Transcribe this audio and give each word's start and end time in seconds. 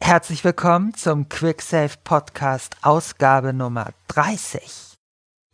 Herzlich 0.00 0.44
willkommen 0.44 0.94
zum 0.94 1.28
QuickSave 1.28 1.94
Podcast 2.04 2.76
Ausgabe 2.82 3.52
Nummer 3.52 3.90
30. 4.08 4.96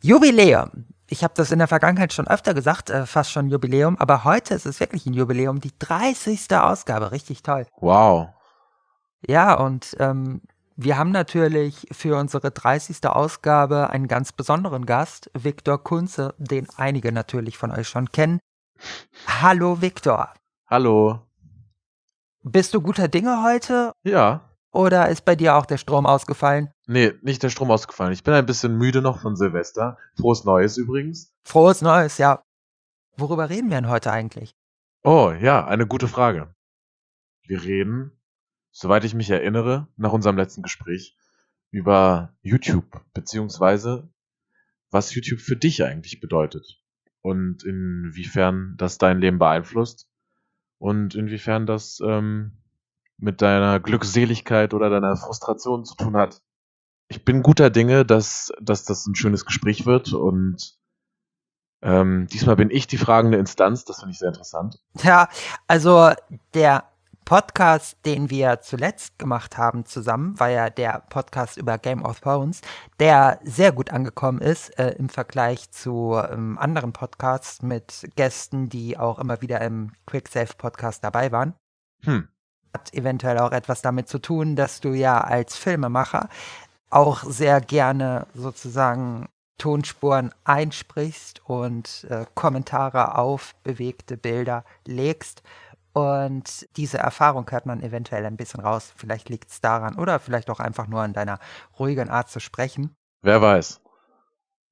Jubiläum. 0.03 0.87
Ich 1.09 1.25
habe 1.25 1.33
das 1.37 1.53
in 1.53 1.59
der 1.59 1.69
Vergangenheit 1.69 2.13
schon 2.13 2.27
öfter 2.27 2.53
gesagt, 2.53 2.91
äh, 2.91 3.07
fast 3.07 3.31
schon 3.31 3.49
Jubiläum, 3.49 3.97
aber 3.99 4.25
heute 4.25 4.55
ist 4.55 4.67
es 4.67 4.81
wirklich 4.81 5.07
ein 5.07 5.15
Jubiläum, 5.15 5.61
die 5.61 5.73
30. 5.79 6.55
Ausgabe, 6.57 7.13
richtig 7.13 7.43
toll. 7.43 7.67
Wow. 7.81 8.29
Ja, 9.27 9.55
und 9.55 9.97
ähm, 10.01 10.43
wir 10.77 10.99
haben 10.99 11.13
natürlich 11.13 11.87
für 11.93 12.17
unsere 12.19 12.51
30. 12.51 13.07
Ausgabe 13.07 13.91
einen 13.91 14.09
ganz 14.09 14.33
besonderen 14.33 14.85
Gast, 14.85 15.31
Viktor 15.35 15.83
Kunze, 15.83 16.35
den 16.39 16.67
einige 16.77 17.13
natürlich 17.13 17.57
von 17.57 17.71
euch 17.71 17.89
schon 17.89 18.11
kennen. 18.11 18.41
Hallo 19.27 19.81
Viktor. 19.81 20.35
Hallo. 20.69 21.21
Bist 22.43 22.75
du 22.75 22.81
guter 22.81 23.09
Dinge 23.09 23.43
heute 23.45 23.93
Ja. 24.03 24.49
oder 24.73 25.09
ist 25.09 25.25
bei 25.25 25.37
dir 25.37 25.55
auch 25.57 25.67
der 25.67 25.77
Strom 25.79 26.07
ausgefallen? 26.07 26.71
Nee, 26.87 27.13
nicht 27.23 27.43
der 27.43 27.51
Strom 27.51 27.71
ausgefallen. 27.71 28.13
Ich 28.13 28.25
bin 28.25 28.35
ein 28.35 28.47
bisschen 28.47 28.77
müde 28.77 29.01
noch 29.01 29.21
von 29.21 29.37
Silvester. 29.37 29.97
Frohes 30.17 30.45
Neues 30.45 30.77
übrigens. 30.77 31.33
Frohes 31.45 31.83
Neues, 31.83 32.19
ja. 32.19 32.43
Worüber 33.17 33.49
reden 33.49 33.71
wir 33.71 33.77
denn 33.77 33.89
heute 33.89 34.11
eigentlich? 34.11 34.55
Oh, 35.05 35.33
ja, 35.39 35.65
eine 35.67 35.87
gute 35.87 36.09
Frage. 36.09 36.55
Wir 37.47 37.63
reden, 37.63 38.13
soweit 38.71 39.05
ich 39.05 39.15
mich 39.15 39.31
erinnere, 39.31 39.89
nach 39.97 40.13
unserem 40.13 40.37
letzten 40.37 40.63
Gespräch 40.63 41.17
über 41.71 42.35
YouTube, 42.43 43.01
beziehungsweise 43.15 44.09
was 44.91 45.15
YouTube 45.15 45.41
für 45.41 45.57
dich 45.57 45.85
eigentlich 45.85 46.21
bedeutet 46.21 46.81
und 47.21 47.63
inwiefern 47.65 48.75
das 48.79 48.99
dein 48.99 49.21
Leben 49.21 49.39
beeinflusst 49.39 50.09
und 50.83 51.15
inwiefern 51.15 51.65
das 51.65 52.03
ähm, 52.05 52.59
mit 53.17 53.41
deiner 53.41 53.79
Glückseligkeit 53.79 54.75
oder 54.75 54.91
deiner 54.91 55.17
Frustration 55.17 55.85
zu 55.85 55.95
tun 55.95 56.17
hat. 56.17 56.43
Ich 57.07 57.25
bin 57.25 57.45
guter 57.45 57.71
Dinge, 57.71 58.05
dass, 58.05 58.53
dass 58.61 58.85
das 58.85 59.07
ein 59.07 59.15
schönes 59.15 59.47
Gespräch 59.47 59.87
wird 59.87 60.13
und 60.13 60.77
ähm, 61.83 62.27
diesmal 62.33 62.57
bin 62.57 62.71
ich 62.71 62.89
die 62.89 62.99
fragende 62.99 63.39
Instanz, 63.39 63.85
das 63.85 64.01
finde 64.01 64.13
ich 64.13 64.19
sehr 64.19 64.31
interessant. 64.31 64.81
Ja, 65.05 65.29
also 65.69 66.11
der 66.53 66.85
Podcast, 67.33 67.97
den 68.05 68.29
wir 68.29 68.61
zuletzt 68.61 69.19
gemacht 69.19 69.57
haben 69.57 69.87
zusammen, 69.87 70.39
war 70.39 70.51
ja 70.51 70.69
der 70.69 71.03
Podcast 71.09 71.57
über 71.57 71.79
Game 71.79 72.05
of 72.05 72.21
Thrones, 72.21 72.61
der 73.01 73.41
sehr 73.43 73.73
gut 73.73 73.91
angekommen 73.91 74.43
ist 74.43 74.79
äh, 74.79 74.91
im 74.99 75.09
Vergleich 75.09 75.71
zu 75.71 76.21
ähm, 76.31 76.59
anderen 76.59 76.93
Podcasts 76.93 77.63
mit 77.63 78.07
Gästen, 78.17 78.69
die 78.69 78.99
auch 78.99 79.19
immer 79.19 79.41
wieder 79.41 79.63
im 79.63 79.93
Quicksave 80.05 80.53
Podcast 80.59 81.03
dabei 81.05 81.33
waren. 81.33 81.55
Hm. 82.05 82.29
Hat 82.75 82.93
eventuell 82.93 83.39
auch 83.39 83.53
etwas 83.53 83.81
damit 83.81 84.11
zu 84.11 84.19
tun, 84.19 84.55
dass 84.55 84.83
du 84.83 84.91
ja 84.91 85.19
als 85.19 85.57
Filmemacher 85.57 86.29
auch 86.91 87.23
sehr 87.25 87.63
gerne 87.63 88.27
sozusagen 88.35 89.31
Tonspuren 89.57 90.35
einsprichst 90.45 91.41
und 91.47 92.05
äh, 92.11 92.27
Kommentare 92.35 93.17
auf 93.17 93.55
bewegte 93.63 94.19
Bilder 94.19 94.67
legst. 94.87 95.43
Und 95.93 96.67
diese 96.77 96.99
Erfahrung 96.99 97.51
hört 97.51 97.67
man 97.67 97.83
eventuell 97.83 98.25
ein 98.25 98.37
bisschen 98.37 98.61
raus. 98.61 98.93
Vielleicht 98.97 99.29
liegt 99.29 99.51
es 99.51 99.61
daran 99.61 99.99
oder 99.99 100.19
vielleicht 100.19 100.49
auch 100.49 100.61
einfach 100.61 100.87
nur 100.87 101.03
an 101.03 101.13
deiner 101.13 101.39
ruhigen 101.79 102.09
Art 102.09 102.31
zu 102.31 102.41
sprechen. 102.41 102.97
Wer 103.21 103.43
weiß. 103.43 103.81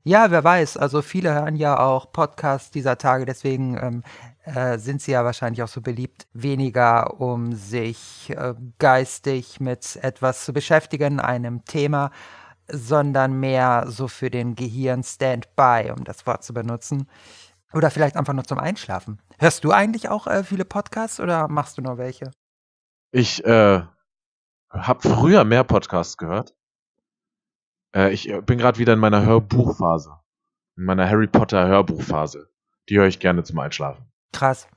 Ja, 0.02 0.30
wer 0.30 0.42
weiß. 0.42 0.78
Also 0.78 1.02
viele 1.02 1.34
hören 1.34 1.56
ja 1.56 1.78
auch 1.78 2.10
Podcasts 2.10 2.70
dieser 2.70 2.96
Tage, 2.96 3.26
deswegen 3.26 3.76
ähm, 3.76 4.02
äh, 4.44 4.78
sind 4.78 5.02
sie 5.02 5.12
ja 5.12 5.26
wahrscheinlich 5.26 5.62
auch 5.62 5.68
so 5.68 5.82
beliebt. 5.82 6.26
Weniger, 6.32 7.20
um 7.20 7.52
sich 7.52 8.30
äh, 8.30 8.54
geistig 8.78 9.60
mit 9.60 9.96
etwas 10.02 10.46
zu 10.46 10.54
beschäftigen, 10.54 11.20
einem 11.20 11.66
Thema, 11.66 12.12
sondern 12.66 13.38
mehr 13.40 13.84
so 13.88 14.08
für 14.08 14.30
den 14.30 14.54
Gehirn-Standby, 14.54 15.92
um 15.94 16.04
das 16.04 16.26
Wort 16.26 16.44
zu 16.44 16.54
benutzen. 16.54 17.06
Oder 17.72 17.90
vielleicht 17.90 18.16
einfach 18.16 18.32
nur 18.32 18.44
zum 18.44 18.58
Einschlafen. 18.58 19.20
Hörst 19.38 19.64
du 19.64 19.70
eigentlich 19.70 20.08
auch 20.08 20.26
äh, 20.26 20.42
viele 20.42 20.64
Podcasts 20.64 21.20
oder 21.20 21.48
machst 21.48 21.78
du 21.78 21.82
nur 21.82 21.98
welche? 21.98 22.30
Ich 23.12 23.44
äh, 23.44 23.82
habe 24.70 25.08
früher 25.08 25.44
mehr 25.44 25.64
Podcasts 25.64 26.16
gehört. 26.16 26.54
Äh, 27.94 28.12
ich 28.12 28.28
äh, 28.28 28.40
bin 28.40 28.58
gerade 28.58 28.78
wieder 28.78 28.94
in 28.94 28.98
meiner 28.98 29.24
Hörbuchphase. 29.24 30.18
In 30.76 30.84
meiner 30.84 31.08
Harry 31.08 31.26
Potter 31.26 31.66
Hörbuchphase. 31.66 32.48
Die 32.88 32.98
höre 32.98 33.06
ich 33.06 33.20
gerne 33.20 33.44
zum 33.44 33.58
Einschlafen. 33.58 34.04
Krass. 34.32 34.68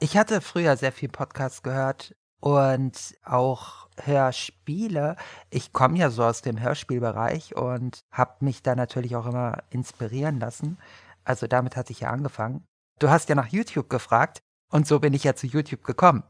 Ich 0.00 0.16
hatte 0.16 0.40
früher 0.40 0.76
sehr 0.76 0.92
viel 0.92 1.08
Podcasts 1.08 1.62
gehört 1.62 2.14
und 2.40 3.14
auch 3.22 3.88
Hörspiele. 4.02 5.16
Ich 5.50 5.72
komme 5.72 5.98
ja 5.98 6.10
so 6.10 6.24
aus 6.24 6.42
dem 6.42 6.60
Hörspielbereich 6.60 7.54
und 7.54 8.00
habe 8.10 8.36
mich 8.40 8.62
da 8.62 8.74
natürlich 8.74 9.14
auch 9.16 9.26
immer 9.26 9.58
inspirieren 9.70 10.40
lassen. 10.40 10.78
Also 11.24 11.46
damit 11.46 11.76
hatte 11.76 11.92
ich 11.92 12.00
ja 12.00 12.10
angefangen. 12.10 12.66
Du 12.98 13.10
hast 13.10 13.28
ja 13.28 13.34
nach 13.34 13.48
YouTube 13.48 13.88
gefragt 13.88 14.42
und 14.70 14.86
so 14.86 15.00
bin 15.00 15.14
ich 15.14 15.24
ja 15.24 15.34
zu 15.34 15.46
YouTube 15.46 15.84
gekommen. 15.84 16.22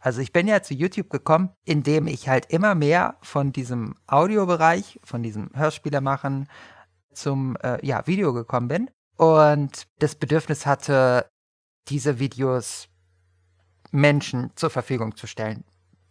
Also 0.00 0.20
ich 0.20 0.32
bin 0.32 0.46
ja 0.46 0.62
zu 0.62 0.74
YouTube 0.74 1.10
gekommen, 1.10 1.50
indem 1.64 2.06
ich 2.06 2.28
halt 2.28 2.46
immer 2.52 2.74
mehr 2.74 3.16
von 3.22 3.52
diesem 3.52 3.94
Audiobereich, 4.06 5.00
von 5.02 5.22
diesem 5.22 5.50
Hörspiele 5.54 6.00
machen 6.00 6.48
zum 7.12 7.56
äh, 7.62 7.84
ja, 7.84 8.06
Video 8.06 8.32
gekommen 8.32 8.68
bin 8.68 8.90
und 9.16 9.86
das 9.98 10.14
Bedürfnis 10.14 10.66
hatte, 10.66 11.28
diese 11.88 12.18
Videos 12.18 12.88
Menschen 13.90 14.50
zur 14.56 14.70
Verfügung 14.70 15.16
zu 15.16 15.26
stellen. 15.26 15.64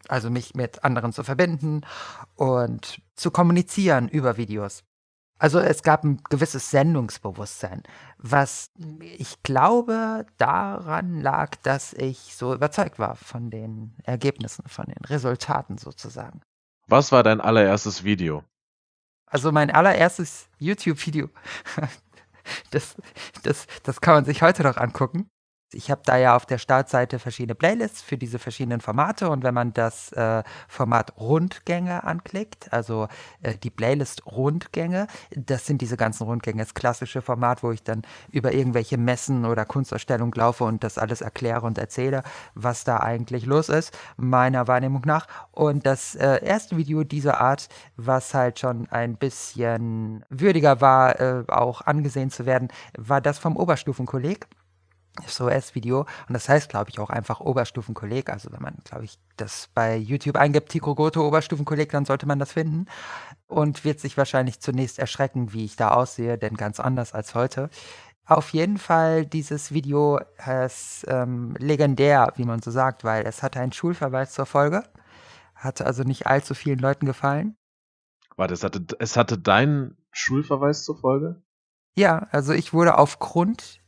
Also 0.08 0.30
mich 0.30 0.56
mit 0.56 0.84
anderen 0.84 1.14
zu 1.14 1.24
verbinden 1.24 1.82
und 2.36 3.02
zu 3.16 3.32
kommunizieren 3.32 4.08
über 4.08 4.38
Videos. 4.38 4.84
Also 5.38 5.60
es 5.60 5.84
gab 5.84 6.04
ein 6.04 6.22
gewisses 6.30 6.72
Sendungsbewusstsein, 6.72 7.84
was 8.18 8.72
ich 9.02 9.44
glaube 9.44 10.26
daran 10.38 11.20
lag, 11.20 11.56
dass 11.64 11.94
ich 11.94 12.36
so 12.36 12.54
überzeugt 12.54 13.00
war 13.00 13.16
von 13.16 13.50
den 13.50 13.96
Ergebnissen, 14.04 14.64
von 14.68 14.86
den 14.86 15.04
Resultaten 15.06 15.78
sozusagen. 15.78 16.42
Was 16.88 17.12
war 17.12 17.24
dein 17.24 17.42
allererstes 17.42 18.04
Video? 18.04 18.44
Also 19.26 19.52
mein 19.52 19.72
allererstes 19.72 20.48
YouTube-Video, 20.60 21.30
das, 22.72 22.96
das, 23.44 23.68
das 23.84 24.00
kann 24.00 24.14
man 24.14 24.26
sich 24.26 24.42
heute 24.42 24.64
noch 24.64 24.78
angucken. 24.78 25.28
Ich 25.74 25.90
habe 25.90 26.02
da 26.06 26.16
ja 26.16 26.36
auf 26.36 26.46
der 26.46 26.60
Startseite 26.60 27.18
verschiedene 27.18 27.56
Playlists 27.56 28.02
für 28.02 28.18
diese 28.18 28.40
verschiedenen 28.40 28.82
Formate 28.82 29.30
und 29.30 29.44
wenn 29.44 29.54
man 29.54 29.74
das 29.74 30.12
äh, 30.14 30.44
Format 30.68 31.18
Rundgänge 31.18 32.04
anklickt, 32.04 32.72
also 32.72 33.08
äh, 33.42 33.56
die 33.58 33.72
Playlist 33.72 34.26
Rundgänge, 34.28 35.08
das 35.32 35.66
sind 35.66 35.82
diese 35.82 35.98
ganzen 35.98 36.26
Rundgänge, 36.26 36.62
das 36.62 36.76
klassische 36.76 37.22
Format, 37.22 37.64
wo 37.64 37.72
ich 37.72 37.84
dann 37.84 38.04
über 38.32 38.54
irgendwelche 38.54 38.98
Messen 38.98 39.44
oder 39.44 39.66
Kunstausstellungen 39.66 40.34
laufe 40.36 40.64
und 40.64 40.84
das 40.84 40.98
alles 41.00 41.22
erkläre 41.22 41.66
und 41.66 41.78
erzähle, 41.80 42.24
was 42.54 42.84
da 42.84 43.00
eigentlich 43.00 43.46
los 43.46 43.68
ist, 43.68 43.98
meiner 44.18 44.68
Wahrnehmung 44.68 45.02
nach. 45.06 45.28
Und 45.52 45.86
das 45.86 46.16
äh, 46.16 46.46
erste 46.46 46.78
Video 46.78 47.04
dieser 47.04 47.42
Art, 47.42 47.70
was 47.98 48.34
halt 48.34 48.60
schon 48.60 48.88
ein 48.92 49.18
bisschen 49.18 50.24
würdiger 50.30 50.80
war, 50.80 51.20
äh, 51.20 51.44
auch 51.48 51.82
angesehen 51.82 52.30
zu 52.30 52.46
werden, 52.46 52.70
war 52.98 53.20
das 53.20 53.40
vom 53.40 53.58
Oberstufenkolleg. 53.58 54.48
SOS-Video. 55.28 56.02
Und 56.28 56.34
das 56.34 56.50
heißt, 56.50 56.70
glaube 56.70 56.90
ich, 56.90 57.00
auch 57.00 57.10
einfach 57.10 57.40
Oberstufenkolleg. 57.40 58.30
Also 58.30 58.52
wenn 58.52 58.62
man, 58.62 58.76
glaube 58.84 59.06
ich, 59.06 59.18
das 59.38 59.70
bei 59.74 59.96
YouTube 59.96 60.38
eingibt, 60.38 60.70
Tico 60.70 60.96
Goto 60.96 61.26
Oberstufenkolleg, 61.26 61.92
dann 61.92 62.06
sollte 62.06 62.26
man 62.26 62.40
das 62.40 62.52
finden. 62.54 62.86
Und 63.48 63.86
wird 63.86 64.00
sich 64.00 64.18
wahrscheinlich 64.18 64.60
zunächst 64.60 65.00
erschrecken, 65.00 65.54
wie 65.54 65.66
ich 65.66 65.76
da 65.76 65.90
aussehe, 65.90 66.38
denn 66.38 66.56
ganz 66.56 66.80
anders 66.80 67.14
als 67.14 67.36
heute. 67.36 67.70
Auf 68.28 68.50
jeden 68.50 68.78
Fall, 68.78 69.26
dieses 69.26 69.72
Video 69.72 70.20
ist 70.64 71.06
ähm, 71.08 71.56
legendär, 71.60 72.34
wie 72.38 72.46
man 72.46 72.62
so 72.62 72.72
sagt, 72.72 73.04
weil 73.04 73.26
es 73.28 73.44
hatte 73.44 73.60
einen 73.60 73.72
Schulverweis 73.72 74.34
zur 74.34 74.48
Folge. 74.48 74.84
Hatte 75.54 75.86
also 75.86 76.04
nicht 76.04 76.26
allzu 76.26 76.56
vielen 76.56 76.80
Leuten 76.80 77.06
gefallen. 77.06 77.56
Warte, 78.36 78.54
es 78.54 78.64
hatte, 78.64 78.86
es 79.00 79.16
hatte 79.16 79.38
deinen 79.38 79.96
Schulverweis 80.12 80.84
zur 80.84 80.98
Folge? 80.98 81.44
Ja, 81.96 82.28
also 82.32 82.52
ich 82.52 82.74
wurde 82.74 82.98
aufgrund 82.98 83.80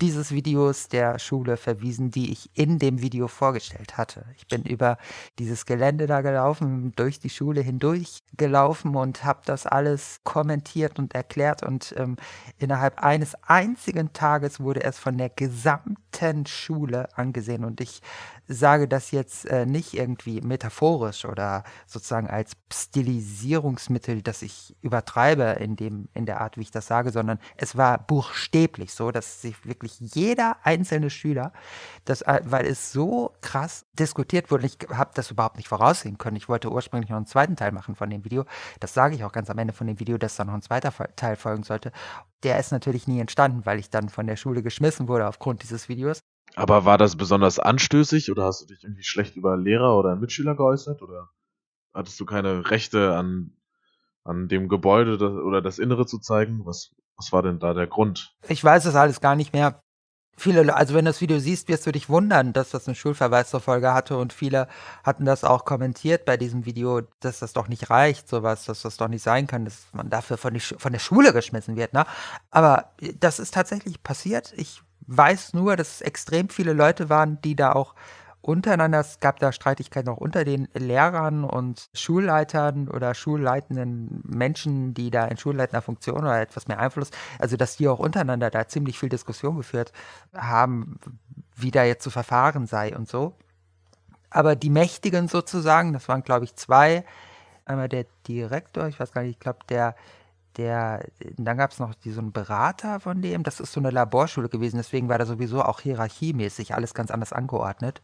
dieses 0.00 0.32
Videos 0.32 0.88
der 0.88 1.18
Schule 1.18 1.56
verwiesen, 1.56 2.10
die 2.10 2.32
ich 2.32 2.50
in 2.54 2.78
dem 2.78 3.00
Video 3.00 3.28
vorgestellt 3.28 3.96
hatte. 3.96 4.26
Ich 4.36 4.46
bin 4.46 4.62
über 4.64 4.98
dieses 5.38 5.66
Gelände 5.66 6.06
da 6.06 6.20
gelaufen, 6.20 6.92
durch 6.96 7.18
die 7.18 7.30
Schule 7.30 7.60
hindurch 7.60 8.22
gelaufen 8.36 8.94
und 8.94 9.24
habe 9.24 9.40
das 9.44 9.66
alles 9.66 10.20
kommentiert 10.24 10.98
und 10.98 11.14
erklärt 11.14 11.62
und 11.62 11.94
ähm, 11.96 12.16
innerhalb 12.58 13.02
eines 13.02 13.34
einzigen 13.44 14.12
Tages 14.12 14.60
wurde 14.60 14.82
es 14.82 14.98
von 14.98 15.16
der 15.16 15.30
gesamten 15.30 16.46
Schule 16.46 17.08
angesehen 17.16 17.64
und 17.64 17.80
ich 17.80 18.02
sage 18.48 18.88
das 18.88 19.10
jetzt 19.10 19.46
äh, 19.46 19.66
nicht 19.66 19.94
irgendwie 19.94 20.40
metaphorisch 20.40 21.24
oder 21.24 21.64
sozusagen 21.86 22.28
als 22.28 22.52
Stilisierungsmittel, 22.72 24.22
dass 24.22 24.42
ich 24.42 24.76
übertreibe 24.82 25.56
in, 25.60 25.76
dem, 25.76 26.08
in 26.14 26.26
der 26.26 26.40
Art, 26.40 26.56
wie 26.56 26.62
ich 26.62 26.70
das 26.70 26.86
sage, 26.86 27.10
sondern 27.10 27.38
es 27.56 27.76
war 27.76 27.98
buchstäblich 27.98 28.92
so, 28.92 29.10
dass 29.10 29.42
sich 29.42 29.64
wirklich 29.66 29.98
jeder 29.98 30.56
einzelne 30.62 31.10
Schüler, 31.10 31.52
das, 32.04 32.22
äh, 32.22 32.40
weil 32.44 32.66
es 32.66 32.92
so 32.92 33.32
krass 33.40 33.86
diskutiert 33.94 34.50
wurde, 34.50 34.66
ich 34.66 34.78
habe 34.92 35.10
das 35.14 35.30
überhaupt 35.30 35.56
nicht 35.56 35.68
voraussehen 35.68 36.18
können. 36.18 36.36
Ich 36.36 36.48
wollte 36.48 36.70
ursprünglich 36.70 37.10
noch 37.10 37.16
einen 37.16 37.26
zweiten 37.26 37.56
Teil 37.56 37.72
machen 37.72 37.94
von 37.94 38.10
dem 38.10 38.24
Video. 38.24 38.44
Das 38.80 38.94
sage 38.94 39.14
ich 39.14 39.24
auch 39.24 39.32
ganz 39.32 39.50
am 39.50 39.58
Ende 39.58 39.72
von 39.72 39.86
dem 39.86 40.00
Video, 40.00 40.18
dass 40.18 40.36
da 40.36 40.44
noch 40.44 40.54
ein 40.54 40.62
zweiter 40.62 40.92
Teil 41.16 41.36
folgen 41.36 41.62
sollte. 41.62 41.92
Der 42.42 42.58
ist 42.58 42.70
natürlich 42.70 43.08
nie 43.08 43.20
entstanden, 43.20 43.66
weil 43.66 43.78
ich 43.78 43.90
dann 43.90 44.08
von 44.08 44.26
der 44.26 44.36
Schule 44.36 44.62
geschmissen 44.62 45.08
wurde 45.08 45.26
aufgrund 45.26 45.62
dieses 45.62 45.88
Videos. 45.88 46.20
Aber 46.54 46.84
war 46.84 46.98
das 46.98 47.16
besonders 47.16 47.58
anstößig 47.58 48.30
oder 48.30 48.44
hast 48.44 48.62
du 48.62 48.66
dich 48.66 48.84
irgendwie 48.84 49.04
schlecht 49.04 49.36
über 49.36 49.56
Lehrer 49.56 49.98
oder 49.98 50.16
Mitschüler 50.16 50.54
geäußert 50.54 51.02
oder 51.02 51.30
hattest 51.92 52.18
du 52.20 52.24
keine 52.24 52.70
Rechte 52.70 53.16
an, 53.16 53.52
an 54.24 54.48
dem 54.48 54.68
Gebäude 54.68 55.18
oder 55.42 55.60
das 55.60 55.78
Innere 55.78 56.06
zu 56.06 56.18
zeigen? 56.18 56.64
Was, 56.64 56.94
was 57.16 57.32
war 57.32 57.42
denn 57.42 57.58
da 57.58 57.74
der 57.74 57.86
Grund? 57.86 58.34
Ich 58.48 58.62
weiß 58.62 58.84
das 58.84 58.94
alles 58.94 59.20
gar 59.20 59.36
nicht 59.36 59.52
mehr. 59.52 59.80
Viele, 60.38 60.74
also 60.76 60.92
wenn 60.92 61.06
du 61.06 61.10
das 61.10 61.22
Video 61.22 61.38
siehst, 61.38 61.68
wirst 61.68 61.86
du 61.86 61.92
dich 61.92 62.10
wundern, 62.10 62.52
dass 62.52 62.68
das 62.68 62.86
eine 62.86 62.94
Schulverweis 62.94 63.48
zur 63.48 63.60
Folge 63.60 63.94
hatte 63.94 64.18
und 64.18 64.34
viele 64.34 64.68
hatten 65.02 65.24
das 65.24 65.44
auch 65.44 65.64
kommentiert 65.64 66.26
bei 66.26 66.36
diesem 66.36 66.66
Video, 66.66 67.00
dass 67.20 67.38
das 67.38 67.54
doch 67.54 67.68
nicht 67.68 67.88
reicht, 67.88 68.28
sowas, 68.28 68.66
dass 68.66 68.82
das 68.82 68.98
doch 68.98 69.08
nicht 69.08 69.22
sein 69.22 69.46
kann, 69.46 69.64
dass 69.64 69.86
man 69.94 70.10
dafür 70.10 70.36
von, 70.36 70.52
die, 70.52 70.60
von 70.60 70.92
der 70.92 70.98
Schule 70.98 71.32
geschmissen 71.32 71.76
wird, 71.76 71.94
ne? 71.94 72.04
Aber 72.50 72.92
das 73.18 73.38
ist 73.38 73.54
tatsächlich 73.54 74.02
passiert. 74.02 74.52
Ich 74.58 74.82
weiß 75.06 75.54
nur, 75.54 75.76
dass 75.76 75.96
es 75.96 76.00
extrem 76.00 76.48
viele 76.48 76.72
Leute 76.72 77.08
waren, 77.08 77.40
die 77.42 77.56
da 77.56 77.72
auch 77.72 77.94
untereinander, 78.46 79.00
es 79.00 79.18
gab 79.18 79.40
da 79.40 79.50
Streitigkeiten 79.50 80.08
auch 80.08 80.18
unter 80.18 80.44
den 80.44 80.68
Lehrern 80.72 81.42
und 81.44 81.88
Schulleitern 81.94 82.88
oder 82.88 83.14
schulleitenden 83.14 84.22
Menschen, 84.24 84.94
die 84.94 85.10
da 85.10 85.26
in 85.26 85.36
schulleitender 85.36 85.82
Funktion 85.82 86.18
oder 86.18 86.40
etwas 86.40 86.68
mehr 86.68 86.78
Einfluss, 86.78 87.10
also 87.40 87.56
dass 87.56 87.76
die 87.76 87.88
auch 87.88 87.98
untereinander 87.98 88.50
da 88.50 88.68
ziemlich 88.68 88.98
viel 88.98 89.08
Diskussion 89.08 89.56
geführt 89.56 89.92
haben, 90.32 90.98
wie 91.56 91.72
da 91.72 91.82
jetzt 91.82 92.04
zu 92.04 92.10
verfahren 92.10 92.66
sei 92.66 92.96
und 92.96 93.08
so. 93.08 93.34
Aber 94.30 94.54
die 94.54 94.70
Mächtigen 94.70 95.28
sozusagen, 95.28 95.92
das 95.92 96.08
waren 96.08 96.22
glaube 96.22 96.44
ich 96.44 96.54
zwei, 96.54 97.04
einmal 97.64 97.88
der 97.88 98.06
Direktor, 98.28 98.86
ich 98.86 99.00
weiß 99.00 99.12
gar 99.12 99.22
nicht, 99.22 99.32
ich 99.32 99.40
glaube 99.40 99.60
der 99.68 99.96
der, 100.56 101.06
dann 101.36 101.56
gab 101.56 101.72
es 101.72 101.78
noch 101.78 101.94
die, 101.94 102.10
so 102.10 102.20
einen 102.20 102.32
Berater 102.32 103.00
von 103.00 103.20
dem, 103.20 103.42
das 103.42 103.60
ist 103.60 103.72
so 103.72 103.80
eine 103.80 103.90
Laborschule 103.90 104.48
gewesen, 104.48 104.76
deswegen 104.76 105.08
war 105.08 105.18
da 105.18 105.26
sowieso 105.26 105.62
auch 105.62 105.80
hierarchiemäßig 105.80 106.74
alles 106.74 106.94
ganz 106.94 107.10
anders 107.10 107.32
angeordnet. 107.32 108.00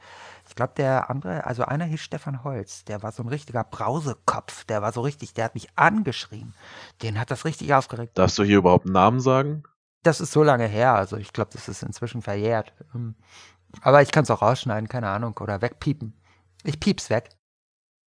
Ich 0.48 0.54
glaube, 0.54 0.74
der 0.76 1.08
andere, 1.10 1.46
also 1.46 1.64
einer 1.64 1.84
hieß 1.84 2.00
Stefan 2.00 2.44
Holz, 2.44 2.84
der 2.84 3.02
war 3.02 3.12
so 3.12 3.22
ein 3.22 3.28
richtiger 3.28 3.64
Brausekopf, 3.64 4.64
der 4.64 4.82
war 4.82 4.92
so 4.92 5.00
richtig, 5.00 5.34
der 5.34 5.46
hat 5.46 5.54
mich 5.54 5.68
angeschrien. 5.76 6.54
Den 7.02 7.18
hat 7.18 7.30
das 7.30 7.44
richtig 7.44 7.72
aufgeregt. 7.74 8.18
Darfst 8.18 8.38
du 8.38 8.44
hier 8.44 8.58
überhaupt 8.58 8.86
einen 8.86 8.94
Namen 8.94 9.20
sagen? 9.20 9.62
Das 10.02 10.20
ist 10.20 10.32
so 10.32 10.42
lange 10.42 10.66
her, 10.66 10.94
also 10.94 11.16
ich 11.16 11.32
glaube, 11.32 11.50
das 11.52 11.68
ist 11.68 11.82
inzwischen 11.82 12.22
verjährt. 12.22 12.74
Ähm, 12.94 13.14
aber 13.80 14.02
ich 14.02 14.10
kann 14.10 14.24
es 14.24 14.30
auch 14.30 14.42
rausschneiden, 14.42 14.88
keine 14.88 15.08
Ahnung, 15.08 15.36
oder 15.40 15.62
wegpiepen. 15.62 16.12
Ich 16.64 16.78
piep's 16.78 17.08
weg. 17.08 17.30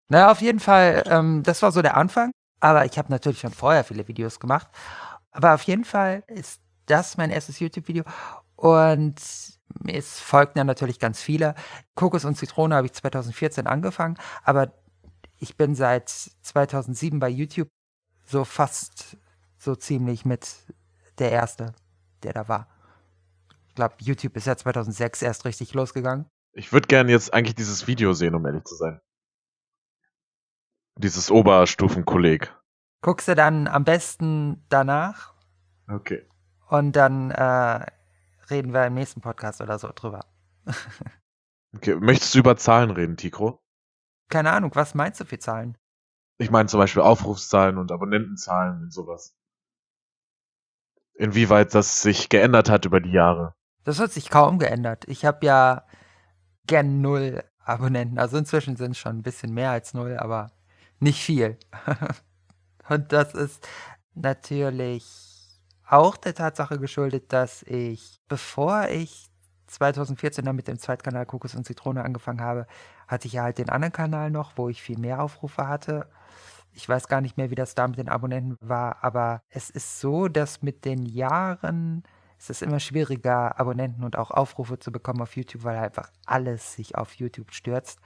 Naja, 0.09 0.31
auf 0.31 0.41
jeden 0.41 0.59
Fall, 0.59 1.03
ähm, 1.07 1.41
das 1.41 1.61
war 1.61 1.71
so 1.71 1.81
der 1.81 1.97
Anfang. 1.97 2.31
Aber 2.59 2.85
ich 2.85 2.97
habe 2.97 3.11
natürlich 3.11 3.39
schon 3.39 3.51
vorher 3.51 3.83
viele 3.83 4.07
Videos 4.07 4.39
gemacht. 4.39 4.67
Aber 5.31 5.53
auf 5.53 5.63
jeden 5.63 5.85
Fall 5.85 6.23
ist 6.27 6.61
das 6.85 7.17
mein 7.17 7.29
erstes 7.29 7.59
YouTube-Video. 7.59 8.03
Und 8.55 9.19
es 9.87 10.19
folgten 10.19 10.59
dann 10.59 10.67
natürlich 10.67 10.99
ganz 10.99 11.21
viele. 11.21 11.55
Kokos 11.95 12.25
und 12.25 12.35
Zitrone 12.35 12.75
habe 12.75 12.87
ich 12.87 12.93
2014 12.93 13.67
angefangen, 13.67 14.17
aber 14.43 14.73
ich 15.37 15.57
bin 15.57 15.75
seit 15.75 16.09
2007 16.09 17.19
bei 17.19 17.29
YouTube 17.29 17.67
so 18.23 18.45
fast 18.45 19.17
so 19.57 19.75
ziemlich 19.75 20.25
mit 20.25 20.47
der 21.19 21.31
erste, 21.31 21.73
der 22.23 22.33
da 22.33 22.47
war. 22.47 22.67
Ich 23.67 23.75
glaube, 23.75 23.95
YouTube 23.99 24.37
ist 24.37 24.47
ja 24.47 24.55
2006 24.55 25.21
erst 25.21 25.45
richtig 25.45 25.73
losgegangen. 25.73 26.25
Ich 26.53 26.71
würde 26.71 26.87
gerne 26.87 27.11
jetzt 27.11 27.33
eigentlich 27.33 27.55
dieses 27.55 27.87
Video 27.87 28.13
sehen, 28.13 28.35
um 28.35 28.45
ehrlich 28.45 28.63
zu 28.63 28.75
sein. 28.75 29.01
Dieses 30.97 31.29
Oberstufenkolleg. 31.31 32.53
Guckst 33.01 33.27
du 33.27 33.35
dann 33.35 33.67
am 33.67 33.83
besten 33.83 34.65
danach 34.69 35.33
Okay. 35.87 36.27
und 36.69 36.93
dann 36.95 37.31
äh, 37.31 37.85
reden 38.49 38.73
wir 38.73 38.85
im 38.87 38.93
nächsten 38.95 39.21
Podcast 39.21 39.61
oder 39.61 39.77
so 39.79 39.89
drüber. 39.93 40.25
Okay, 41.75 41.95
möchtest 41.95 42.33
du 42.33 42.39
über 42.39 42.55
Zahlen 42.55 42.89
reden, 42.89 43.17
Tikro? 43.17 43.61
Keine 44.29 44.53
Ahnung, 44.53 44.71
was 44.75 44.95
meinst 44.95 45.19
du 45.19 45.25
für 45.25 45.39
Zahlen? 45.39 45.77
Ich 46.37 46.49
meine 46.49 46.69
zum 46.69 46.79
Beispiel 46.79 47.01
Aufrufszahlen 47.01 47.77
und 47.77 47.91
Abonnentenzahlen 47.91 48.83
und 48.83 48.93
sowas. 48.93 49.35
Inwieweit 51.15 51.75
das 51.75 52.01
sich 52.01 52.29
geändert 52.29 52.69
hat 52.69 52.85
über 52.85 53.01
die 53.01 53.11
Jahre. 53.11 53.55
Das 53.83 53.99
hat 53.99 54.13
sich 54.13 54.29
kaum 54.29 54.57
geändert. 54.57 55.03
Ich 55.09 55.25
habe 55.25 55.45
ja 55.45 55.85
gern 56.65 57.01
null 57.01 57.43
Abonnenten. 57.59 58.19
Also 58.19 58.37
inzwischen 58.37 58.77
sind 58.77 58.91
es 58.91 58.97
schon 58.97 59.17
ein 59.17 59.23
bisschen 59.23 59.53
mehr 59.53 59.71
als 59.71 59.93
null, 59.93 60.15
aber 60.17 60.51
nicht 60.99 61.23
viel. 61.23 61.57
Und 62.89 63.11
das 63.11 63.33
ist 63.33 63.67
natürlich 64.13 65.05
auch 65.87 66.17
der 66.17 66.33
Tatsache 66.33 66.79
geschuldet, 66.79 67.31
dass 67.33 67.63
ich, 67.63 68.19
bevor 68.27 68.87
ich 68.89 69.29
2014 69.67 70.45
dann 70.45 70.55
mit 70.55 70.67
dem 70.67 70.79
Zweitkanal 70.79 71.25
Kokos 71.25 71.55
und 71.55 71.65
Zitrone 71.65 72.03
angefangen 72.03 72.41
habe, 72.41 72.67
hatte 73.07 73.27
ich 73.27 73.33
ja 73.33 73.43
halt 73.43 73.57
den 73.57 73.69
anderen 73.69 73.91
Kanal 73.91 74.31
noch, 74.31 74.53
wo 74.55 74.69
ich 74.69 74.81
viel 74.81 74.97
mehr 74.97 75.21
Aufrufe 75.21 75.67
hatte. 75.67 76.07
Ich 76.73 76.87
weiß 76.87 77.07
gar 77.07 77.21
nicht 77.21 77.37
mehr, 77.37 77.49
wie 77.49 77.55
das 77.55 77.75
da 77.75 77.87
mit 77.87 77.97
den 77.97 78.09
Abonnenten 78.09 78.57
war, 78.61 79.03
aber 79.03 79.41
es 79.49 79.69
ist 79.69 79.99
so, 79.99 80.27
dass 80.27 80.61
mit 80.61 80.85
den 80.85 81.05
Jahren 81.05 82.03
es 82.37 82.49
ist 82.49 82.61
immer 82.61 82.79
schwieriger, 82.79 83.59
Abonnenten 83.59 84.03
und 84.03 84.17
auch 84.17 84.29
Aufrufe 84.29 84.77
zu 84.77 84.91
bekommen 84.91 85.21
auf 85.21 85.35
YouTube, 85.35 85.63
weil 85.63 85.77
einfach 85.77 86.11
alles 86.25 86.73
sich 86.73 86.95
auf 86.95 87.13
YouTube 87.13 87.53
stürzt. 87.53 87.99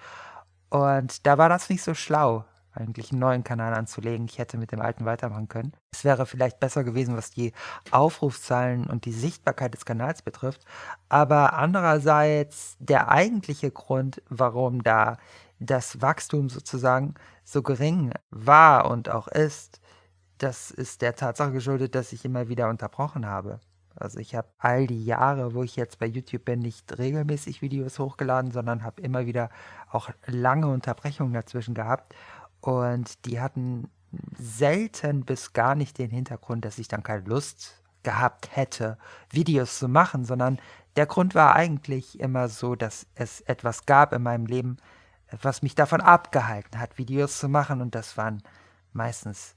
Und 0.69 1.25
da 1.25 1.37
war 1.37 1.49
das 1.49 1.69
nicht 1.69 1.81
so 1.81 1.95
schlau 1.95 2.45
eigentlich 2.79 3.11
einen 3.11 3.19
neuen 3.19 3.43
Kanal 3.43 3.73
anzulegen. 3.73 4.25
Ich 4.29 4.37
hätte 4.37 4.57
mit 4.57 4.71
dem 4.71 4.81
alten 4.81 5.05
weitermachen 5.05 5.47
können. 5.47 5.73
Es 5.91 6.03
wäre 6.03 6.25
vielleicht 6.25 6.59
besser 6.59 6.83
gewesen, 6.83 7.17
was 7.17 7.31
die 7.31 7.53
Aufrufzahlen 7.91 8.87
und 8.87 9.05
die 9.05 9.11
Sichtbarkeit 9.11 9.73
des 9.73 9.85
Kanals 9.85 10.21
betrifft. 10.21 10.65
Aber 11.09 11.53
andererseits 11.53 12.77
der 12.79 13.09
eigentliche 13.09 13.71
Grund, 13.71 14.21
warum 14.29 14.83
da 14.83 15.17
das 15.59 16.01
Wachstum 16.01 16.49
sozusagen 16.49 17.15
so 17.43 17.61
gering 17.61 18.13
war 18.29 18.89
und 18.89 19.09
auch 19.09 19.27
ist, 19.27 19.81
das 20.37 20.71
ist 20.71 21.01
der 21.01 21.15
Tatsache 21.15 21.51
geschuldet, 21.51 21.95
dass 21.95 22.13
ich 22.13 22.23
immer 22.23 22.47
wieder 22.47 22.69
unterbrochen 22.69 23.25
habe. 23.25 23.59
Also 23.95 24.19
ich 24.19 24.33
habe 24.33 24.47
all 24.57 24.87
die 24.87 25.03
Jahre, 25.03 25.53
wo 25.53 25.63
ich 25.63 25.75
jetzt 25.75 25.99
bei 25.99 26.05
YouTube 26.05 26.45
bin, 26.45 26.59
nicht 26.59 26.97
regelmäßig 26.97 27.61
Videos 27.61 27.99
hochgeladen, 27.99 28.51
sondern 28.51 28.83
habe 28.83 29.01
immer 29.01 29.25
wieder 29.25 29.49
auch 29.91 30.09
lange 30.25 30.67
Unterbrechungen 30.67 31.33
dazwischen 31.33 31.73
gehabt. 31.73 32.15
Und 32.61 33.25
die 33.25 33.39
hatten 33.39 33.89
selten 34.37 35.25
bis 35.25 35.53
gar 35.53 35.75
nicht 35.75 35.97
den 35.97 36.09
Hintergrund, 36.09 36.65
dass 36.65 36.79
ich 36.79 36.87
dann 36.87 37.03
keine 37.03 37.23
Lust 37.25 37.81
gehabt 38.03 38.55
hätte, 38.55 38.97
Videos 39.29 39.77
zu 39.77 39.87
machen, 39.87 40.25
sondern 40.25 40.59
der 40.95 41.05
Grund 41.05 41.35
war 41.35 41.55
eigentlich 41.55 42.19
immer 42.19 42.47
so, 42.47 42.75
dass 42.75 43.07
es 43.15 43.41
etwas 43.41 43.85
gab 43.85 44.13
in 44.13 44.23
meinem 44.23 44.45
Leben, 44.45 44.77
was 45.41 45.61
mich 45.61 45.75
davon 45.75 46.01
abgehalten 46.01 46.79
hat, 46.79 46.97
Videos 46.97 47.39
zu 47.39 47.49
machen. 47.49 47.81
Und 47.81 47.95
das 47.95 48.17
waren 48.17 48.41
meistens 48.93 49.55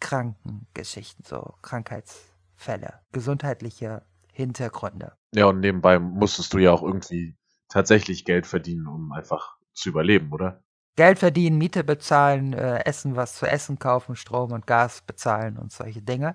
Krankengeschichten, 0.00 1.24
so 1.24 1.54
Krankheitsfälle, 1.62 3.00
gesundheitliche 3.12 4.04
Hintergründe. 4.32 5.12
Ja, 5.34 5.46
und 5.46 5.60
nebenbei 5.60 5.98
musstest 5.98 6.52
du 6.52 6.58
ja 6.58 6.70
auch 6.70 6.82
irgendwie 6.82 7.36
tatsächlich 7.68 8.24
Geld 8.24 8.46
verdienen, 8.46 8.86
um 8.86 9.12
einfach 9.12 9.56
zu 9.72 9.88
überleben, 9.88 10.32
oder? 10.32 10.62
Geld 10.96 11.18
verdienen, 11.18 11.58
Miete 11.58 11.84
bezahlen, 11.84 12.54
äh, 12.54 12.84
Essen, 12.84 13.16
was 13.16 13.36
zu 13.36 13.46
essen 13.46 13.78
kaufen, 13.78 14.16
Strom 14.16 14.52
und 14.52 14.66
Gas 14.66 15.02
bezahlen 15.02 15.58
und 15.58 15.70
solche 15.70 16.02
Dinge. 16.02 16.34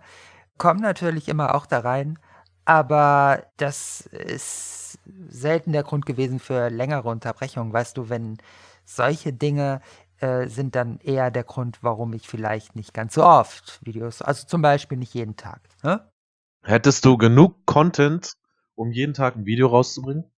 Kommen 0.57 0.81
natürlich 0.81 1.27
immer 1.27 1.55
auch 1.55 1.65
da 1.65 1.79
rein, 1.79 2.19
aber 2.65 3.47
das 3.57 4.01
ist 4.01 4.99
selten 5.29 5.71
der 5.71 5.83
Grund 5.83 6.05
gewesen 6.05 6.39
für 6.39 6.69
längere 6.69 7.09
Unterbrechungen. 7.09 7.73
Weißt 7.73 7.97
du, 7.97 8.09
wenn 8.09 8.37
solche 8.85 9.33
Dinge 9.33 9.81
äh, 10.19 10.47
sind 10.47 10.75
dann 10.75 10.99
eher 10.99 11.31
der 11.31 11.43
Grund, 11.43 11.79
warum 11.81 12.13
ich 12.13 12.27
vielleicht 12.27 12.75
nicht 12.75 12.93
ganz 12.93 13.15
so 13.15 13.23
oft 13.23 13.79
Videos, 13.83 14.21
also 14.21 14.45
zum 14.45 14.61
Beispiel 14.61 14.99
nicht 14.99 15.15
jeden 15.15 15.35
Tag. 15.35 15.61
Ne? 15.83 16.07
Hättest 16.63 17.03
du 17.05 17.17
genug 17.17 17.65
Content, 17.65 18.33
um 18.75 18.91
jeden 18.91 19.15
Tag 19.15 19.35
ein 19.35 19.45
Video 19.45 19.67
rauszubringen? 19.67 20.30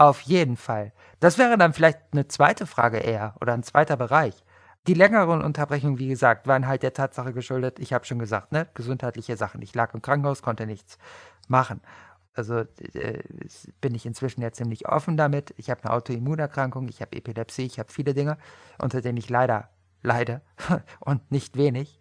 Auf 0.00 0.22
jeden 0.22 0.56
Fall. 0.56 0.94
Das 1.20 1.36
wäre 1.36 1.58
dann 1.58 1.74
vielleicht 1.74 1.98
eine 2.12 2.26
zweite 2.26 2.66
Frage 2.66 2.96
eher 2.96 3.34
oder 3.42 3.52
ein 3.52 3.62
zweiter 3.62 3.98
Bereich. 3.98 4.34
Die 4.86 4.94
längeren 4.94 5.42
Unterbrechungen, 5.42 5.98
wie 5.98 6.08
gesagt, 6.08 6.46
waren 6.46 6.66
halt 6.66 6.82
der 6.82 6.94
Tatsache 6.94 7.34
geschuldet, 7.34 7.78
ich 7.78 7.92
habe 7.92 8.06
schon 8.06 8.18
gesagt, 8.18 8.50
ne, 8.50 8.66
gesundheitliche 8.72 9.36
Sachen. 9.36 9.60
Ich 9.60 9.74
lag 9.74 9.92
im 9.92 10.00
Krankenhaus, 10.00 10.40
konnte 10.40 10.64
nichts 10.64 10.96
machen. 11.48 11.82
Also 12.32 12.60
äh, 12.94 13.22
bin 13.82 13.94
ich 13.94 14.06
inzwischen 14.06 14.40
ja 14.40 14.52
ziemlich 14.52 14.88
offen 14.88 15.18
damit. 15.18 15.52
Ich 15.58 15.68
habe 15.68 15.84
eine 15.84 15.92
Autoimmunerkrankung, 15.92 16.88
ich 16.88 17.02
habe 17.02 17.14
Epilepsie, 17.14 17.66
ich 17.66 17.78
habe 17.78 17.92
viele 17.92 18.14
Dinge, 18.14 18.38
unter 18.78 19.02
denen 19.02 19.18
ich 19.18 19.28
leider 19.28 19.68
leide 20.00 20.40
und 21.00 21.30
nicht 21.30 21.58
wenig. 21.58 22.00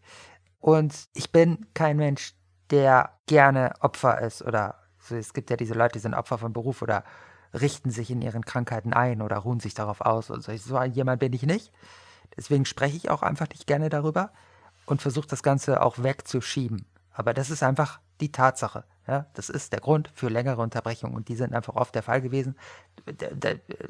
Und 0.61 1.09
ich 1.13 1.33
bin 1.33 1.65
kein 1.73 1.97
Mensch, 1.97 2.33
der 2.71 3.19
gerne 3.27 3.73
Opfer 3.81 4.21
ist 4.21 4.41
oder 4.41 4.75
so, 4.99 5.17
es 5.17 5.33
gibt 5.33 5.49
ja 5.49 5.57
diese 5.57 5.73
Leute, 5.73 5.93
die 5.93 5.99
sind 5.99 6.13
Opfer 6.13 6.37
von 6.37 6.53
Beruf 6.53 6.81
oder 6.81 7.03
richten 7.53 7.91
sich 7.91 8.11
in 8.11 8.21
ihren 8.21 8.45
Krankheiten 8.45 8.93
ein 8.93 9.21
oder 9.21 9.37
ruhen 9.37 9.59
sich 9.59 9.73
darauf 9.73 10.01
aus. 10.01 10.29
Und 10.29 10.43
so, 10.43 10.55
so 10.57 10.81
jemand 10.83 11.19
bin 11.19 11.33
ich 11.33 11.43
nicht. 11.43 11.71
Deswegen 12.37 12.65
spreche 12.65 12.97
ich 12.97 13.09
auch 13.09 13.21
einfach 13.21 13.49
nicht 13.49 13.67
gerne 13.67 13.89
darüber 13.89 14.31
und 14.85 15.01
versuche 15.01 15.27
das 15.27 15.43
Ganze 15.43 15.81
auch 15.81 16.01
wegzuschieben. 16.03 16.85
Aber 17.11 17.33
das 17.33 17.49
ist 17.49 17.63
einfach 17.63 17.99
die 18.21 18.31
Tatsache. 18.31 18.85
Ja? 19.07 19.25
Das 19.33 19.49
ist 19.49 19.73
der 19.73 19.79
Grund 19.79 20.09
für 20.13 20.29
längere 20.29 20.61
Unterbrechungen 20.61 21.15
und 21.15 21.27
die 21.27 21.35
sind 21.35 21.53
einfach 21.53 21.75
oft 21.75 21.95
der 21.95 22.03
Fall 22.03 22.21
gewesen. 22.21 22.55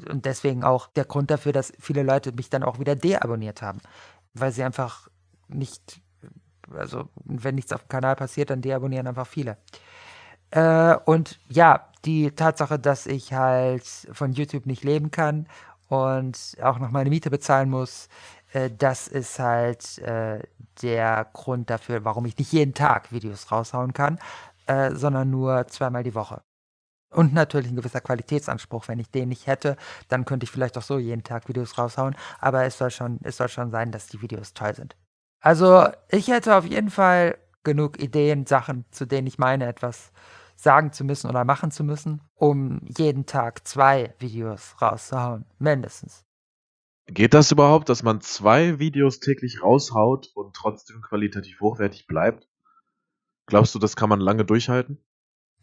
Und 0.08 0.24
deswegen 0.24 0.64
auch 0.64 0.88
der 0.88 1.04
Grund 1.04 1.30
dafür, 1.30 1.52
dass 1.52 1.72
viele 1.78 2.02
Leute 2.02 2.32
mich 2.32 2.50
dann 2.50 2.62
auch 2.62 2.78
wieder 2.78 2.96
deabonniert 2.96 3.62
haben, 3.62 3.80
weil 4.34 4.52
sie 4.52 4.62
einfach 4.62 5.08
nicht, 5.48 6.00
also 6.72 7.08
wenn 7.24 7.56
nichts 7.56 7.72
auf 7.72 7.82
dem 7.82 7.88
Kanal 7.88 8.16
passiert, 8.16 8.50
dann 8.50 8.62
deabonnieren 8.62 9.06
einfach 9.06 9.26
viele. 9.26 9.58
Äh, 10.50 10.96
und 11.04 11.38
ja, 11.48 11.88
die 12.04 12.30
Tatsache, 12.32 12.78
dass 12.78 13.06
ich 13.06 13.32
halt 13.32 13.84
von 14.12 14.32
YouTube 14.32 14.66
nicht 14.66 14.84
leben 14.84 15.10
kann 15.10 15.46
und 15.88 16.56
auch 16.62 16.78
noch 16.78 16.90
meine 16.90 17.10
Miete 17.10 17.30
bezahlen 17.30 17.70
muss, 17.70 18.08
äh, 18.52 18.70
das 18.70 19.08
ist 19.08 19.38
halt 19.38 19.98
äh, 19.98 20.40
der 20.82 21.26
Grund 21.32 21.70
dafür, 21.70 22.04
warum 22.04 22.24
ich 22.26 22.38
nicht 22.38 22.52
jeden 22.52 22.74
Tag 22.74 23.12
Videos 23.12 23.52
raushauen 23.52 23.92
kann, 23.92 24.18
äh, 24.66 24.92
sondern 24.94 25.30
nur 25.30 25.66
zweimal 25.68 26.02
die 26.02 26.14
Woche. 26.14 26.42
Und 27.12 27.34
natürlich 27.34 27.70
ein 27.70 27.76
gewisser 27.76 28.00
Qualitätsanspruch. 28.00 28.86
Wenn 28.88 29.00
ich 29.00 29.10
den 29.10 29.30
nicht 29.30 29.46
hätte, 29.48 29.76
dann 30.08 30.24
könnte 30.24 30.44
ich 30.44 30.50
vielleicht 30.50 30.78
auch 30.78 30.82
so 30.82 30.98
jeden 30.98 31.24
Tag 31.24 31.48
Videos 31.48 31.76
raushauen. 31.76 32.14
Aber 32.38 32.64
es 32.64 32.78
soll 32.78 32.90
schon, 32.90 33.18
es 33.24 33.36
soll 33.36 33.48
schon 33.48 33.72
sein, 33.72 33.90
dass 33.90 34.06
die 34.06 34.22
Videos 34.22 34.54
toll 34.54 34.74
sind. 34.76 34.96
Also 35.40 35.88
ich 36.08 36.28
hätte 36.28 36.54
auf 36.56 36.64
jeden 36.66 36.90
Fall 36.90 37.36
genug 37.64 38.00
Ideen, 38.00 38.46
Sachen, 38.46 38.84
zu 38.92 39.06
denen 39.06 39.26
ich 39.26 39.38
meine, 39.38 39.66
etwas 39.66 40.12
sagen 40.60 40.92
zu 40.92 41.04
müssen 41.04 41.30
oder 41.30 41.44
machen 41.44 41.70
zu 41.70 41.84
müssen, 41.84 42.20
um 42.34 42.80
jeden 42.84 43.24
Tag 43.24 43.66
zwei 43.66 44.14
Videos 44.18 44.76
rauszuhauen. 44.80 45.46
Mindestens. 45.58 46.24
Geht 47.06 47.34
das 47.34 47.50
überhaupt, 47.50 47.88
dass 47.88 48.02
man 48.02 48.20
zwei 48.20 48.78
Videos 48.78 49.20
täglich 49.20 49.62
raushaut 49.62 50.30
und 50.34 50.54
trotzdem 50.54 51.00
qualitativ 51.00 51.60
hochwertig 51.60 52.06
bleibt? 52.06 52.46
Glaubst 53.46 53.74
du, 53.74 53.78
das 53.78 53.96
kann 53.96 54.08
man 54.08 54.20
lange 54.20 54.44
durchhalten? 54.44 55.02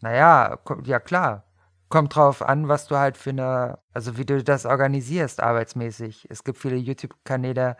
Naja, 0.00 0.58
ja 0.84 1.00
klar. 1.00 1.44
Kommt 1.88 2.14
drauf 2.14 2.42
an, 2.42 2.68
was 2.68 2.86
du 2.88 2.96
halt 2.96 3.16
für 3.16 3.30
eine, 3.30 3.78
also 3.94 4.18
wie 4.18 4.26
du 4.26 4.44
das 4.44 4.66
organisierst 4.66 5.40
arbeitsmäßig. 5.40 6.26
Es 6.28 6.44
gibt 6.44 6.58
viele 6.58 6.76
YouTube-Kanäle, 6.76 7.76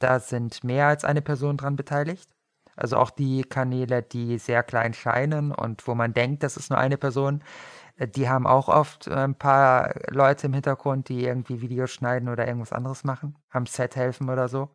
da 0.00 0.18
sind 0.18 0.64
mehr 0.64 0.88
als 0.88 1.04
eine 1.04 1.22
Person 1.22 1.56
dran 1.56 1.76
beteiligt. 1.76 2.35
Also 2.76 2.96
auch 2.96 3.10
die 3.10 3.42
Kanäle, 3.42 4.02
die 4.02 4.38
sehr 4.38 4.62
klein 4.62 4.94
scheinen 4.94 5.52
und 5.52 5.86
wo 5.86 5.94
man 5.94 6.12
denkt, 6.14 6.42
das 6.42 6.56
ist 6.56 6.70
nur 6.70 6.78
eine 6.78 6.98
Person, 6.98 7.42
äh, 7.96 8.06
die 8.06 8.28
haben 8.28 8.46
auch 8.46 8.68
oft 8.68 9.06
äh, 9.06 9.14
ein 9.14 9.34
paar 9.34 9.94
Leute 10.10 10.46
im 10.46 10.52
Hintergrund, 10.52 11.08
die 11.08 11.24
irgendwie 11.24 11.60
Videos 11.60 11.90
schneiden 11.90 12.28
oder 12.28 12.46
irgendwas 12.46 12.72
anderes 12.72 13.04
machen, 13.04 13.36
am 13.50 13.66
Set 13.66 13.96
helfen 13.96 14.30
oder 14.30 14.48
so. 14.48 14.70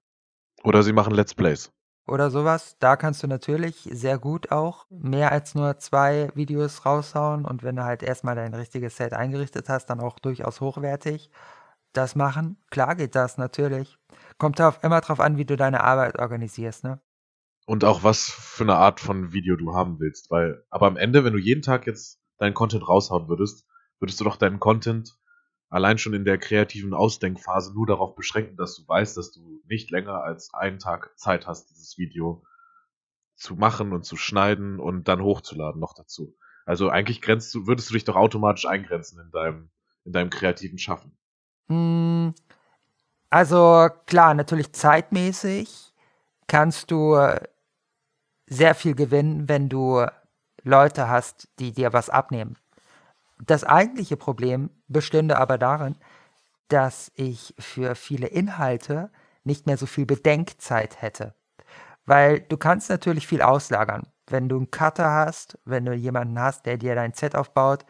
Oder 0.64 0.84
sie 0.84 0.94
machen 0.94 1.14
Let's 1.14 1.34
Plays. 1.34 1.72
Oder 2.08 2.32
sowas. 2.32 2.76
Da 2.80 2.96
kannst 2.96 3.24
du 3.24 3.28
natürlich 3.28 3.88
sehr 3.92 4.18
gut 4.18 4.52
auch 4.52 4.86
mehr 4.90 5.32
als 5.32 5.56
nur 5.56 5.78
zwei 5.78 6.30
Videos 6.34 6.86
raushauen 6.86 7.46
und 7.46 7.64
wenn 7.64 7.76
du 7.76 7.84
halt 7.84 8.04
erstmal 8.04 8.36
dein 8.36 8.54
richtiges 8.54 8.98
Set 8.98 9.14
eingerichtet 9.14 9.70
hast, 9.70 9.86
dann 9.86 10.00
auch 10.00 10.20
durchaus 10.20 10.60
hochwertig 10.62 11.30
das 11.94 12.16
machen. 12.16 12.58
Klar 12.70 12.96
geht 12.96 13.16
das 13.16 13.38
natürlich. 13.38 13.98
Kommt 14.38 14.60
auf, 14.62 14.84
immer 14.84 15.02
drauf 15.02 15.20
an, 15.20 15.38
wie 15.38 15.46
du 15.46 15.56
deine 15.58 15.84
Arbeit 15.84 16.20
organisierst, 16.20 16.84
ne? 16.84 17.00
Und 17.72 17.86
auch 17.86 18.04
was 18.04 18.30
für 18.30 18.66
eine 18.66 18.76
Art 18.76 19.00
von 19.00 19.32
Video 19.32 19.56
du 19.56 19.74
haben 19.74 20.02
willst. 20.02 20.30
Weil, 20.30 20.62
aber 20.70 20.88
am 20.88 20.98
Ende, 20.98 21.24
wenn 21.24 21.32
du 21.32 21.40
jeden 21.40 21.62
Tag 21.62 21.88
jetzt 21.88 22.20
deinen 22.38 22.54
Content 22.54 22.86
raushauen 22.86 23.30
würdest, 23.30 23.66
würdest 23.98 24.20
du 24.20 24.26
doch 24.26 24.36
deinen 24.36 24.60
Content 24.60 25.18
allein 25.70 25.98
schon 25.98 26.14
in 26.14 26.26
der 26.26 26.38
kreativen 26.38 26.94
Ausdenkphase 26.94 27.74
nur 27.74 27.88
darauf 27.88 28.14
beschränken, 28.14 28.58
dass 28.58 28.76
du 28.76 28.86
weißt, 28.86 29.16
dass 29.16 29.32
du 29.32 29.62
nicht 29.70 29.90
länger 29.90 30.22
als 30.22 30.54
einen 30.54 30.80
Tag 30.80 31.18
Zeit 31.18 31.48
hast, 31.48 31.70
dieses 31.70 31.98
Video 31.98 32.44
zu 33.38 33.56
machen 33.56 33.94
und 33.94 34.04
zu 34.04 34.18
schneiden 34.18 34.82
und 34.82 35.08
dann 35.08 35.22
hochzuladen 35.22 35.80
noch 35.80 35.94
dazu. 35.94 36.36
Also 36.66 36.90
eigentlich 36.90 37.22
grenzt 37.22 37.56
du, 37.56 37.68
würdest 37.68 37.90
du 37.90 37.94
dich 37.94 38.04
doch 38.04 38.18
automatisch 38.18 38.66
eingrenzen 38.66 39.18
in 39.22 39.32
deinem, 39.32 39.70
in 40.04 40.12
deinem 40.12 40.30
kreativen 40.30 40.78
Schaffen. 40.78 41.18
Hm, 41.70 42.34
also 43.30 43.88
klar, 44.08 44.34
natürlich 44.34 44.74
zeitmäßig 44.74 45.94
kannst 46.48 46.92
du 46.92 47.16
sehr 48.52 48.76
viel 48.76 48.96
gewinnen, 48.96 49.48
wenn 49.48 49.70
du 49.70 50.06
Leute 50.64 51.08
hast, 51.08 51.48
die 51.60 51.72
dir 51.72 51.94
was 51.94 52.10
abnehmen. 52.10 52.58
Das 53.44 53.64
eigentliche 53.64 54.18
Problem 54.18 54.70
bestünde 54.88 55.38
aber 55.38 55.58
darin, 55.58 55.96
dass 56.68 57.12
ich 57.16 57.56
für 57.58 57.96
viele 57.96 58.28
Inhalte 58.28 59.10
nicht 59.44 59.66
mehr 59.66 59.78
so 59.78 59.86
viel 59.86 60.06
Bedenkzeit 60.06 61.02
hätte. 61.02 61.34
Weil 62.06 62.42
du 62.42 62.58
kannst 62.58 62.90
natürlich 62.90 63.26
viel 63.26 63.42
auslagern. 63.42 64.04
Wenn 64.28 64.50
du 64.50 64.58
einen 64.58 64.70
Cutter 64.70 65.10
hast, 65.10 65.58
wenn 65.66 65.86
du 65.86 65.94
jemanden 65.94 66.38
hast, 66.40 66.66
der 66.66 66.78
dir 66.78 66.94
dein 66.94 67.14
Set 67.14 67.36
aufbaut, 67.36 67.86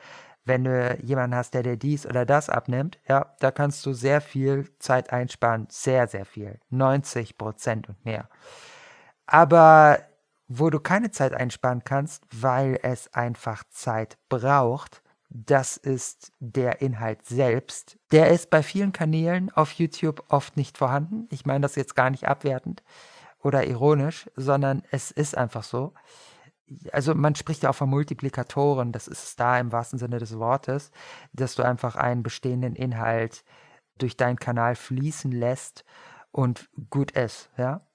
wenn 0.46 0.64
du 0.64 0.98
jemanden 1.02 1.36
hast, 1.36 1.54
der 1.54 1.64
dir 1.64 1.78
dies 1.78 2.06
oder 2.06 2.26
das 2.26 2.50
abnimmt, 2.50 3.00
ja, 3.08 3.36
da 3.40 3.52
kannst 3.52 3.86
du 3.86 3.94
sehr 3.94 4.22
viel 4.22 4.70
Zeit 4.80 5.12
einsparen. 5.12 5.68
Sehr, 5.70 6.08
sehr 6.08 6.26
viel. 6.26 6.60
90 6.70 7.38
Prozent 7.38 7.90
und 7.90 8.04
mehr. 8.06 8.30
Aber 9.26 10.00
wo 10.54 10.70
du 10.70 10.80
keine 10.80 11.12
Zeit 11.12 11.34
einsparen 11.34 11.84
kannst, 11.84 12.26
weil 12.34 12.78
es 12.84 13.14
einfach 13.14 13.64
Zeit 13.70 14.18
braucht, 14.28 15.02
das 15.30 15.78
ist 15.78 16.34
der 16.40 16.82
Inhalt 16.82 17.26
selbst. 17.26 17.98
Der 18.12 18.32
ist 18.32 18.50
bei 18.50 18.62
vielen 18.62 18.92
Kanälen 18.92 19.50
auf 19.52 19.72
YouTube 19.74 20.24
oft 20.28 20.58
nicht 20.58 20.78
vorhanden. 20.78 21.28
Ich 21.32 21.46
meine 21.46 21.62
das 21.62 21.76
jetzt 21.76 21.96
gar 21.96 22.10
nicht 22.10 22.28
abwertend 22.28 22.84
oder 23.42 23.66
ironisch, 23.66 24.30
sondern 24.36 24.84
es 24.92 25.10
ist 25.10 25.38
einfach 25.38 25.64
so. 25.64 25.94
Also 26.92 27.16
man 27.16 27.36
spricht 27.36 27.64
ja 27.64 27.70
auch 27.70 27.76
von 27.76 27.90
Multiplikatoren, 27.90 28.92
das 28.92 29.08
ist 29.08 29.24
es 29.24 29.36
da 29.38 29.58
im 29.58 29.72
wahrsten 29.72 30.00
Sinne 30.00 30.20
des 30.20 30.38
Wortes, 30.38 30.92
dass 31.32 31.56
du 31.56 31.64
einfach 31.64 31.96
einen 31.96 32.24
bestehenden 32.24 32.76
Inhalt 32.76 33.46
durch 33.98 34.18
deinen 34.18 34.38
Kanal 34.38 34.76
fließen 34.76 35.32
lässt 35.32 35.86
und 36.32 36.70
gut 36.90 37.12
ist, 37.12 37.50
ja 37.58 37.86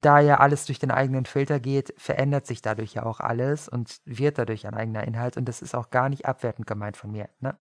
da 0.00 0.20
ja 0.20 0.38
alles 0.38 0.66
durch 0.66 0.78
den 0.78 0.90
eigenen 0.90 1.24
Filter 1.24 1.58
geht, 1.58 1.94
verändert 1.96 2.46
sich 2.46 2.62
dadurch 2.62 2.94
ja 2.94 3.04
auch 3.04 3.20
alles 3.20 3.68
und 3.68 4.00
wird 4.04 4.38
dadurch 4.38 4.66
ein 4.66 4.74
eigener 4.74 5.04
Inhalt. 5.04 5.36
Und 5.36 5.46
das 5.46 5.62
ist 5.62 5.74
auch 5.74 5.90
gar 5.90 6.08
nicht 6.08 6.26
abwertend 6.26 6.66
gemeint 6.66 6.96
von 6.96 7.10
mir. 7.10 7.28
Ne? 7.40 7.58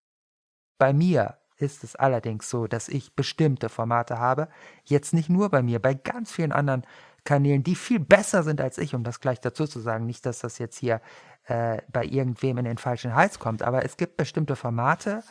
Bei 0.78 0.94
mir 0.94 1.38
ist 1.58 1.84
es 1.84 1.96
allerdings 1.96 2.50
so, 2.50 2.68
dass 2.68 2.90
ich 2.90 3.16
bestimmte 3.16 3.70
Formate 3.70 4.20
habe. 4.20 4.50
Jetzt 4.84 5.14
nicht 5.14 5.30
nur 5.30 5.50
bei 5.50 5.62
mir, 5.62 5.82
bei 5.82 5.94
ganz 5.94 6.32
vielen 6.32 6.52
anderen 6.52 6.86
Kanälen, 7.24 7.64
die 7.64 7.76
viel 7.76 8.00
besser 8.00 8.44
sind 8.44 8.60
als 8.62 8.78
ich, 8.78 8.94
um 8.94 9.04
das 9.04 9.20
gleich 9.22 9.40
dazu 9.40 9.66
zu 9.66 9.80
sagen. 9.80 10.06
Nicht, 10.06 10.26
dass 10.26 10.40
das 10.40 10.58
jetzt 10.58 10.78
hier 10.78 11.02
äh, 11.46 11.82
bei 11.92 12.04
irgendwem 12.04 12.58
in 12.58 12.66
den 12.66 12.78
falschen 12.78 13.16
Hals 13.16 13.40
kommt, 13.40 13.64
aber 13.64 13.86
es 13.86 13.98
gibt 13.98 14.18
bestimmte 14.18 14.56
Formate, 14.56 15.24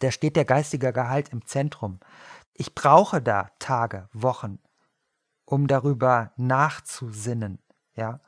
da 0.00 0.10
steht 0.10 0.36
der 0.36 0.44
geistige 0.44 0.92
Gehalt 0.92 1.28
im 1.30 1.46
Zentrum. 1.46 2.00
Ich 2.54 2.74
brauche 2.74 3.22
da 3.22 3.50
Tage, 3.58 4.08
Wochen, 4.12 4.58
um 5.44 5.66
darüber 5.66 6.32
nachzusinnen, 6.36 7.58
ja, 7.94 8.20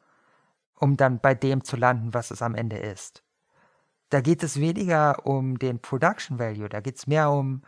um 0.74 0.96
dann 0.96 1.20
bei 1.20 1.34
dem 1.34 1.64
zu 1.64 1.76
landen, 1.76 2.14
was 2.14 2.30
es 2.30 2.42
am 2.42 2.54
Ende 2.54 2.76
ist. 2.76 3.24
Da 4.10 4.20
geht 4.20 4.42
es 4.42 4.60
weniger 4.60 5.26
um 5.26 5.58
den 5.58 5.80
Production 5.80 6.38
Value, 6.38 6.68
da 6.68 6.80
geht 6.80 6.98
es 6.98 7.06
mehr 7.06 7.30
um 7.30 7.62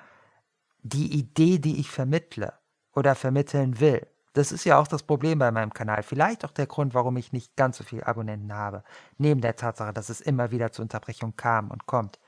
die 0.82 1.18
Idee, 1.18 1.58
die 1.58 1.80
ich 1.80 1.90
vermittle 1.90 2.52
oder 2.92 3.14
vermitteln 3.14 3.80
will. 3.80 4.06
Das 4.36 4.52
ist 4.52 4.64
ja 4.64 4.78
auch 4.78 4.86
das 4.86 5.02
Problem 5.02 5.38
bei 5.38 5.50
meinem 5.50 5.72
Kanal. 5.72 6.02
Vielleicht 6.02 6.44
auch 6.44 6.50
der 6.50 6.66
Grund, 6.66 6.92
warum 6.92 7.16
ich 7.16 7.32
nicht 7.32 7.56
ganz 7.56 7.78
so 7.78 7.84
viele 7.84 8.06
Abonnenten 8.06 8.52
habe. 8.52 8.84
Neben 9.16 9.40
der 9.40 9.56
Tatsache, 9.56 9.94
dass 9.94 10.10
es 10.10 10.20
immer 10.20 10.50
wieder 10.50 10.72
zu 10.72 10.82
Unterbrechungen 10.82 11.36
kam 11.36 11.70
und 11.70 11.86
kommt. 11.86 12.20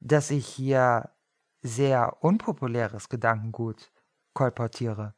Dass 0.00 0.30
ich 0.30 0.46
hier 0.46 1.10
sehr 1.60 2.22
unpopuläres 2.24 3.10
Gedankengut 3.10 3.92
kolportiere. 4.32 5.14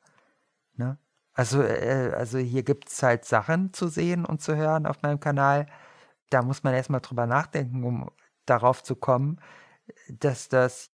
Ne? 0.75 0.99
Also, 1.41 1.63
äh, 1.63 2.13
also 2.15 2.37
hier 2.37 2.63
gibt 2.63 2.91
es 2.91 3.03
halt 3.03 3.25
Sachen 3.25 3.73
zu 3.73 3.89
sehen 3.89 4.27
und 4.27 4.43
zu 4.43 4.57
hören 4.57 4.85
auf 4.85 5.01
meinem 5.01 5.21
Kanal. 5.21 5.65
Da 6.29 6.43
muss 6.43 6.65
man 6.65 6.75
erstmal 6.75 7.01
drüber 7.01 7.27
nachdenken, 7.27 7.83
um 7.83 8.11
darauf 8.45 8.83
zu 8.83 8.95
kommen, 8.95 9.41
dass 10.11 10.51
das 10.51 10.91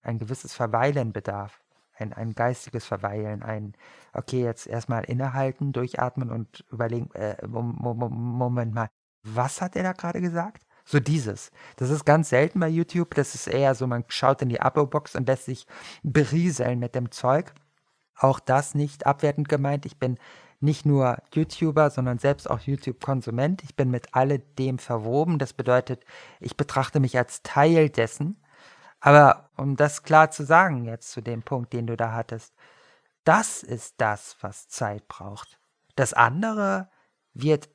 ein 0.00 0.18
gewisses 0.18 0.54
Verweilen 0.54 1.12
bedarf. 1.12 1.60
Ein, 1.98 2.14
ein 2.14 2.32
geistiges 2.34 2.86
Verweilen, 2.86 3.42
ein, 3.42 3.74
okay, 4.14 4.42
jetzt 4.42 4.66
erstmal 4.66 5.04
innehalten, 5.04 5.72
durchatmen 5.72 6.30
und 6.30 6.64
überlegen, 6.72 7.10
äh, 7.12 7.36
Moment 7.46 8.72
mal, 8.72 8.88
was 9.22 9.60
hat 9.60 9.76
er 9.76 9.82
da 9.82 9.92
gerade 9.92 10.22
gesagt? 10.22 10.64
So 10.86 10.98
dieses. 10.98 11.50
Das 11.76 11.90
ist 11.90 12.06
ganz 12.06 12.30
selten 12.30 12.58
bei 12.58 12.68
YouTube. 12.68 13.14
Das 13.16 13.34
ist 13.34 13.48
eher 13.48 13.74
so, 13.74 13.86
man 13.86 14.04
schaut 14.08 14.40
in 14.40 14.48
die 14.48 14.62
Abo-Box 14.62 15.14
und 15.14 15.28
lässt 15.28 15.44
sich 15.44 15.66
berieseln 16.02 16.78
mit 16.78 16.94
dem 16.94 17.10
Zeug. 17.10 17.52
Auch 18.20 18.38
das 18.38 18.74
nicht 18.74 19.06
abwertend 19.06 19.48
gemeint. 19.48 19.86
Ich 19.86 19.98
bin 19.98 20.18
nicht 20.60 20.84
nur 20.84 21.16
YouTuber, 21.32 21.88
sondern 21.88 22.18
selbst 22.18 22.50
auch 22.50 22.60
YouTube-Konsument. 22.60 23.64
Ich 23.64 23.76
bin 23.76 23.90
mit 23.90 24.14
alledem 24.14 24.78
verwoben. 24.78 25.38
Das 25.38 25.54
bedeutet, 25.54 26.04
ich 26.38 26.54
betrachte 26.54 27.00
mich 27.00 27.16
als 27.16 27.42
Teil 27.42 27.88
dessen. 27.88 28.36
Aber 29.00 29.48
um 29.56 29.74
das 29.76 30.02
klar 30.02 30.30
zu 30.30 30.44
sagen, 30.44 30.84
jetzt 30.84 31.10
zu 31.12 31.22
dem 31.22 31.42
Punkt, 31.42 31.72
den 31.72 31.86
du 31.86 31.96
da 31.96 32.12
hattest, 32.12 32.54
das 33.24 33.62
ist 33.62 33.94
das, 33.96 34.36
was 34.42 34.68
Zeit 34.68 35.08
braucht. 35.08 35.58
Das 35.96 36.12
andere 36.12 36.90
wird 37.32 37.70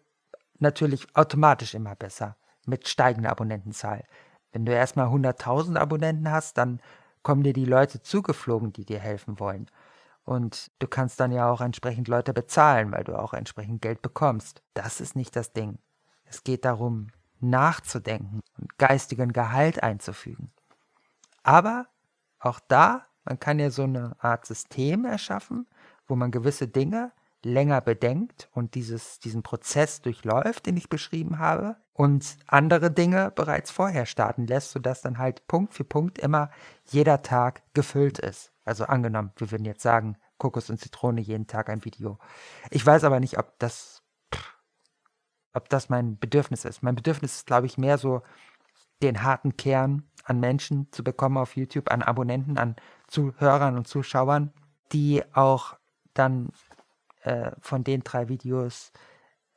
natürlich 0.59 1.07
automatisch 1.15 1.73
immer 1.73 1.95
besser 1.95 2.37
mit 2.67 2.87
steigender 2.87 3.31
Abonnentenzahl. 3.31 4.03
Wenn 4.51 4.65
du 4.65 4.73
erstmal 4.73 5.07
100.000 5.07 5.77
Abonnenten 5.77 6.29
hast, 6.29 6.59
dann 6.59 6.79
kommen 7.23 7.41
dir 7.41 7.53
die 7.53 7.65
Leute 7.65 7.99
zugeflogen, 7.99 8.73
die 8.73 8.85
dir 8.85 8.99
helfen 8.99 9.39
wollen. 9.39 9.71
Und 10.25 10.71
du 10.79 10.87
kannst 10.87 11.19
dann 11.19 11.31
ja 11.31 11.49
auch 11.49 11.61
entsprechend 11.61 12.07
Leute 12.07 12.33
bezahlen, 12.33 12.91
weil 12.91 13.03
du 13.03 13.17
auch 13.17 13.33
entsprechend 13.33 13.81
Geld 13.81 14.01
bekommst. 14.01 14.63
Das 14.73 14.99
ist 14.99 15.15
nicht 15.15 15.35
das 15.35 15.53
Ding. 15.53 15.77
Es 16.25 16.43
geht 16.43 16.65
darum, 16.65 17.07
nachzudenken 17.39 18.41
und 18.57 18.77
geistigen 18.79 19.31
Gehalt 19.31 19.83
einzufügen. 19.83 20.51
Aber 21.43 21.85
auch 22.39 22.59
da, 22.67 23.05
man 23.23 23.39
kann 23.39 23.59
ja 23.59 23.69
so 23.69 23.83
eine 23.83 24.15
Art 24.19 24.47
System 24.47 25.05
erschaffen, 25.05 25.67
wo 26.07 26.15
man 26.15 26.31
gewisse 26.31 26.67
Dinge 26.67 27.11
länger 27.45 27.79
bedenkt 27.79 28.49
und 28.53 28.73
dieses, 28.73 29.19
diesen 29.19 29.43
Prozess 29.43 30.01
durchläuft, 30.01 30.65
den 30.65 30.77
ich 30.77 30.89
beschrieben 30.89 31.37
habe, 31.37 31.77
und 31.93 32.37
andere 32.47 32.91
Dinge 32.91 33.31
bereits 33.33 33.71
vorher 33.71 34.05
starten 34.05 34.47
lässt, 34.47 34.71
sodass 34.71 35.01
dann 35.01 35.17
halt 35.17 35.47
Punkt 35.47 35.73
für 35.73 35.85
Punkt 35.85 36.17
immer 36.17 36.49
jeder 36.85 37.21
Tag 37.21 37.61
gefüllt 37.73 38.19
ist. 38.19 38.51
Also 38.65 38.85
angenommen, 38.85 39.31
wir 39.37 39.49
würden 39.51 39.63
jetzt 39.63 39.83
sagen, 39.83 40.17
Kokos 40.37 40.69
und 40.69 40.79
Zitrone 40.79 41.21
jeden 41.21 41.47
Tag 41.47 41.69
ein 41.69 41.85
Video. 41.85 42.17
Ich 42.69 42.85
weiß 42.85 43.05
aber 43.05 43.21
nicht, 43.21 43.37
ob 43.37 43.57
das, 43.59 44.01
ob 45.53 45.69
das 45.69 45.87
mein 45.87 46.17
Bedürfnis 46.17 46.65
ist. 46.65 46.83
Mein 46.83 46.95
Bedürfnis 46.95 47.35
ist, 47.35 47.47
glaube 47.47 47.67
ich, 47.67 47.77
mehr 47.77 47.97
so 47.97 48.23
den 49.01 49.23
harten 49.23 49.55
Kern 49.55 50.09
an 50.25 50.39
Menschen 50.39 50.91
zu 50.91 51.03
bekommen 51.03 51.37
auf 51.37 51.55
YouTube, 51.55 51.91
an 51.91 52.01
Abonnenten, 52.01 52.57
an 52.57 52.75
Zuhörern 53.07 53.77
und 53.77 53.87
Zuschauern, 53.87 54.51
die 54.91 55.23
auch 55.33 55.77
dann 56.15 56.49
äh, 57.25 57.51
von 57.59 57.83
den 57.83 58.03
drei 58.03 58.29
Videos 58.29 58.91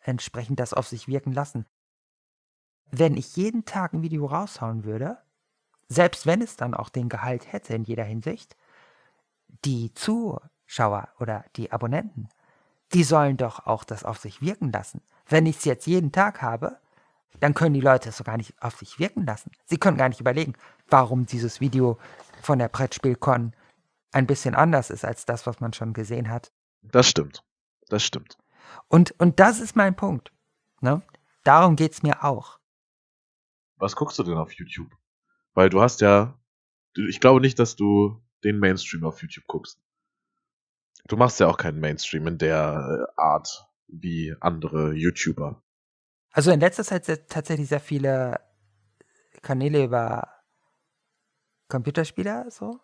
entsprechend 0.00 0.58
das 0.58 0.72
auf 0.72 0.88
sich 0.88 1.06
wirken 1.06 1.32
lassen. 1.32 1.66
Wenn 2.90 3.16
ich 3.16 3.36
jeden 3.36 3.66
Tag 3.66 3.92
ein 3.92 4.02
Video 4.02 4.24
raushauen 4.26 4.84
würde, 4.84 5.18
selbst 5.88 6.26
wenn 6.26 6.40
es 6.40 6.56
dann 6.56 6.74
auch 6.74 6.88
den 6.88 7.08
Gehalt 7.08 7.52
hätte 7.52 7.74
in 7.74 7.84
jeder 7.84 8.04
Hinsicht, 8.04 8.56
die 9.64 9.92
Zuschauer 9.92 11.08
oder 11.20 11.44
die 11.56 11.70
Abonnenten, 11.70 12.28
die 12.94 13.04
sollen 13.04 13.36
doch 13.36 13.66
auch 13.66 13.84
das 13.84 14.04
auf 14.04 14.18
sich 14.18 14.40
wirken 14.40 14.72
lassen. 14.72 15.02
Wenn 15.28 15.44
ich 15.44 15.58
es 15.58 15.64
jetzt 15.66 15.86
jeden 15.86 16.10
Tag 16.10 16.40
habe, 16.40 16.78
dann 17.40 17.52
können 17.52 17.74
die 17.74 17.82
Leute 17.82 18.08
es 18.08 18.16
so 18.16 18.24
gar 18.24 18.38
nicht 18.38 18.54
auf 18.62 18.76
sich 18.76 18.98
wirken 18.98 19.26
lassen. 19.26 19.52
Sie 19.66 19.76
können 19.76 19.98
gar 19.98 20.08
nicht 20.08 20.20
überlegen, 20.20 20.54
warum 20.88 21.26
dieses 21.26 21.60
Video 21.60 21.98
von 22.40 22.58
der 22.58 22.68
Brettspielcon 22.68 23.52
ein 24.12 24.26
bisschen 24.26 24.54
anders 24.54 24.88
ist 24.88 25.04
als 25.04 25.26
das, 25.26 25.46
was 25.46 25.60
man 25.60 25.74
schon 25.74 25.92
gesehen 25.92 26.30
hat. 26.30 26.50
Das 26.80 27.06
stimmt. 27.06 27.44
Das 27.88 28.02
stimmt. 28.02 28.36
Und, 28.88 29.14
und 29.18 29.40
das 29.40 29.60
ist 29.60 29.76
mein 29.76 29.96
Punkt. 29.96 30.32
Ne? 30.80 31.02
Darum 31.44 31.76
geht 31.76 31.92
es 31.92 32.02
mir 32.02 32.24
auch. 32.24 32.58
Was 33.76 33.96
guckst 33.96 34.18
du 34.18 34.22
denn 34.22 34.36
auf 34.36 34.52
YouTube? 34.52 34.90
Weil 35.54 35.70
du 35.70 35.80
hast 35.80 36.00
ja, 36.00 36.38
ich 36.96 37.20
glaube 37.20 37.40
nicht, 37.40 37.58
dass 37.58 37.76
du 37.76 38.22
den 38.44 38.58
Mainstream 38.58 39.04
auf 39.04 39.22
YouTube 39.22 39.46
guckst. 39.46 39.80
Du 41.06 41.16
machst 41.16 41.40
ja 41.40 41.46
auch 41.46 41.56
keinen 41.56 41.80
Mainstream 41.80 42.26
in 42.26 42.38
der 42.38 43.06
äh, 43.16 43.20
Art 43.20 43.66
wie 43.86 44.34
andere 44.40 44.92
YouTuber. 44.92 45.62
Also 46.30 46.50
in 46.50 46.60
letzter 46.60 46.84
Zeit 46.84 47.06
sind 47.06 47.28
tatsächlich 47.28 47.68
sehr 47.68 47.80
viele 47.80 48.40
Kanäle 49.42 49.84
über 49.84 50.28
Computerspieler 51.68 52.50
so. 52.50 52.80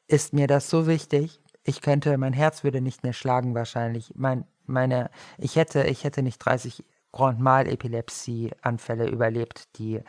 ist 0.08 0.34
mir 0.34 0.48
das 0.48 0.70
so 0.70 0.88
wichtig, 0.88 1.40
ich 1.64 1.82
könnte, 1.82 2.18
mein 2.18 2.34
Herz 2.34 2.64
würde 2.64 2.82
nicht 2.82 3.04
mehr 3.04 3.14
schlagen 3.14 3.54
wahrscheinlich. 3.54 4.14
Mein, 4.16 4.46
meine, 4.66 5.12
ich 5.38 5.56
hätte, 5.56 5.84
ich 5.84 6.04
hätte 6.04 6.24
nicht 6.24 6.40
30 6.40 6.84
Grand 7.12 7.40
Mal 7.40 7.68
Epilepsie-Anfälle 7.68 9.08
überlebt, 9.08 9.78
die 9.78 10.02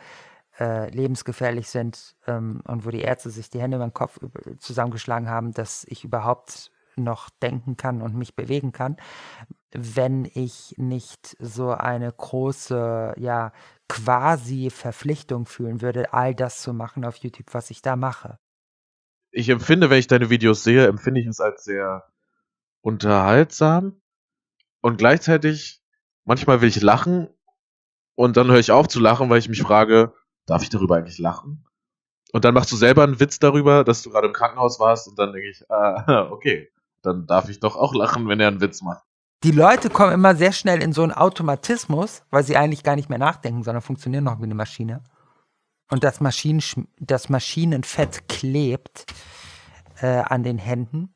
äh, 0.59 0.89
lebensgefährlich 0.89 1.69
sind 1.69 2.15
ähm, 2.27 2.61
und 2.67 2.85
wo 2.85 2.89
die 2.89 3.01
Ärzte 3.01 3.29
sich 3.29 3.49
die 3.49 3.61
Hände 3.61 3.77
über 3.77 3.87
den 3.87 3.93
Kopf 3.93 4.19
zusammengeschlagen 4.59 5.29
haben, 5.29 5.51
dass 5.51 5.85
ich 5.89 6.03
überhaupt 6.03 6.71
noch 6.95 7.29
denken 7.41 7.75
kann 7.75 8.01
und 8.01 8.15
mich 8.15 8.35
bewegen 8.35 8.71
kann, 8.71 8.97
wenn 9.71 10.25
ich 10.25 10.75
nicht 10.77 11.35
so 11.39 11.71
eine 11.71 12.11
große, 12.11 13.15
ja, 13.17 13.51
quasi 13.89 14.69
Verpflichtung 14.69 15.45
fühlen 15.45 15.81
würde, 15.81 16.13
all 16.13 16.35
das 16.35 16.61
zu 16.61 16.73
machen 16.73 17.05
auf 17.05 17.17
YouTube, 17.17 17.53
was 17.53 17.71
ich 17.71 17.81
da 17.81 17.95
mache. 17.95 18.37
Ich 19.31 19.49
empfinde, 19.49 19.89
wenn 19.89 19.99
ich 19.99 20.07
deine 20.07 20.29
Videos 20.29 20.63
sehe, 20.63 20.87
empfinde 20.87 21.21
ich 21.21 21.27
es 21.27 21.39
als 21.39 21.63
sehr 21.63 22.03
unterhaltsam 22.81 24.01
und 24.81 24.97
gleichzeitig 24.97 25.81
manchmal 26.25 26.61
will 26.61 26.69
ich 26.69 26.81
lachen 26.81 27.29
und 28.15 28.37
dann 28.37 28.47
höre 28.47 28.59
ich 28.59 28.71
auf 28.71 28.87
zu 28.87 28.99
lachen, 28.99 29.29
weil 29.29 29.39
ich 29.39 29.49
mich 29.49 29.61
frage, 29.61 30.13
darf 30.45 30.63
ich 30.63 30.69
darüber 30.69 30.97
eigentlich 30.97 31.19
lachen? 31.19 31.65
Und 32.31 32.45
dann 32.45 32.53
machst 32.53 32.71
du 32.71 32.75
selber 32.75 33.03
einen 33.03 33.19
Witz 33.19 33.39
darüber, 33.39 33.83
dass 33.83 34.01
du 34.01 34.09
gerade 34.09 34.27
im 34.27 34.33
Krankenhaus 34.33 34.79
warst 34.79 35.07
und 35.07 35.19
dann 35.19 35.31
denke 35.33 35.49
ich, 35.49 35.69
ah, 35.69 36.27
okay, 36.31 36.71
dann 37.03 37.27
darf 37.27 37.49
ich 37.49 37.59
doch 37.59 37.75
auch 37.75 37.93
lachen, 37.93 38.27
wenn 38.27 38.39
er 38.39 38.47
einen 38.47 38.61
Witz 38.61 38.81
macht. 38.81 39.03
Die 39.43 39.51
Leute 39.51 39.89
kommen 39.89 40.13
immer 40.13 40.35
sehr 40.35 40.53
schnell 40.53 40.81
in 40.81 40.93
so 40.93 41.03
einen 41.03 41.11
Automatismus, 41.11 42.23
weil 42.29 42.43
sie 42.43 42.55
eigentlich 42.55 42.83
gar 42.83 42.95
nicht 42.95 43.09
mehr 43.09 43.19
nachdenken, 43.19 43.63
sondern 43.63 43.81
funktionieren 43.81 44.23
noch 44.23 44.39
wie 44.39 44.45
eine 44.45 44.55
Maschine. 44.55 45.03
Und 45.91 46.03
das, 46.03 46.21
Maschinen, 46.21 46.87
das 46.97 47.27
Maschinenfett 47.29 48.29
klebt 48.29 49.05
äh, 50.01 50.07
an 50.07 50.43
den 50.43 50.57
Händen. 50.57 51.13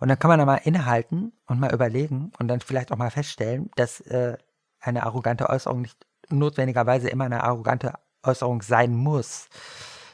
Und 0.00 0.08
dann 0.08 0.18
kann 0.18 0.28
man 0.28 0.38
da 0.38 0.44
mal 0.44 0.56
innehalten 0.56 1.32
und 1.46 1.58
mal 1.58 1.72
überlegen 1.72 2.30
und 2.38 2.46
dann 2.46 2.60
vielleicht 2.60 2.92
auch 2.92 2.98
mal 2.98 3.10
feststellen, 3.10 3.70
dass 3.74 4.00
äh, 4.02 4.36
eine 4.80 5.04
arrogante 5.04 5.48
Äußerung 5.48 5.80
nicht 5.80 6.06
notwendigerweise 6.30 7.08
immer 7.08 7.24
eine 7.24 7.42
arrogante 7.42 7.94
Äußerung 8.22 8.62
sein 8.62 8.94
muss. 8.94 9.48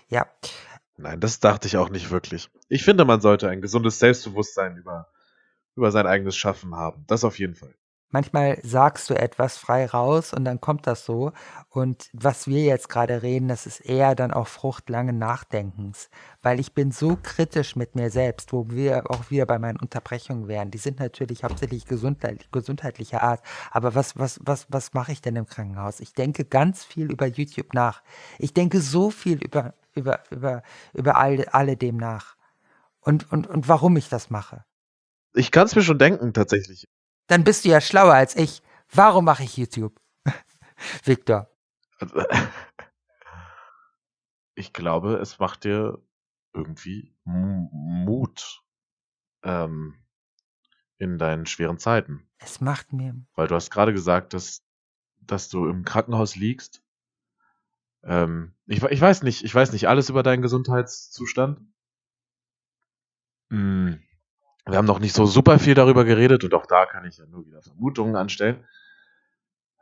Ja. 0.09 0.27
Nein, 0.97 1.21
das 1.21 1.41
dachte 1.41 1.67
ich 1.67 1.77
auch 1.77 1.89
nicht 1.89 2.11
wirklich. 2.11 2.51
Ich 2.69 2.85
finde, 2.85 3.05
man 3.05 3.21
sollte 3.21 3.49
ein 3.49 3.61
gesundes 3.61 3.99
Selbstbewusstsein 3.99 4.77
über, 4.77 5.09
über 5.75 5.91
sein 5.91 6.07
eigenes 6.07 6.37
Schaffen 6.37 6.77
haben. 6.77 7.05
Das 7.07 7.25
auf 7.25 7.39
jeden 7.39 7.55
Fall. 7.55 7.75
Manchmal 8.15 8.61
sagst 8.63 9.11
du 9.11 9.15
etwas 9.15 9.59
frei 9.59 9.87
raus 9.87 10.33
und 10.33 10.45
dann 10.45 10.61
kommt 10.61 10.87
das 10.87 11.05
so. 11.05 11.33
Und 11.69 12.09
was 12.13 12.47
wir 12.47 12.63
jetzt 12.63 12.89
gerade 12.89 13.23
reden, 13.23 13.49
das 13.49 13.67
ist 13.67 13.81
eher 13.81 14.15
dann 14.15 14.33
auch 14.33 14.47
Frucht 14.47 14.89
langen 14.89 15.19
Nachdenkens. 15.19 16.11
Weil 16.41 16.61
ich 16.61 16.75
bin 16.75 16.93
so 16.93 17.19
kritisch 17.21 17.75
mit 17.75 17.97
mir 17.97 18.11
selbst, 18.11 18.53
wo 18.53 18.71
wir 18.71 19.11
auch 19.11 19.31
wieder 19.31 19.47
bei 19.47 19.59
meinen 19.59 19.81
Unterbrechungen 19.81 20.47
wären. 20.47 20.71
Die 20.71 20.79
sind 20.79 21.01
natürlich 21.01 21.43
hauptsächlich 21.43 21.87
gesundheit, 21.87 22.47
gesundheitlicher 22.53 23.21
Art. 23.21 23.43
Aber 23.73 23.97
was, 23.97 24.17
was, 24.17 24.39
was, 24.45 24.69
was 24.69 24.95
mache 24.95 25.11
ich 25.11 25.21
denn 25.21 25.35
im 25.35 25.47
Krankenhaus? 25.47 25.99
Ich 25.99 26.13
denke 26.13 26.45
ganz 26.45 26.85
viel 26.85 27.11
über 27.11 27.27
YouTube 27.27 27.75
nach. 27.75 28.05
Ich 28.39 28.55
denke 28.55 28.81
so 28.81 29.11
viel 29.11 29.43
über, 29.43 29.75
über, 29.97 30.21
über, 30.31 30.63
über 30.93 31.17
all, 31.17 31.45
alledem 31.47 31.97
nach. 31.97 32.37
Und, 33.01 33.33
und, 33.33 33.49
und 33.49 33.69
warum 33.69 33.97
ich 33.97 34.09
das 34.09 34.31
mache. 34.31 34.65
Ich 35.35 35.51
kann 35.51 35.67
es 35.67 35.75
mir 35.75 35.83
schon 35.83 35.99
denken, 35.99 36.33
tatsächlich. 36.33 36.87
Dann 37.27 37.45
bist 37.45 37.65
du 37.65 37.71
ja 37.71 37.81
schlauer 37.81 38.15
als 38.15 38.37
ich. 38.37 38.63
Warum 38.91 39.25
mache 39.25 39.45
ich 39.45 39.57
YouTube? 39.57 40.01
Victor. 41.05 41.49
Ich 44.57 44.73
glaube, 44.73 45.17
es 45.17 45.41
macht 45.41 45.65
dir 45.65 46.01
irgendwie 46.53 47.13
Mut 47.25 48.63
ähm, 49.43 49.97
in 50.99 51.19
deinen 51.19 51.47
schweren 51.47 51.79
Zeiten. 51.79 52.29
Es 52.39 52.61
macht 52.61 52.93
mir. 52.93 53.17
Weil 53.35 53.49
du 53.49 53.57
hast 53.57 53.71
gerade 53.71 53.93
gesagt, 53.93 54.33
dass, 54.33 54.63
dass 55.23 55.49
du 55.49 55.67
im 55.67 55.85
Krankenhaus 55.85 56.37
liegst. 56.37 56.83
Ähm, 58.05 58.55
ich, 58.67 58.83
ich 58.83 59.01
weiß 59.01 59.23
nicht, 59.23 59.45
ich 59.45 59.55
weiß 59.55 59.73
nicht 59.73 59.89
alles 59.89 60.09
über 60.09 60.23
deinen 60.23 60.43
Gesundheitszustand. 60.43 61.61
Hm. 63.51 64.03
Wir 64.67 64.79
haben 64.79 64.87
noch 64.87 64.99
nicht 64.99 65.15
so 65.15 65.27
super 65.27 65.59
viel 65.59 65.75
darüber 65.75 66.05
geredet 66.05 66.43
und 66.45 66.55
auch 66.55 66.67
da 66.67 66.87
kann 66.87 67.05
ich 67.05 67.19
ja 67.19 67.27
nur 67.27 67.47
wieder 67.47 67.61
Vermutungen 67.61 68.17
anstellen. 68.17 68.65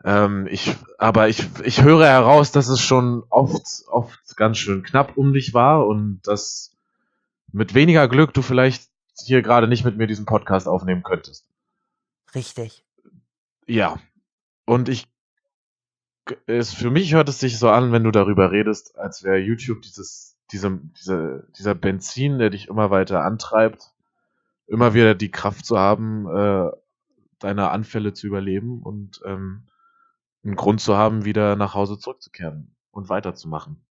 Ähm, 0.04 0.48
ich, 0.50 0.74
aber 0.98 1.28
ich, 1.28 1.46
ich 1.62 1.82
höre 1.82 2.06
heraus, 2.06 2.50
dass 2.50 2.68
es 2.68 2.80
schon 2.80 3.22
oft, 3.30 3.62
oft 3.86 4.36
ganz 4.36 4.58
schön 4.58 4.82
knapp 4.82 5.16
um 5.16 5.32
dich 5.32 5.54
war 5.54 5.86
und 5.86 6.20
dass 6.24 6.76
mit 7.52 7.74
weniger 7.74 8.08
Glück 8.08 8.34
du 8.34 8.42
vielleicht 8.42 8.88
hier 9.24 9.42
gerade 9.42 9.68
nicht 9.68 9.84
mit 9.84 9.96
mir 9.96 10.08
diesen 10.08 10.24
Podcast 10.24 10.66
aufnehmen 10.66 11.04
könntest. 11.04 11.46
Richtig. 12.34 12.84
Ja. 13.66 14.00
Und 14.64 14.88
ich, 14.88 15.06
es, 16.46 16.72
für 16.72 16.90
mich 16.90 17.14
hört 17.14 17.28
es 17.28 17.38
sich 17.38 17.58
so 17.58 17.70
an, 17.70 17.92
wenn 17.92 18.04
du 18.04 18.10
darüber 18.10 18.50
redest, 18.50 18.98
als 18.98 19.22
wäre 19.22 19.38
YouTube 19.38 19.82
dieses, 19.82 20.36
diese, 20.50 20.80
diese, 20.98 21.46
dieser 21.56 21.74
Benzin, 21.74 22.38
der 22.38 22.50
dich 22.50 22.68
immer 22.68 22.90
weiter 22.90 23.24
antreibt, 23.24 23.91
immer 24.72 24.94
wieder 24.94 25.14
die 25.14 25.30
Kraft 25.30 25.66
zu 25.66 25.78
haben, 25.78 26.26
äh, 26.26 26.70
deine 27.38 27.70
Anfälle 27.70 28.14
zu 28.14 28.26
überleben 28.26 28.82
und 28.82 29.20
ähm, 29.24 29.68
einen 30.44 30.56
Grund 30.56 30.80
zu 30.80 30.96
haben, 30.96 31.24
wieder 31.24 31.56
nach 31.56 31.74
Hause 31.74 31.98
zurückzukehren 31.98 32.74
und 32.90 33.10
weiterzumachen. 33.10 33.84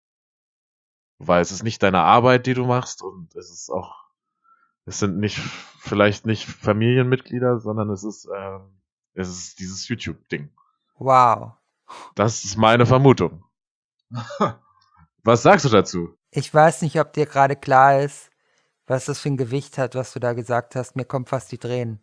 Weil 1.18 1.42
es 1.42 1.50
ist 1.50 1.64
nicht 1.64 1.82
deine 1.82 2.00
Arbeit, 2.00 2.46
die 2.46 2.54
du 2.54 2.64
machst 2.64 3.02
und 3.02 3.34
es 3.34 3.50
ist 3.50 3.70
auch, 3.70 4.04
es 4.84 5.00
sind 5.00 5.18
nicht, 5.18 5.38
vielleicht 5.80 6.26
nicht 6.26 6.46
Familienmitglieder, 6.46 7.58
sondern 7.58 7.90
es 7.90 8.04
ist, 8.04 8.26
äh, 8.26 8.58
es 9.14 9.28
ist 9.28 9.58
dieses 9.58 9.88
YouTube-Ding. 9.88 10.48
Wow. 10.94 11.54
Das 12.14 12.44
ist 12.44 12.56
meine 12.56 12.86
Vermutung. 12.86 13.44
Was 15.24 15.42
sagst 15.42 15.64
du 15.64 15.70
dazu? 15.70 16.14
Ich 16.30 16.54
weiß 16.54 16.82
nicht, 16.82 17.00
ob 17.00 17.12
dir 17.12 17.26
gerade 17.26 17.56
klar 17.56 18.00
ist, 18.00 18.27
was 18.88 19.05
das 19.05 19.20
für 19.20 19.29
ein 19.29 19.37
Gewicht 19.37 19.79
hat, 19.79 19.94
was 19.94 20.12
du 20.12 20.20
da 20.20 20.33
gesagt 20.33 20.74
hast. 20.74 20.96
Mir 20.96 21.05
kommt 21.05 21.29
fast 21.29 21.53
die 21.53 21.59
Tränen. 21.59 22.03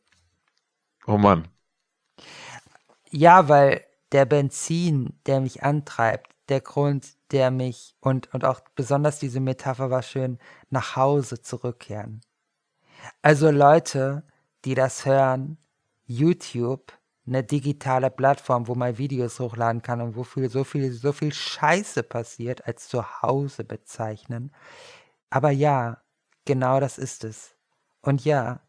Oh 1.07 1.17
Mann. 1.17 1.47
Ja, 3.09 3.49
weil 3.49 3.85
der 4.11 4.25
Benzin, 4.25 5.19
der 5.25 5.41
mich 5.41 5.63
antreibt, 5.63 6.31
der 6.49 6.61
Grund, 6.61 7.15
der 7.31 7.51
mich 7.51 7.95
und, 7.99 8.33
und 8.33 8.45
auch 8.45 8.61
besonders 8.75 9.19
diese 9.19 9.39
Metapher 9.39 9.89
war 9.89 10.03
schön, 10.03 10.39
nach 10.69 10.95
Hause 10.95 11.41
zurückkehren. 11.41 12.21
Also 13.21 13.49
Leute, 13.51 14.23
die 14.63 14.75
das 14.75 15.05
hören, 15.05 15.57
YouTube, 16.05 16.93
eine 17.27 17.43
digitale 17.43 18.11
Plattform, 18.11 18.67
wo 18.67 18.75
man 18.75 18.97
Videos 18.97 19.39
hochladen 19.39 19.81
kann 19.81 20.01
und 20.01 20.15
wo 20.15 20.23
viel, 20.23 20.49
so 20.49 20.63
viel, 20.63 20.91
so 20.91 21.11
viel 21.11 21.33
Scheiße 21.33 22.03
passiert, 22.03 22.67
als 22.67 22.87
zu 22.87 23.21
Hause 23.21 23.63
bezeichnen. 23.63 24.53
Aber 25.31 25.49
ja, 25.49 26.01
genau 26.45 26.79
das 26.79 26.97
ist 26.97 27.23
es. 27.23 27.55
Und 28.01 28.23
ja, 28.23 28.61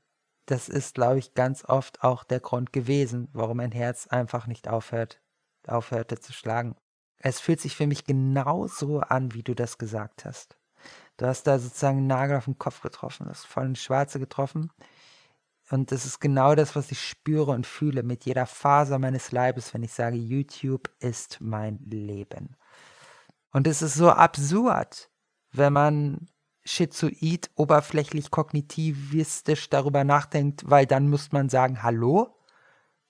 das 0.47 0.69
ist, 0.69 0.95
glaube 0.95 1.19
ich, 1.19 1.35
ganz 1.35 1.65
oft 1.65 2.03
auch 2.03 2.25
der 2.25 2.41
Grund 2.41 2.73
gewesen, 2.73 3.29
warum 3.33 3.59
mein 3.59 3.73
Herz 3.73 4.07
einfach 4.07 4.47
nicht 4.47 4.69
aufhört, 4.69 5.21
aufhörte 5.67 6.21
zu 6.21 6.33
schlagen. 6.33 6.77
Es 7.19 7.41
fühlt 7.41 7.61
sich 7.61 7.75
für 7.75 7.87
mich 7.87 8.05
genauso 8.05 9.01
an, 9.01 9.35
wie 9.35 9.43
du 9.43 9.55
das 9.55 9.79
gesagt 9.79 10.25
hast. 10.25 10.57
Du 11.17 11.27
hast 11.27 11.45
da 11.45 11.59
sozusagen 11.59 11.99
einen 11.99 12.07
Nagel 12.07 12.37
auf 12.37 12.45
den 12.45 12.59
Kopf 12.59 12.81
getroffen, 12.81 13.29
hast 13.29 13.47
voll 13.47 13.67
ins 13.67 13.83
Schwarze 13.83 14.21
getroffen. 14.21 14.71
Und 15.71 15.91
das 15.91 16.07
ist 16.07 16.21
genau 16.21 16.55
das, 16.55 16.77
was 16.77 16.93
ich 16.93 17.01
spüre 17.01 17.51
und 17.51 17.67
fühle 17.67 18.03
mit 18.05 18.25
jeder 18.25 18.47
Faser 18.47 18.99
meines 18.99 19.33
Leibes, 19.33 19.75
wenn 19.75 19.83
ich 19.83 19.93
sage, 19.93 20.17
YouTube 20.17 20.89
ist 21.01 21.41
mein 21.41 21.79
Leben. 21.79 22.57
Und 23.51 23.67
es 23.67 23.83
ist 23.83 23.95
so 23.95 24.11
absurd, 24.11 25.11
wenn 25.51 25.73
man 25.73 26.29
schizoid, 26.67 27.51
oberflächlich, 27.55 28.31
kognitivistisch 28.31 29.71
darüber 29.71 30.05
nachdenkt, 30.05 30.69
weil 30.69 30.85
dann 30.85 31.09
muss 31.09 31.33
man 31.33 31.49
sagen, 31.49 31.83
hallo, 31.83 32.37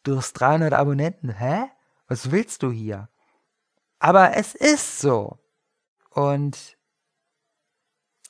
du 0.02 0.18
hast 0.18 0.34
300 0.34 0.74
Abonnenten, 0.74 1.30
hä? 1.30 1.64
Was 2.06 2.30
willst 2.30 2.62
du 2.62 2.70
hier? 2.70 3.08
Aber 3.98 4.36
es 4.36 4.54
ist 4.54 5.00
so. 5.00 5.38
Und 6.10 6.76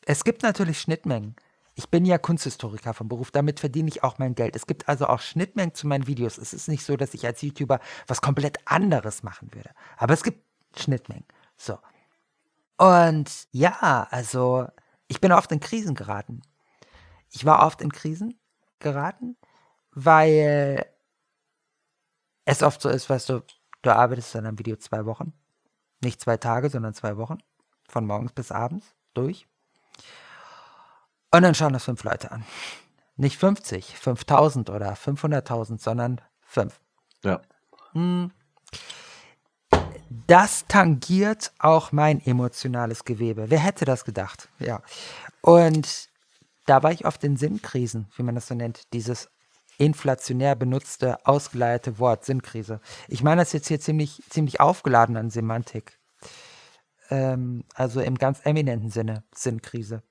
es 0.06 0.24
gibt 0.24 0.42
natürlich 0.42 0.80
Schnittmengen. 0.80 1.36
Ich 1.74 1.90
bin 1.90 2.06
ja 2.06 2.16
Kunsthistoriker 2.16 2.94
vom 2.94 3.08
Beruf, 3.08 3.30
damit 3.30 3.60
verdiene 3.60 3.88
ich 3.88 4.02
auch 4.02 4.18
mein 4.18 4.34
Geld. 4.34 4.56
Es 4.56 4.66
gibt 4.66 4.88
also 4.88 5.08
auch 5.08 5.20
Schnittmengen 5.20 5.74
zu 5.74 5.86
meinen 5.86 6.06
Videos. 6.06 6.38
Es 6.38 6.54
ist 6.54 6.68
nicht 6.68 6.84
so, 6.84 6.96
dass 6.96 7.12
ich 7.12 7.26
als 7.26 7.42
YouTuber 7.42 7.80
was 8.06 8.22
komplett 8.22 8.58
anderes 8.64 9.22
machen 9.22 9.52
würde. 9.52 9.70
Aber 9.98 10.14
es 10.14 10.22
gibt 10.22 10.42
Schnittmengen. 10.78 11.26
So. 11.58 11.78
Und 12.78 13.48
ja, 13.50 14.06
also 14.10 14.68
ich 15.08 15.20
bin 15.20 15.32
oft 15.32 15.50
in 15.52 15.60
Krisen 15.60 15.94
geraten. 15.94 16.42
Ich 17.30 17.44
war 17.44 17.66
oft 17.66 17.80
in 17.80 17.92
Krisen 17.92 18.38
geraten, 18.78 19.36
weil 19.92 20.86
es 22.44 22.62
oft 22.62 22.80
so 22.80 22.88
ist, 22.88 23.10
weißt 23.10 23.28
du, 23.28 23.42
du 23.82 23.94
arbeitest 23.94 24.36
an 24.36 24.46
einem 24.46 24.58
Video 24.58 24.76
zwei 24.76 25.04
Wochen. 25.06 25.32
Nicht 26.02 26.20
zwei 26.20 26.36
Tage, 26.36 26.70
sondern 26.70 26.94
zwei 26.94 27.16
Wochen. 27.16 27.38
Von 27.88 28.06
morgens 28.06 28.32
bis 28.32 28.52
abends 28.52 28.94
durch. 29.14 29.46
Und 31.30 31.42
dann 31.42 31.54
schauen 31.54 31.72
das 31.72 31.84
fünf 31.84 32.02
Leute 32.04 32.30
an. 32.30 32.44
Nicht 33.16 33.38
50, 33.38 33.96
5000 33.96 34.70
oder 34.70 34.92
500.000, 34.92 35.80
sondern 35.80 36.20
fünf. 36.40 36.80
Ja. 37.24 37.40
Hm. 37.92 38.30
Das 40.08 40.66
tangiert 40.68 41.52
auch 41.58 41.92
mein 41.92 42.24
emotionales 42.24 43.04
Gewebe. 43.04 43.50
Wer 43.50 43.58
hätte 43.58 43.84
das 43.84 44.04
gedacht? 44.04 44.48
Ja. 44.58 44.82
Und 45.40 46.08
da 46.66 46.82
war 46.82 46.92
ich 46.92 47.06
oft 47.06 47.22
in 47.24 47.36
Sinnkrisen, 47.36 48.08
wie 48.16 48.22
man 48.22 48.34
das 48.34 48.48
so 48.48 48.54
nennt. 48.54 48.92
Dieses 48.92 49.28
inflationär 49.78 50.54
benutzte, 50.54 51.24
ausgeleierte 51.26 51.98
Wort, 51.98 52.24
Sinnkrise. 52.24 52.80
Ich 53.08 53.22
meine 53.22 53.42
das 53.42 53.52
jetzt 53.52 53.68
hier 53.68 53.80
ziemlich, 53.80 54.22
ziemlich 54.30 54.60
aufgeladen 54.60 55.16
an 55.16 55.30
Semantik. 55.30 55.98
Ähm, 57.10 57.64
also 57.74 58.00
im 58.00 58.16
ganz 58.16 58.40
eminenten 58.44 58.90
Sinne, 58.90 59.24
Sinnkrise. 59.34 60.02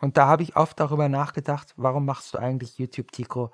Und 0.00 0.16
da 0.16 0.26
habe 0.26 0.42
ich 0.42 0.56
oft 0.56 0.80
darüber 0.80 1.08
nachgedacht, 1.08 1.74
warum 1.76 2.04
machst 2.04 2.34
du 2.34 2.38
eigentlich 2.38 2.78
YouTube, 2.78 3.12
Tico? 3.12 3.52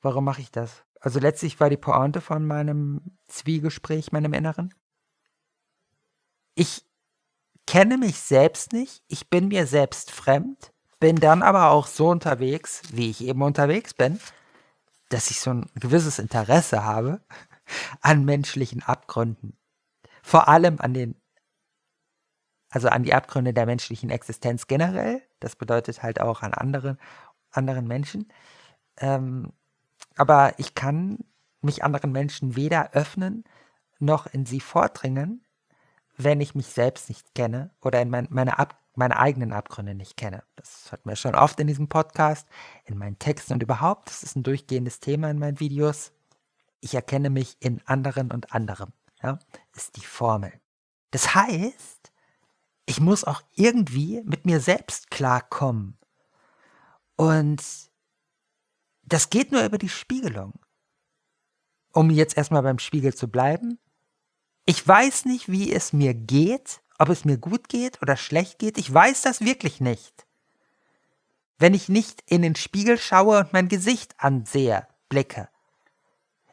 Warum 0.00 0.24
mache 0.24 0.40
ich 0.40 0.50
das? 0.50 0.84
Also 1.00 1.18
letztlich 1.18 1.58
war 1.58 1.68
die 1.68 1.76
Pointe 1.76 2.20
von 2.20 2.46
meinem 2.46 3.00
Zwiegespräch, 3.26 4.12
meinem 4.12 4.32
Inneren. 4.32 4.72
Ich 6.54 6.84
kenne 7.66 7.98
mich 7.98 8.18
selbst 8.18 8.72
nicht, 8.72 9.02
ich 9.08 9.30
bin 9.30 9.48
mir 9.48 9.66
selbst 9.66 10.10
fremd, 10.10 10.72
bin 11.00 11.16
dann 11.16 11.42
aber 11.42 11.70
auch 11.70 11.86
so 11.86 12.08
unterwegs, 12.08 12.82
wie 12.92 13.10
ich 13.10 13.24
eben 13.24 13.42
unterwegs 13.42 13.94
bin, 13.94 14.20
dass 15.08 15.30
ich 15.30 15.40
so 15.40 15.50
ein 15.50 15.66
gewisses 15.74 16.18
Interesse 16.18 16.84
habe 16.84 17.20
an 18.00 18.24
menschlichen 18.24 18.82
Abgründen. 18.82 19.56
Vor 20.22 20.48
allem 20.48 20.80
an 20.80 20.94
den, 20.94 21.20
also 22.70 22.88
an 22.88 23.02
die 23.02 23.14
Abgründe 23.14 23.52
der 23.52 23.66
menschlichen 23.66 24.10
Existenz 24.10 24.66
generell. 24.66 25.22
Das 25.40 25.56
bedeutet 25.56 26.02
halt 26.02 26.20
auch 26.20 26.42
an 26.42 26.54
anderen, 26.54 26.98
anderen 27.50 27.86
Menschen. 27.86 28.32
Ähm, 28.98 29.52
aber 30.16 30.58
ich 30.58 30.74
kann 30.74 31.18
mich 31.60 31.84
anderen 31.84 32.12
Menschen 32.12 32.56
weder 32.56 32.92
öffnen 32.92 33.44
noch 33.98 34.26
in 34.26 34.46
sie 34.46 34.60
vordringen, 34.60 35.44
wenn 36.16 36.40
ich 36.40 36.54
mich 36.54 36.66
selbst 36.66 37.08
nicht 37.08 37.34
kenne 37.34 37.70
oder 37.80 38.00
in 38.00 38.10
mein, 38.10 38.28
meine, 38.30 38.58
Ab, 38.58 38.78
meine 38.94 39.18
eigenen 39.18 39.52
Abgründe 39.52 39.94
nicht 39.94 40.16
kenne. 40.16 40.42
Das 40.56 40.92
hatten 40.92 41.08
wir 41.08 41.16
schon 41.16 41.34
oft 41.34 41.58
in 41.60 41.66
diesem 41.66 41.88
Podcast, 41.88 42.46
in 42.84 42.98
meinen 42.98 43.18
Texten 43.18 43.54
und 43.54 43.62
überhaupt. 43.62 44.08
Das 44.08 44.22
ist 44.22 44.36
ein 44.36 44.42
durchgehendes 44.42 45.00
Thema 45.00 45.30
in 45.30 45.38
meinen 45.38 45.60
Videos. 45.60 46.12
ich 46.80 46.94
erkenne 46.94 47.30
mich 47.30 47.56
in 47.60 47.80
anderen 47.86 48.32
und 48.32 48.52
anderem, 48.52 48.92
ja, 49.22 49.38
ist 49.74 49.96
die 49.96 50.04
Formel. 50.04 50.52
Das 51.12 51.34
heißt, 51.34 52.12
ich 52.86 53.00
muss 53.00 53.24
auch 53.24 53.42
irgendwie 53.54 54.22
mit 54.24 54.44
mir 54.44 54.60
selbst 54.60 55.10
klarkommen. 55.10 55.96
Und 57.16 57.62
das 59.04 59.30
geht 59.30 59.52
nur 59.52 59.64
über 59.64 59.78
die 59.78 59.88
Spiegelung. 59.88 60.54
Um 61.92 62.10
jetzt 62.10 62.36
erstmal 62.36 62.62
beim 62.62 62.78
Spiegel 62.78 63.14
zu 63.14 63.28
bleiben. 63.28 63.78
Ich 64.64 64.86
weiß 64.86 65.24
nicht, 65.24 65.50
wie 65.50 65.72
es 65.72 65.92
mir 65.92 66.14
geht, 66.14 66.82
ob 66.98 67.08
es 67.08 67.24
mir 67.24 67.36
gut 67.36 67.68
geht 67.68 68.00
oder 68.00 68.16
schlecht 68.16 68.58
geht. 68.58 68.78
Ich 68.78 68.92
weiß 68.92 69.22
das 69.22 69.40
wirklich 69.40 69.80
nicht. 69.80 70.26
Wenn 71.58 71.74
ich 71.74 71.88
nicht 71.88 72.22
in 72.26 72.42
den 72.42 72.54
Spiegel 72.54 72.98
schaue 72.98 73.40
und 73.40 73.52
mein 73.52 73.68
Gesicht 73.68 74.14
ansehe, 74.18 74.86
blicke. 75.08 75.48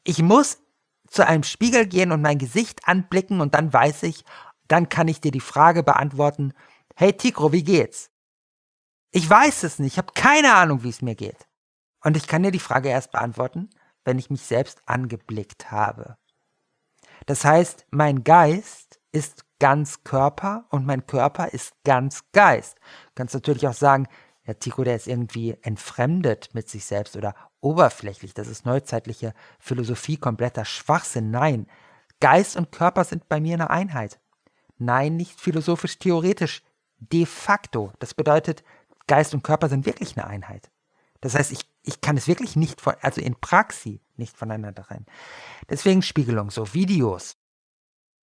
Ich 0.04 0.22
muss 0.22 0.60
zu 1.08 1.26
einem 1.26 1.43
Spiegel 1.43 1.86
gehen 1.86 2.12
und 2.12 2.22
mein 2.22 2.38
Gesicht 2.38 2.88
anblicken 2.88 3.41
und 3.41 3.54
dann 3.54 3.74
weiß 3.74 4.04
ich, 4.04 4.24
dann 4.67 4.89
kann 4.89 5.08
ich 5.08 5.22
dir 5.22 5.32
die 5.32 5.39
Frage 5.39 5.84
beantworten, 5.84 6.54
hey 6.95 7.13
Tikro, 7.13 7.52
wie 7.52 7.63
geht's? 7.63 8.12
Ich 9.12 9.28
weiß 9.28 9.63
es 9.63 9.80
nicht, 9.80 9.93
ich 9.93 9.98
habe 9.98 10.13
keine 10.13 10.54
Ahnung, 10.54 10.84
wie 10.84 10.89
es 10.89 11.02
mir 11.02 11.15
geht. 11.15 11.48
Und 12.04 12.15
ich 12.15 12.28
kann 12.28 12.43
dir 12.43 12.52
die 12.52 12.60
Frage 12.60 12.89
erst 12.89 13.12
beantworten, 13.12 13.69
wenn 14.06 14.19
ich 14.19 14.30
mich 14.30 14.41
selbst 14.41 14.82
angeblickt 14.86 15.72
habe. 15.72 16.17
Das 17.26 17.46
heißt, 17.46 17.86
mein 17.92 18.24
Geist 18.24 19.00
ist 19.12 19.46
ganz 19.60 20.04
Körper 20.04 20.66
und 20.70 20.86
mein 20.86 21.06
Körper 21.06 21.48
ist 21.48 21.74
ganz 21.84 22.24
Geist. 22.32 22.78
Du 22.78 23.12
kannst 23.16 23.34
natürlich 23.34 23.68
auch 23.68 23.74
sagen, 23.74 24.08
ja, 24.46 24.54
Tico, 24.54 24.84
der 24.84 24.96
ist 24.96 25.08
irgendwie 25.08 25.58
entfremdet 25.62 26.50
mit 26.54 26.70
sich 26.70 26.86
selbst 26.86 27.16
oder 27.16 27.36
oberflächlich. 27.62 28.34
Das 28.34 28.48
ist 28.48 28.66
neuzeitliche 28.66 29.34
Philosophie, 29.60 30.18
kompletter 30.18 30.66
Schwachsinn. 30.66 31.30
Nein, 31.30 31.68
Geist 32.20 32.58
und 32.58 32.72
Körper 32.72 33.04
sind 33.04 33.30
bei 33.30 33.40
mir 33.40 33.54
eine 33.56 33.70
Einheit. 33.70 34.20
Nein, 34.78 35.18
nicht 35.18 35.40
philosophisch 35.40 36.00
theoretisch. 36.00 36.64
De 36.98 37.26
facto. 37.26 37.94
Das 38.00 38.14
bedeutet, 38.14 38.64
Geist 39.08 39.34
und 39.34 39.44
Körper 39.44 39.70
sind 39.70 39.86
wirklich 39.86 40.18
eine 40.18 40.28
Einheit. 40.28 40.70
Das 41.22 41.36
heißt, 41.36 41.52
ich, 41.52 41.62
ich 41.84 42.02
kann 42.02 42.18
es 42.18 42.28
wirklich 42.28 42.56
nicht 42.56 42.82
von, 42.82 42.96
also 43.02 43.22
in 43.22 43.36
Praxis 43.36 44.00
nicht 44.16 44.38
voneinander 44.38 44.84
trennen. 44.84 45.06
Deswegen 45.70 46.02
Spiegelung, 46.02 46.52
so 46.52 46.74
Videos. 46.74 47.38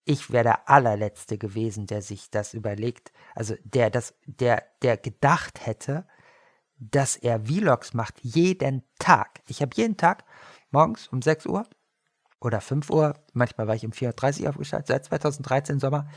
Ich 0.04 0.30
wäre 0.30 0.44
der 0.44 0.68
allerletzte 0.68 1.36
gewesen, 1.36 1.86
der 1.86 2.00
sich 2.00 2.30
das 2.30 2.54
überlegt, 2.54 3.12
also 3.34 3.56
der 3.64 3.90
das, 3.90 4.14
der, 4.24 4.62
der 4.82 4.96
gedacht 4.96 5.66
hätte, 5.66 6.06
dass 6.78 7.16
er 7.16 7.46
Vlogs 7.46 7.92
macht 7.92 8.20
jeden 8.20 8.84
Tag. 8.98 9.40
Ich 9.48 9.62
habe 9.62 9.72
jeden 9.74 9.96
Tag 9.96 10.24
morgens 10.70 11.08
um 11.08 11.22
6 11.22 11.46
Uhr 11.46 11.66
oder 12.40 12.60
5 12.60 12.90
Uhr, 12.90 13.14
manchmal 13.32 13.66
war 13.66 13.74
ich 13.74 13.84
um 13.84 13.92
4.30 13.92 14.42
Uhr 14.42 14.50
aufgestellt, 14.50 14.86
seit 14.86 15.04
2013 15.06 15.80
Sommer, 15.80 16.08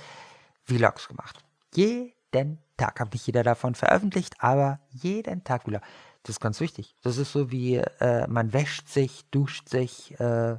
Vlogs 0.65 1.07
gemacht. 1.07 1.43
Jeden 1.73 2.59
Tag. 2.77 2.99
Habe 2.99 3.11
nicht 3.13 3.25
jeder 3.25 3.43
davon 3.43 3.73
veröffentlicht, 3.75 4.35
aber 4.39 4.79
jeden 4.89 5.43
Tag 5.43 5.63
Vlog. 5.63 5.81
Das 6.23 6.35
ist 6.35 6.39
ganz 6.39 6.59
wichtig. 6.59 6.95
Das 7.01 7.17
ist 7.17 7.31
so 7.31 7.51
wie, 7.51 7.75
äh, 7.75 8.27
man 8.27 8.53
wäscht 8.53 8.87
sich, 8.89 9.25
duscht 9.31 9.69
sich, 9.69 10.19
äh, 10.19 10.57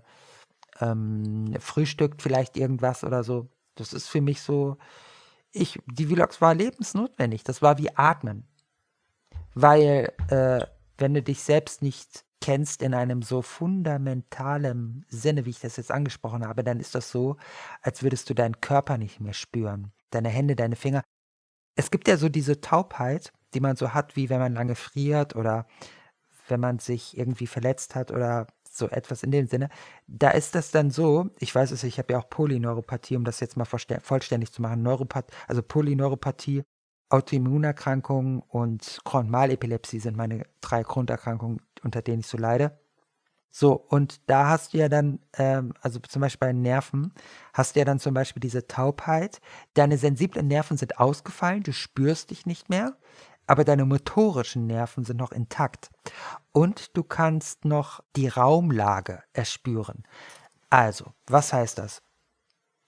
ähm, 0.81 1.55
frühstückt 1.61 2.23
vielleicht 2.23 2.57
irgendwas 2.57 3.05
oder 3.05 3.23
so. 3.25 3.49
Das 3.75 3.93
ist 3.93 4.09
für 4.09 4.21
mich 4.21 4.41
so, 4.41 4.79
ich, 5.53 5.79
die 5.87 6.07
Vlogs 6.07 6.41
war 6.41 6.55
lebensnotwendig. 6.55 7.45
Das 7.45 7.63
war 7.63 7.79
wie 7.79 7.95
Atmen. 7.97 8.47
Weil, 9.55 10.13
äh, 10.29 10.67
wenn 10.99 11.15
du 11.15 11.23
dich 11.23 11.43
selbst 11.43 11.83
nicht 11.83 12.25
kennst 12.41 12.83
in 12.83 12.95
einem 12.95 13.23
so 13.23 13.43
fundamentalen 13.43 15.05
Sinne, 15.09 15.45
wie 15.45 15.51
ich 15.51 15.61
das 15.61 15.77
jetzt 15.77 15.91
angesprochen 15.91 16.47
habe, 16.47 16.65
dann 16.65 16.81
ist 16.81 16.95
das 16.95 17.11
so, 17.11 17.37
als 17.83 18.03
würdest 18.03 18.31
du 18.31 18.35
deinen 18.35 18.61
Körper 18.61 18.97
nicht 18.97 19.21
mehr 19.21 19.35
spüren. 19.35 19.93
Deine 20.11 20.31
Hände, 20.31 20.57
deine 20.57 20.77
Finger. 20.77 21.03
Es 21.77 21.91
gibt 21.91 22.09
ja 22.09 22.17
so 22.17 22.29
diese 22.29 22.61
Taubheit, 22.61 23.33
die 23.55 23.61
man 23.61 23.77
so 23.77 23.95
hat, 23.95 24.17
wie 24.17 24.31
wenn 24.31 24.39
man 24.41 24.55
lange 24.55 24.75
friert 24.75 25.37
oder 25.37 25.67
wenn 26.49 26.61
man 26.61 26.79
sich 26.79 27.17
irgendwie 27.17 27.47
verletzt 27.47 27.95
hat 27.95 28.11
oder 28.11 28.47
so 28.71 28.89
etwas 28.89 29.23
in 29.23 29.31
dem 29.31 29.47
Sinne. 29.47 29.69
Da 30.07 30.31
ist 30.31 30.55
das 30.55 30.71
dann 30.71 30.91
so, 30.91 31.31
ich 31.39 31.55
weiß 31.55 31.71
es, 31.73 31.85
ich 31.85 31.99
habe 31.99 32.13
ja 32.13 32.19
auch 32.21 32.31
Polyneuropathie, 32.31 33.17
um 33.17 33.25
das 33.25 33.41
jetzt 33.41 33.57
mal 33.57 33.65
vollständig 33.65 34.53
zu 34.53 34.63
machen. 34.63 34.83
Neuropath 34.83 35.31
also 35.49 35.63
Polyneuropathie, 35.63 36.63
Autoimmunerkrankungen 37.09 38.41
und 38.49 39.01
Chronmalepilepsie 39.05 39.99
sind 39.99 40.17
meine 40.17 40.45
drei 40.61 40.83
Grunderkrankungen, 40.83 41.61
unter 41.83 42.03
denen 42.03 42.21
ich 42.21 42.27
so 42.29 42.39
leide. 42.39 42.79
So, 43.53 43.73
und 43.75 44.21
da 44.31 44.49
hast 44.49 44.73
du 44.75 44.79
ja 44.79 44.89
dann, 44.89 45.19
ähm, 45.37 45.75
also 45.81 45.99
zum 45.99 46.23
Beispiel 46.23 46.49
bei 46.49 46.53
Nerven, 46.53 47.13
hast 47.53 47.75
du 47.75 47.81
ja 47.81 47.85
dann 47.85 47.99
zum 47.99 48.15
Beispiel 48.15 48.41
diese 48.41 48.69
Taubheit. 48.69 49.41
Deine 49.75 49.99
sensiblen 49.99 50.47
Nerven 50.47 50.77
sind 50.77 51.01
ausgefallen, 51.01 51.65
du 51.65 51.73
spürst 51.73 52.31
dich 52.31 52.47
nicht 52.47 52.71
mehr, 52.71 52.97
aber 53.51 53.65
deine 53.65 53.85
motorischen 53.85 54.67
Nerven 54.67 55.05
sind 55.05 55.19
noch 55.19 55.33
intakt. 55.33 55.91
Und 56.53 56.97
du 56.97 57.03
kannst 57.03 57.65
noch 57.65 58.01
die 58.17 58.29
Raumlage 58.29 59.23
erspüren. 59.33 60.05
Also, 60.71 61.13
was 61.27 61.53
heißt 61.53 61.79
das? 61.79 62.03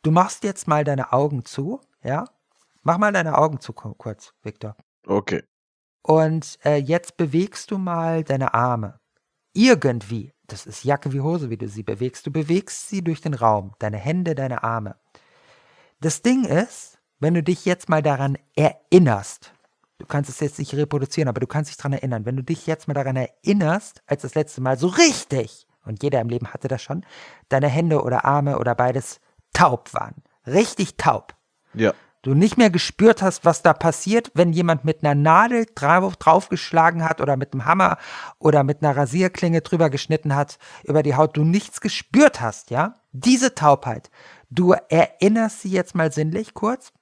Du 0.03 0.11
machst 0.11 0.45
jetzt 0.45 0.69
mal 0.69 0.85
deine 0.85 1.13
Augen 1.13 1.45
zu, 1.45 1.81
ja? 2.03 2.25
Mach 2.83 2.99
mal 2.99 3.13
deine 3.13 3.39
Augen 3.39 3.61
zu 3.61 3.73
kurz, 3.73 4.35
Victor. 4.43 4.77
Okay. 5.07 5.45
Und 6.03 6.59
äh, 6.65 6.77
jetzt 6.77 7.17
bewegst 7.17 7.71
du 7.71 7.79
mal 7.79 8.25
deine 8.25 8.55
Arme. 8.55 8.99
Irgendwie 9.53 10.33
das 10.53 10.67
ist 10.67 10.85
Jacke 10.85 11.13
wie 11.13 11.21
Hose, 11.21 11.49
wie 11.49 11.57
du 11.57 11.67
sie 11.67 11.83
bewegst. 11.83 12.27
Du 12.27 12.31
bewegst 12.31 12.89
sie 12.89 13.03
durch 13.03 13.23
den 13.23 13.33
Raum, 13.33 13.73
deine 13.79 13.97
Hände, 13.97 14.35
deine 14.35 14.63
Arme. 14.63 14.97
Das 16.01 16.21
Ding 16.21 16.45
ist, 16.45 16.99
wenn 17.21 17.33
du 17.33 17.43
dich 17.43 17.65
jetzt 17.65 17.89
mal 17.89 18.03
daran 18.03 18.37
erinnerst, 18.55 19.55
du 20.03 20.07
kannst 20.07 20.29
es 20.29 20.41
jetzt 20.41 20.59
nicht 20.59 20.75
reproduzieren, 20.75 21.29
aber 21.29 21.41
du 21.41 21.47
kannst 21.47 21.71
dich 21.71 21.77
daran 21.77 21.95
erinnern, 21.95 22.27
wenn 22.27 22.37
du 22.37 22.43
dich 22.43 22.67
jetzt 22.67 22.89
mal 22.89 22.95
daran 22.95 23.17
erinnerst, 23.17 24.03
als 24.07 24.23
das 24.23 24.35
letzte 24.35 24.61
Mal 24.61 24.77
so 24.77 24.89
richtig, 24.89 25.67
und 25.85 26.03
jeder 26.03 26.21
im 26.21 26.29
Leben 26.29 26.53
hatte 26.53 26.69
das 26.69 26.83
schon, 26.83 27.07
deine 27.49 27.69
Hände 27.69 28.03
oder 28.03 28.25
Arme 28.25 28.59
oder 28.59 28.75
beides 28.75 29.21
taub 29.53 29.95
waren. 29.95 30.23
Richtig 30.47 30.97
taub. 30.97 31.35
Ja 31.75 31.95
du 32.23 32.35
nicht 32.35 32.57
mehr 32.57 32.71
gespürt 32.71 33.21
hast, 33.21 33.45
was 33.45 33.63
da 33.63 33.73
passiert, 33.73 34.31
wenn 34.35 34.53
jemand 34.53 34.85
mit 34.85 35.05
einer 35.05 35.15
Nadel 35.15 35.67
drauf, 35.75 36.17
draufgeschlagen 36.17 37.05
hat 37.05 37.21
oder 37.21 37.37
mit 37.37 37.53
einem 37.53 37.65
Hammer 37.65 37.99
oder 38.39 38.65
mit 38.65 38.83
einer 38.83 38.97
Rasierklinge 38.97 39.61
drüber 39.61 39.91
geschnitten 39.91 40.35
hat 40.35 40.59
über 40.85 41.03
die 41.03 41.17
Haut, 41.17 41.37
du 41.37 41.45
nichts 41.45 41.81
gespürt 41.81 42.41
hast, 42.41 42.71
ja? 42.71 42.95
Diese 43.11 43.55
Taubheit. 43.55 44.11
Du 44.51 44.73
erinnerst 44.73 45.63
sie 45.63 45.71
jetzt 45.71 45.95
mal 45.95 46.13
sinnlich 46.13 46.55
kurz. 46.55 46.93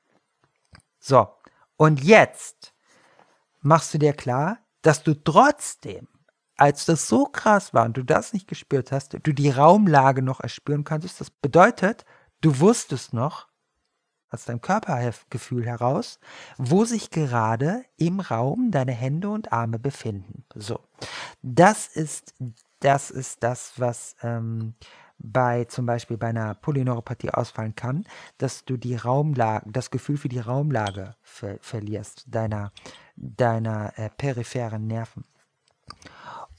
So. 0.98 1.28
Und 1.76 2.02
jetzt 2.02 2.72
machst 3.60 3.94
du 3.94 3.98
dir 3.98 4.12
klar, 4.12 4.58
dass 4.82 5.02
du 5.02 5.14
trotzdem, 5.14 6.08
als 6.56 6.84
das 6.84 7.08
so 7.08 7.24
krass 7.24 7.74
war 7.74 7.84
und 7.84 7.96
du 7.96 8.02
das 8.02 8.32
nicht 8.32 8.48
gespürt 8.48 8.92
hast, 8.92 9.14
du 9.14 9.32
die 9.32 9.50
Raumlage 9.50 10.22
noch 10.22 10.40
erspüren 10.40 10.84
kannst. 10.84 11.20
Das 11.20 11.30
bedeutet, 11.30 12.04
du 12.40 12.60
wusstest 12.60 13.12
noch, 13.12 13.48
aus 14.32 14.44
deinem 14.44 14.60
Körpergefühl 14.60 15.66
heraus, 15.66 16.20
wo 16.56 16.84
sich 16.84 17.10
gerade 17.10 17.84
im 17.96 18.20
Raum 18.20 18.70
deine 18.70 18.92
Hände 18.92 19.28
und 19.28 19.52
Arme 19.52 19.80
befinden. 19.80 20.44
So, 20.54 20.78
das 21.42 21.88
ist 21.88 22.34
das 22.80 23.10
ist 23.10 23.42
das, 23.42 23.74
was 23.76 24.16
ähm, 24.22 24.74
bei 25.18 25.64
zum 25.64 25.84
Beispiel 25.84 26.16
bei 26.16 26.28
einer 26.28 26.54
Polyneuropathie 26.54 27.30
ausfallen 27.30 27.74
kann, 27.74 28.04
dass 28.38 28.64
du 28.64 28.78
die 28.78 28.96
Raumlage, 28.96 29.70
das 29.70 29.90
Gefühl 29.90 30.16
für 30.16 30.30
die 30.30 30.38
Raumlage 30.38 31.14
ver 31.20 31.58
verlierst 31.60 32.24
deiner 32.26 32.72
deiner 33.20 33.98
äh, 33.98 34.10
peripheren 34.10 34.86
Nerven. 34.86 35.24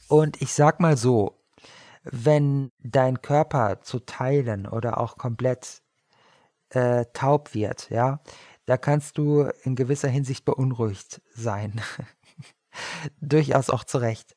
Und 0.08 0.41
ich 0.41 0.54
sag 0.54 0.80
mal 0.80 0.97
so, 0.97 1.41
wenn 2.04 2.71
dein 2.80 3.21
Körper 3.21 3.82
zu 3.82 4.00
Teilen 4.00 4.67
oder 4.67 4.97
auch 5.00 5.17
komplett 5.17 5.82
äh, 6.69 7.06
taub 7.13 7.54
wird, 7.54 7.89
ja, 7.89 8.21
da 8.65 8.78
kannst 8.78 9.17
du 9.17 9.50
in 9.63 9.76
gewisser 9.76 10.08
Hinsicht 10.08 10.45
beunruhigt 10.45 11.21
sein. 11.34 11.82
Durchaus 13.21 13.69
auch 13.69 13.84
zu 13.84 13.97
Recht. 13.97 14.36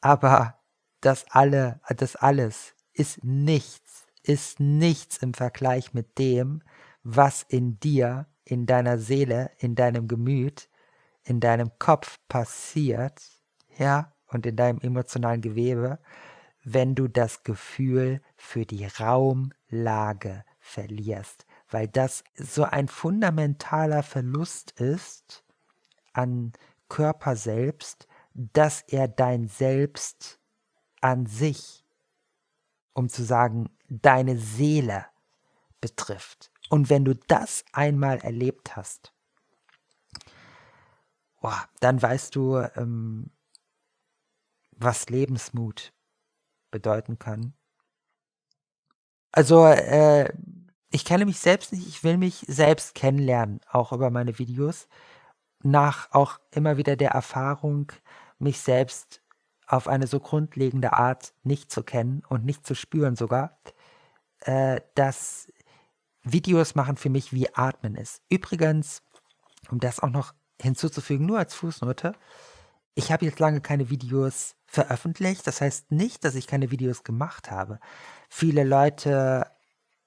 Aber 0.00 0.58
das 1.00 1.24
alle, 1.30 1.80
das 1.96 2.16
alles 2.16 2.74
ist 2.92 3.24
nichts, 3.24 4.06
ist 4.22 4.60
nichts 4.60 5.18
im 5.18 5.34
Vergleich 5.34 5.94
mit 5.94 6.18
dem, 6.18 6.62
was 7.02 7.42
in 7.42 7.80
dir, 7.80 8.26
in 8.44 8.66
deiner 8.66 8.98
Seele, 8.98 9.50
in 9.58 9.74
deinem 9.74 10.08
Gemüt, 10.08 10.68
in 11.24 11.40
deinem 11.40 11.70
Kopf 11.78 12.18
passiert, 12.28 13.22
ja, 13.78 14.12
und 14.28 14.46
in 14.46 14.56
deinem 14.56 14.80
emotionalen 14.80 15.40
Gewebe, 15.40 15.98
wenn 16.64 16.94
du 16.94 17.08
das 17.08 17.42
Gefühl 17.42 18.20
für 18.36 18.64
die 18.64 18.86
Raumlage 18.86 20.44
verlierst 20.58 21.46
weil 21.72 21.88
das 21.88 22.22
so 22.34 22.64
ein 22.64 22.88
fundamentaler 22.88 24.02
Verlust 24.02 24.72
ist 24.72 25.44
an 26.12 26.52
Körper 26.88 27.36
selbst, 27.36 28.06
dass 28.34 28.82
er 28.82 29.08
dein 29.08 29.48
Selbst 29.48 30.38
an 31.00 31.26
sich 31.26 31.78
um 32.94 33.08
zu 33.08 33.24
sagen, 33.24 33.70
deine 33.88 34.36
Seele 34.36 35.06
betrifft. 35.80 36.50
Und 36.68 36.90
wenn 36.90 37.06
du 37.06 37.14
das 37.14 37.64
einmal 37.72 38.18
erlebt 38.18 38.76
hast, 38.76 39.14
boah, 41.42 41.68
dann 41.80 42.00
weißt 42.00 42.34
du, 42.36 42.56
ähm, 42.76 43.30
was 44.70 45.10
Lebensmut 45.10 45.92
bedeuten 46.70 47.18
kann. 47.18 47.52
Also, 49.32 49.66
äh, 49.66 50.32
ich 50.90 51.04
kenne 51.04 51.26
mich 51.26 51.40
selbst 51.40 51.72
nicht, 51.72 51.86
ich 51.86 52.04
will 52.04 52.16
mich 52.16 52.44
selbst 52.48 52.94
kennenlernen, 52.94 53.60
auch 53.70 53.92
über 53.92 54.10
meine 54.10 54.38
Videos, 54.38 54.88
nach 55.62 56.10
auch 56.12 56.38
immer 56.50 56.76
wieder 56.76 56.96
der 56.96 57.10
Erfahrung, 57.10 57.92
mich 58.38 58.60
selbst 58.60 59.22
auf 59.66 59.88
eine 59.88 60.06
so 60.06 60.20
grundlegende 60.20 60.92
Art 60.92 61.34
nicht 61.42 61.70
zu 61.70 61.82
kennen 61.82 62.22
und 62.28 62.44
nicht 62.44 62.66
zu 62.66 62.74
spüren 62.74 63.16
sogar, 63.16 63.58
äh, 64.40 64.80
dass 64.94 65.48
Videos 66.22 66.74
machen 66.74 66.96
für 66.96 67.10
mich 67.10 67.32
wie 67.32 67.54
Atmen 67.54 67.96
ist. 67.96 68.22
Übrigens, 68.28 69.02
um 69.70 69.80
das 69.80 70.00
auch 70.00 70.10
noch 70.10 70.34
hinzuzufügen, 70.62 71.26
nur 71.26 71.38
als 71.38 71.54
Fußnote, 71.54 72.14
ich 72.94 73.10
habe 73.10 73.24
jetzt 73.24 73.38
lange 73.38 73.60
keine 73.60 73.90
Videos 73.90 74.54
veröffentlicht. 74.66 75.46
Das 75.46 75.60
heißt 75.60 75.92
nicht, 75.92 76.24
dass 76.24 76.34
ich 76.34 76.46
keine 76.46 76.70
Videos 76.70 77.04
gemacht 77.04 77.50
habe. 77.50 77.78
Viele 78.28 78.64
Leute, 78.64 79.46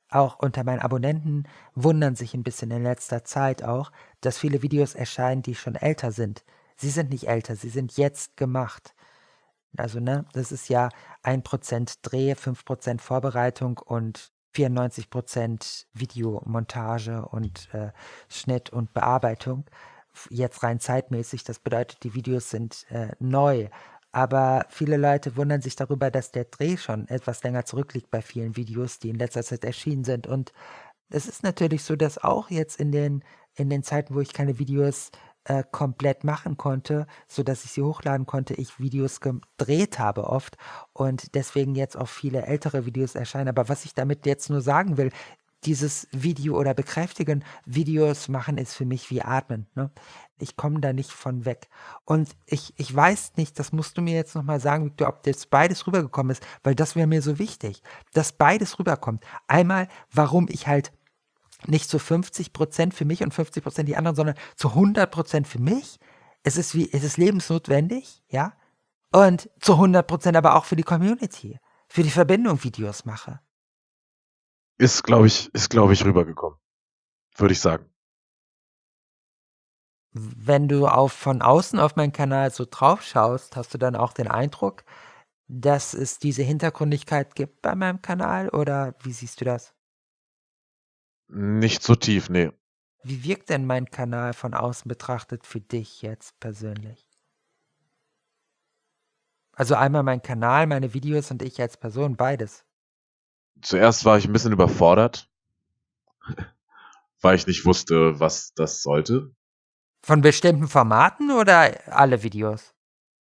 auch 0.10 0.40
unter 0.40 0.64
meinen 0.64 0.80
Abonnenten, 0.80 1.48
wundern 1.74 2.16
sich 2.16 2.34
ein 2.34 2.44
bisschen 2.44 2.72
in 2.72 2.84
letzter 2.84 3.24
Zeit 3.24 3.64
auch, 3.64 3.92
dass 4.22 4.38
viele 4.38 4.62
Videos 4.62 4.96
erscheinen, 4.96 5.42
die 5.42 5.56
schon 5.56 5.76
älter 5.76 6.12
sind. 6.12 6.44
Sie 6.78 6.90
sind 6.90 7.10
nicht 7.10 7.28
älter, 7.28 7.56
sie 7.56 7.70
sind 7.70 7.98
jetzt 7.98 8.38
gemacht. 8.38 8.94
Also, 9.78 10.00
ne, 10.00 10.26
das 10.34 10.52
ist 10.52 10.70
ja 10.70 10.90
1% 11.24 12.00
Dreh, 12.02 12.34
5% 12.34 13.02
Vorbereitung 13.02 13.78
und 13.78 14.32
94% 14.56 15.86
Videomontage 15.94 17.26
und 17.28 17.74
äh, 17.74 17.92
Schnitt 18.30 18.70
und 18.70 18.94
Bearbeitung. 18.94 19.66
Jetzt 20.30 20.64
rein 20.64 20.80
zeitmäßig, 20.80 21.44
das 21.44 21.60
bedeutet, 21.60 22.04
die 22.04 22.14
Videos 22.14 22.50
sind 22.50 22.86
äh, 22.90 23.10
neu. 23.20 23.70
Aber 24.12 24.66
viele 24.70 24.96
Leute 24.96 25.36
wundern 25.36 25.62
sich 25.62 25.76
darüber, 25.76 26.10
dass 26.10 26.32
der 26.32 26.46
Dreh 26.46 26.78
schon 26.78 27.08
etwas 27.10 27.44
länger 27.44 27.66
zurückliegt 27.66 28.10
bei 28.12 28.22
vielen 28.22 28.56
Videos, 28.56 29.00
die 29.00 29.10
in 29.10 29.18
letzter 29.18 29.44
Zeit 29.44 29.66
erschienen 29.66 30.06
sind. 30.06 30.26
Und 30.26 30.54
es 31.10 31.28
ist 31.28 31.44
natürlich 31.44 31.84
so, 31.84 31.96
dass 31.96 32.18
auch 32.18 32.50
jetzt 32.50 32.80
in 32.80 32.92
den, 32.92 33.24
in 33.56 33.70
den 33.70 33.84
Zeiten, 33.84 34.16
wo 34.16 34.22
ich 34.22 34.32
keine 34.32 34.58
Videos 34.58 35.12
äh, 35.46 35.64
komplett 35.70 36.24
machen 36.24 36.58
konnte, 36.58 37.08
so 37.28 37.44
dass 37.44 37.66
ich 37.66 37.72
sie 37.72 37.82
hochladen 37.82 38.26
konnte, 38.26 38.54
ich 38.56 38.80
Videos 38.80 39.20
gedreht 39.22 40.00
habe 40.00 40.26
oft 40.30 40.58
und 40.94 41.36
deswegen 41.36 41.76
jetzt 41.76 41.98
auch 41.98 42.08
viele 42.08 42.46
ältere 42.46 42.86
Videos 42.86 43.16
erscheinen. 43.16 43.50
Aber 43.50 43.70
was 43.70 43.86
ich 43.86 43.94
damit 43.94 44.26
jetzt 44.26 44.50
nur 44.50 44.62
sagen 44.62 44.98
will, 44.98 45.12
dieses 45.66 46.08
Video 46.12 46.58
oder 46.60 46.74
bekräftigen, 46.74 47.44
Videos 47.66 48.28
machen 48.28 48.58
ist 48.58 48.76
für 48.76 48.86
mich 48.86 49.10
wie 49.10 49.22
atmen. 49.22 49.68
Ne? 49.76 49.92
Ich 50.38 50.56
komme 50.56 50.80
da 50.80 50.94
nicht 50.94 51.12
von 51.12 51.46
weg. 51.46 51.70
Und 52.04 52.30
ich, 52.46 52.74
ich 52.78 52.94
weiß 52.94 53.34
nicht, 53.38 53.58
das 53.60 53.72
musst 53.72 53.98
du 53.98 54.02
mir 54.02 54.16
jetzt 54.16 54.36
nochmal 54.36 54.60
sagen, 54.60 54.86
Victor, 54.86 55.08
ob 55.08 55.26
jetzt 55.26 55.50
beides 55.50 55.88
rübergekommen 55.88 56.32
ist, 56.32 56.46
weil 56.64 56.76
das 56.76 56.96
wäre 56.96 57.08
mir 57.08 57.22
so 57.22 57.40
wichtig, 57.40 57.82
dass 58.14 58.34
beides 58.34 58.80
rüberkommt. 58.80 59.24
Einmal, 59.48 59.88
warum 60.12 60.48
ich 60.50 60.68
halt 60.68 60.92
nicht 61.68 61.90
zu 61.90 62.00
50 62.00 62.54
Prozent 62.54 62.94
für 62.94 63.06
mich 63.06 63.24
und 63.24 63.34
50 63.34 63.64
Prozent 63.64 63.90
die 63.90 63.98
anderen, 63.98 64.16
sondern 64.16 64.36
zu 64.56 64.70
100 64.70 65.10
Prozent 65.10 65.48
für 65.48 65.60
mich. 65.60 66.00
Es 66.44 66.58
ist 66.58 66.76
wie, 66.76 66.92
es 66.92 67.04
ist 67.04 67.18
lebensnotwendig, 67.18 68.24
ja. 68.30 68.54
Und 69.12 69.50
zu 69.60 69.74
100 69.74 70.06
Prozent 70.06 70.38
aber 70.38 70.56
auch 70.56 70.66
für 70.66 70.76
die 70.76 70.84
Community, 70.84 71.60
für 71.88 72.04
die 72.04 72.12
Verbindung 72.12 72.64
Videos 72.64 73.06
mache. 73.06 73.40
Ist, 74.78 75.04
glaube 75.04 75.28
ich, 75.28 75.54
ist, 75.54 75.70
glaube 75.70 75.94
ich, 75.94 76.04
rübergekommen. 76.04 76.60
Würde 77.38 77.54
ich 77.54 77.60
sagen. 77.60 77.90
Wenn 80.12 80.68
du 80.68 80.88
auf, 80.88 81.12
von 81.12 81.42
außen 81.42 81.78
auf 81.80 81.96
meinen 81.96 82.14
Kanal 82.14 82.52
so 82.52 82.66
drauf 82.70 83.02
schaust, 83.02 83.56
hast 83.56 83.74
du 83.74 83.78
dann 83.78 83.96
auch 83.96 84.14
den 84.14 84.30
Eindruck, 84.30 84.86
dass 85.48 85.94
es 85.94 86.20
diese 86.20 86.42
Hintergründigkeit 86.42 87.36
gibt 87.36 87.62
bei 87.62 87.76
meinem 87.76 88.02
Kanal 88.02 88.50
oder 88.50 88.96
wie 89.04 89.12
siehst 89.12 89.42
du 89.42 89.46
das? 89.46 89.74
Nicht 91.28 91.84
so 91.84 91.96
tief, 91.96 92.30
nee. 92.30 92.52
Wie 93.04 93.24
wirkt 93.24 93.50
denn 93.50 93.66
mein 93.66 93.90
Kanal 93.90 94.34
von 94.34 94.54
außen 94.54 94.88
betrachtet 94.88 95.46
für 95.46 95.62
dich 95.62 96.02
jetzt 96.02 96.40
persönlich? 96.40 97.08
Also 99.54 99.76
einmal 99.76 100.04
mein 100.04 100.22
Kanal, 100.22 100.68
meine 100.68 100.94
Videos 100.94 101.32
und 101.32 101.42
ich 101.42 101.62
als 101.62 101.78
Person, 101.78 102.16
beides. 102.16 102.65
Zuerst 103.62 104.06
war 104.06 104.18
ich 104.18 104.26
ein 104.26 104.34
bisschen 104.34 104.52
überfordert, 104.52 105.30
weil 107.22 107.36
ich 107.36 107.48
nicht 107.48 107.66
wusste, 107.66 108.20
was 108.20 108.54
das 108.54 108.82
sollte. 108.84 109.32
Von 110.04 110.22
bestimmten 110.22 110.68
Formaten 110.68 111.32
oder 111.32 111.74
alle 111.88 112.22
Videos? 112.22 112.74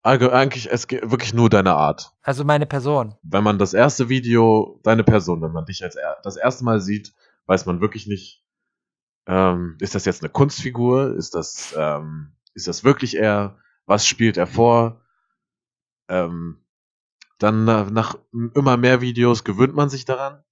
Eigentlich, 0.05 0.68
es 0.71 0.88
geht 0.88 1.09
wirklich 1.11 1.33
nur 1.33 1.49
deine 1.49 1.75
Art. 1.75 2.12
Also 2.23 2.45
meine 2.45 2.66
Person. 2.66 3.14
Wenn 3.23 3.45
man 3.45 3.59
das 3.59 3.73
erste 3.73 4.09
Video, 4.09 4.81
deine 4.83 5.05
Person, 5.05 5.40
wenn 5.42 5.53
man 5.53 5.64
dich 5.64 5.85
als 5.85 5.95
er, 5.95 6.18
das 6.25 6.37
erste 6.37 6.64
Mal 6.64 6.81
sieht, 6.81 7.14
weiß 7.47 7.66
man 7.66 7.81
wirklich 7.81 8.09
nicht, 8.09 8.42
ähm, 9.27 9.77
ist 9.79 9.95
das 9.95 10.05
jetzt 10.05 10.23
eine 10.23 10.33
Kunstfigur? 10.33 11.14
Ist 11.14 11.37
das, 11.37 11.73
ähm, 11.77 12.33
ist 12.55 12.66
das 12.66 12.83
wirklich 12.83 13.16
er? 13.16 13.59
Was 13.87 14.07
spielt 14.07 14.37
er 14.37 14.49
vor? 14.49 15.03
Ähm, 16.09 16.62
dann 17.42 17.64
nach 17.64 18.16
immer 18.33 18.76
mehr 18.76 19.00
Videos 19.00 19.44
gewöhnt 19.44 19.74
man 19.74 19.90
sich 19.90 20.05
daran. 20.05 20.42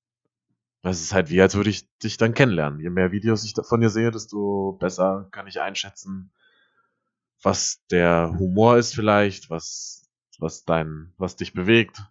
Es 0.83 1.00
ist 1.00 1.12
halt 1.12 1.29
wie, 1.29 1.40
als 1.40 1.55
würde 1.55 1.70
ich 1.70 1.88
dich 1.98 2.16
dann 2.16 2.35
kennenlernen. 2.35 2.81
Je 2.81 2.90
mehr 2.90 3.12
Videos 3.12 3.44
ich 3.44 3.55
von 3.62 3.81
dir 3.81 3.90
sehe, 3.90 4.11
desto 4.11 4.79
besser 4.81 5.29
kann 5.31 5.46
ich 5.46 5.61
einschätzen, 5.61 6.33
was 7.42 7.85
der 7.90 8.35
Humor 8.38 8.79
ist 8.79 8.94
vielleicht, 8.94 9.50
was, 9.50 10.11
was 10.38 10.64
dein, 10.64 11.12
was 11.18 11.37
dich 11.37 11.53
bewegt. 11.53 12.03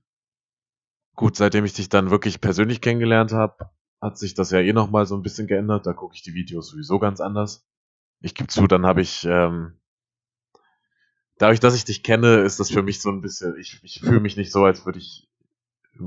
Gut, 1.15 1.35
seitdem 1.35 1.65
ich 1.65 1.73
dich 1.73 1.89
dann 1.89 2.11
wirklich 2.11 2.41
persönlich 2.41 2.79
kennengelernt 2.79 3.33
habe, 3.33 3.71
hat 3.99 4.17
sich 4.17 4.35
das 4.35 4.51
ja 4.51 4.59
eh 4.59 4.71
nochmal 4.71 5.05
so 5.05 5.15
ein 5.15 5.23
bisschen 5.23 5.47
geändert. 5.47 5.85
Da 5.85 5.93
gucke 5.93 6.15
ich 6.15 6.21
die 6.21 6.35
Videos 6.35 6.69
sowieso 6.69 6.99
ganz 6.99 7.19
anders. 7.21 7.67
Ich 8.21 8.35
gebe 8.35 8.47
zu, 8.47 8.67
dann 8.67 8.85
habe 8.85 9.01
ich, 9.01 9.25
ähm, 9.25 9.78
dadurch, 11.39 11.59
dass 11.59 11.73
ich 11.73 11.85
dich 11.85 12.03
kenne, 12.03 12.41
ist 12.41 12.59
das 12.59 12.69
für 12.69 12.83
mich 12.83 13.01
so 13.01 13.09
ein 13.09 13.21
bisschen, 13.21 13.57
ich, 13.57 13.79
ich 13.81 14.01
fühle 14.01 14.19
mich 14.19 14.37
nicht 14.37 14.51
so, 14.51 14.63
als 14.65 14.85
würde 14.85 14.99
ich, 14.99 15.27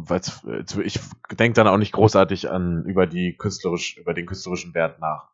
als, 0.09 0.43
ich 0.85 1.01
denke 1.33 1.57
dann 1.57 1.67
auch 1.67 1.79
nicht 1.79 1.93
großartig 1.93 2.51
an 2.51 2.85
über 2.85 3.07
die 3.07 3.37
künstlerisch, 3.37 3.97
über 3.97 4.15
den 4.15 4.27
künstlerischen 4.27 4.75
Wert 4.75 5.01
nach. 5.01 5.33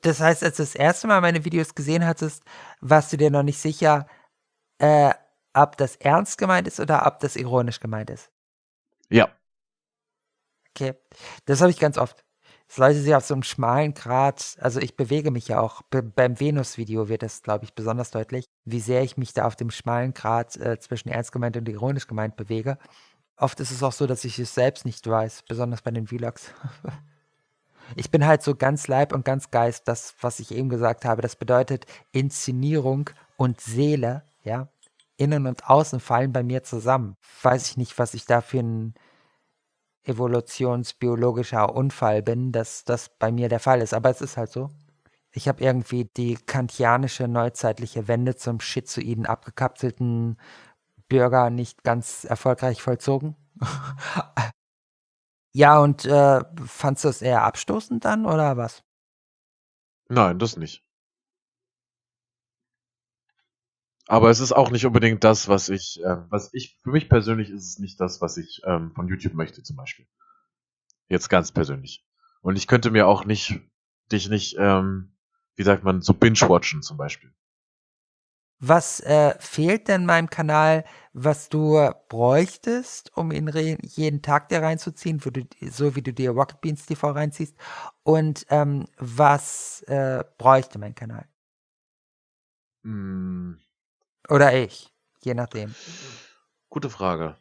Das 0.00 0.20
heißt, 0.20 0.42
als 0.44 0.56
du 0.56 0.62
das 0.62 0.74
erste 0.74 1.08
Mal 1.08 1.20
meine 1.20 1.44
Videos 1.44 1.74
gesehen 1.74 2.06
hattest, 2.06 2.44
warst 2.80 3.12
du 3.12 3.16
dir 3.16 3.30
noch 3.30 3.42
nicht 3.42 3.58
sicher, 3.58 4.06
äh, 4.78 5.12
ob 5.52 5.76
das 5.76 5.96
ernst 5.96 6.38
gemeint 6.38 6.68
ist 6.68 6.80
oder 6.80 7.06
ob 7.06 7.18
das 7.20 7.34
ironisch 7.36 7.80
gemeint 7.80 8.10
ist? 8.10 8.30
Ja. 9.08 9.28
Okay, 10.70 10.94
das 11.46 11.60
habe 11.60 11.70
ich 11.70 11.78
ganz 11.78 11.98
oft. 11.98 12.25
Dass 12.68 12.78
Leute 12.78 13.00
sich 13.00 13.14
auf 13.14 13.24
so 13.24 13.34
einem 13.34 13.44
schmalen 13.44 13.94
Grat, 13.94 14.56
also 14.60 14.80
ich 14.80 14.96
bewege 14.96 15.30
mich 15.30 15.48
ja 15.48 15.60
auch, 15.60 15.82
be 15.82 16.02
beim 16.02 16.40
Venus-Video 16.40 17.08
wird 17.08 17.22
das, 17.22 17.42
glaube 17.42 17.64
ich, 17.64 17.74
besonders 17.74 18.10
deutlich, 18.10 18.46
wie 18.64 18.80
sehr 18.80 19.02
ich 19.02 19.16
mich 19.16 19.32
da 19.32 19.46
auf 19.46 19.54
dem 19.56 19.70
schmalen 19.70 20.14
Grat 20.14 20.56
äh, 20.56 20.78
zwischen 20.80 21.08
ernst 21.08 21.32
gemeint 21.32 21.56
und 21.56 21.68
ironisch 21.68 22.06
gemeint 22.06 22.36
bewege. 22.36 22.78
Oft 23.36 23.60
ist 23.60 23.70
es 23.70 23.82
auch 23.82 23.92
so, 23.92 24.06
dass 24.06 24.24
ich 24.24 24.38
es 24.38 24.54
selbst 24.54 24.84
nicht 24.84 25.06
weiß, 25.06 25.44
besonders 25.48 25.82
bei 25.82 25.90
den 25.90 26.06
Vlogs. 26.06 26.52
ich 27.96 28.10
bin 28.10 28.26
halt 28.26 28.42
so 28.42 28.54
ganz 28.54 28.88
Leib 28.88 29.12
und 29.12 29.24
ganz 29.24 29.50
Geist, 29.50 29.86
das, 29.86 30.16
was 30.20 30.40
ich 30.40 30.52
eben 30.52 30.68
gesagt 30.68 31.04
habe. 31.04 31.22
Das 31.22 31.36
bedeutet 31.36 31.86
Inszenierung 32.12 33.10
und 33.36 33.60
Seele, 33.60 34.24
ja. 34.42 34.68
Innen 35.18 35.46
und 35.46 35.68
Außen 35.68 35.98
fallen 35.98 36.32
bei 36.32 36.42
mir 36.42 36.62
zusammen. 36.62 37.16
Weiß 37.42 37.70
ich 37.70 37.76
nicht, 37.78 37.98
was 37.98 38.12
ich 38.12 38.26
da 38.26 38.42
für 38.42 38.58
ein 38.58 38.94
evolutionsbiologischer 40.06 41.74
Unfall 41.74 42.22
bin, 42.22 42.52
dass 42.52 42.84
das 42.84 43.10
bei 43.18 43.32
mir 43.32 43.48
der 43.48 43.60
Fall 43.60 43.80
ist. 43.82 43.94
Aber 43.94 44.10
es 44.10 44.20
ist 44.20 44.36
halt 44.36 44.50
so. 44.50 44.70
Ich 45.32 45.48
habe 45.48 45.62
irgendwie 45.62 46.04
die 46.04 46.36
kantianische 46.36 47.28
neuzeitliche 47.28 48.08
Wende 48.08 48.36
zum 48.36 48.60
schizoiden 48.60 49.26
abgekapselten 49.26 50.38
Bürger 51.08 51.50
nicht 51.50 51.82
ganz 51.84 52.24
erfolgreich 52.24 52.80
vollzogen. 52.82 53.36
ja, 55.52 55.78
und 55.78 56.04
äh, 56.04 56.40
fandst 56.64 57.04
du 57.04 57.08
es 57.08 57.22
eher 57.22 57.42
abstoßend 57.42 58.04
dann 58.04 58.26
oder 58.26 58.56
was? 58.56 58.82
Nein, 60.08 60.38
das 60.38 60.56
nicht. 60.56 60.85
Aber 64.08 64.30
es 64.30 64.40
ist 64.40 64.52
auch 64.52 64.70
nicht 64.70 64.86
unbedingt 64.86 65.24
das, 65.24 65.48
was 65.48 65.68
ich, 65.68 66.00
äh, 66.02 66.16
was 66.30 66.50
ich, 66.52 66.78
für 66.82 66.90
mich 66.90 67.08
persönlich 67.08 67.50
ist 67.50 67.64
es 67.64 67.78
nicht 67.78 68.00
das, 68.00 68.20
was 68.20 68.36
ich 68.36 68.62
ähm, 68.64 68.92
von 68.94 69.08
YouTube 69.08 69.34
möchte, 69.34 69.62
zum 69.62 69.76
Beispiel. 69.76 70.06
Jetzt 71.08 71.28
ganz 71.28 71.50
persönlich. 71.50 72.04
Und 72.40 72.56
ich 72.56 72.68
könnte 72.68 72.90
mir 72.90 73.08
auch 73.08 73.24
nicht, 73.24 73.60
dich 74.12 74.28
nicht, 74.28 74.56
ähm, 74.58 75.16
wie 75.56 75.64
sagt 75.64 75.82
man, 75.82 76.02
so 76.02 76.14
binge-watchen 76.14 76.82
zum 76.82 76.96
Beispiel. 76.96 77.32
Was 78.58 79.00
äh, 79.00 79.34
fehlt 79.38 79.88
denn 79.88 80.06
meinem 80.06 80.30
Kanal, 80.30 80.84
was 81.12 81.48
du 81.48 81.90
bräuchtest, 82.08 83.14
um 83.16 83.30
ihn 83.30 83.48
jeden 83.82 84.22
Tag 84.22 84.48
dir 84.48 84.62
reinzuziehen, 84.62 85.18
du, 85.18 85.42
so 85.68 85.94
wie 85.94 86.02
du 86.02 86.12
dir 86.12 86.30
Rocket 86.30 86.60
Beans 86.62 86.86
TV 86.86 87.10
reinziehst? 87.10 87.54
Und 88.02 88.46
ähm, 88.48 88.86
was 88.96 89.82
äh, 89.88 90.24
bräuchte 90.38 90.78
mein 90.78 90.94
Kanal? 90.94 91.26
Hm, 92.84 93.58
Oder 94.28 94.54
ich, 94.54 94.92
je 95.22 95.34
nachdem. 95.34 95.74
gute 96.68 96.90
Frage. 96.90 97.36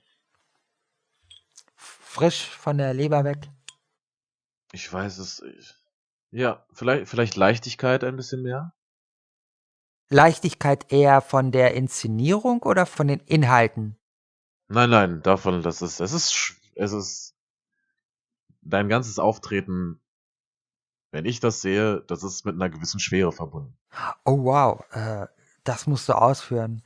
Frisch 1.76 2.48
von 2.48 2.78
der 2.78 2.94
Leber 2.94 3.24
weg. 3.24 3.50
Ich 4.72 4.92
weiß 4.92 5.18
es. 5.18 5.42
Ich, 5.42 5.74
ja, 6.32 6.66
vielleicht, 6.74 7.10
vielleicht 7.10 7.36
Leichtigkeit 7.36 8.04
ein 8.04 8.16
bisschen 8.16 8.42
mehr. 8.42 8.74
Leichtigkeit 10.10 10.92
eher 10.92 11.22
von 11.22 11.52
der 11.52 11.74
Inszenierung 11.74 12.62
oder 12.64 12.86
von 12.86 13.08
den 13.08 13.20
Inhalten? 13.22 13.98
Nein, 14.68 14.90
nein, 14.90 15.22
davon, 15.22 15.62
das 15.62 15.82
ist, 15.82 16.00
es 16.00 16.12
ist, 16.12 16.56
es 16.76 16.92
ist 16.92 17.36
dein 18.62 18.90
ganzes 18.90 19.20
Auftreten, 19.20 20.02
wenn 21.12 21.26
ich 21.26 21.40
das 21.40 21.62
sehe, 21.62 22.02
das 22.08 22.24
ist 22.24 22.46
mit 22.46 22.56
einer 22.56 22.70
gewissen 22.70 23.00
Schwere 23.00 23.32
verbunden. 23.32 23.78
Oh 24.26 24.44
wow, 24.44 24.84
äh, 24.92 25.28
das 25.66 25.88
musst 25.88 26.08
du 26.10 26.14
ausführen. 26.14 26.82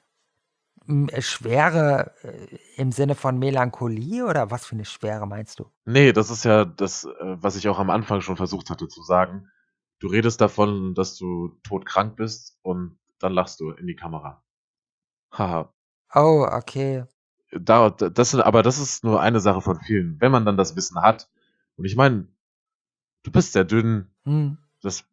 Äh, 0.88 1.22
Schwere 1.22 2.16
äh, 2.24 2.58
im 2.78 2.92
Sinne 2.92 3.14
von 3.14 3.38
Melancholie 3.38 4.26
oder 4.26 4.50
was 4.50 4.66
für 4.66 4.74
eine 4.76 4.86
Schwere 4.86 5.28
meinst 5.28 5.60
du? 5.60 5.70
Nee, 5.86 6.14
das 6.14 6.32
ist 6.32 6.46
ja 6.46 6.66
das, 6.66 7.04
äh, 7.04 7.10
was 7.20 7.56
ich 7.56 7.68
auch 7.70 7.78
am 7.78 7.92
Anfang 7.92 8.22
schon 8.22 8.38
versucht 8.38 8.72
hatte 8.72 8.88
zu 8.88 9.04
sagen. 9.04 9.50
Du 10.00 10.08
redest 10.08 10.42
davon, 10.42 10.96
dass 10.96 11.16
du 11.16 11.60
todkrank 11.64 12.16
bist 12.16 12.58
und 12.64 12.98
dann 13.20 13.34
lachst 13.34 13.60
du 13.60 13.72
in 13.72 13.86
die 13.86 13.96
Kamera. 13.96 14.44
Haha. 15.32 15.74
Oh, 16.16 16.48
okay. 16.50 17.04
Da, 17.52 17.90
das 17.90 18.32
sind, 18.32 18.42
aber 18.42 18.64
das 18.64 18.80
ist 18.80 19.04
nur 19.04 19.22
eine 19.22 19.40
Sache 19.40 19.62
von 19.62 19.80
vielen. 19.82 20.20
Wenn 20.20 20.32
man 20.32 20.46
dann 20.46 20.58
das 20.58 20.76
Wissen 20.76 21.02
hat, 21.02 21.30
und 21.76 21.86
ich 21.86 21.96
meine, 21.96 22.28
du 23.24 23.32
bist 23.32 23.54
sehr 23.54 23.66
dünn, 23.66 24.12
Hm. 24.26 24.58
das, 24.82 25.04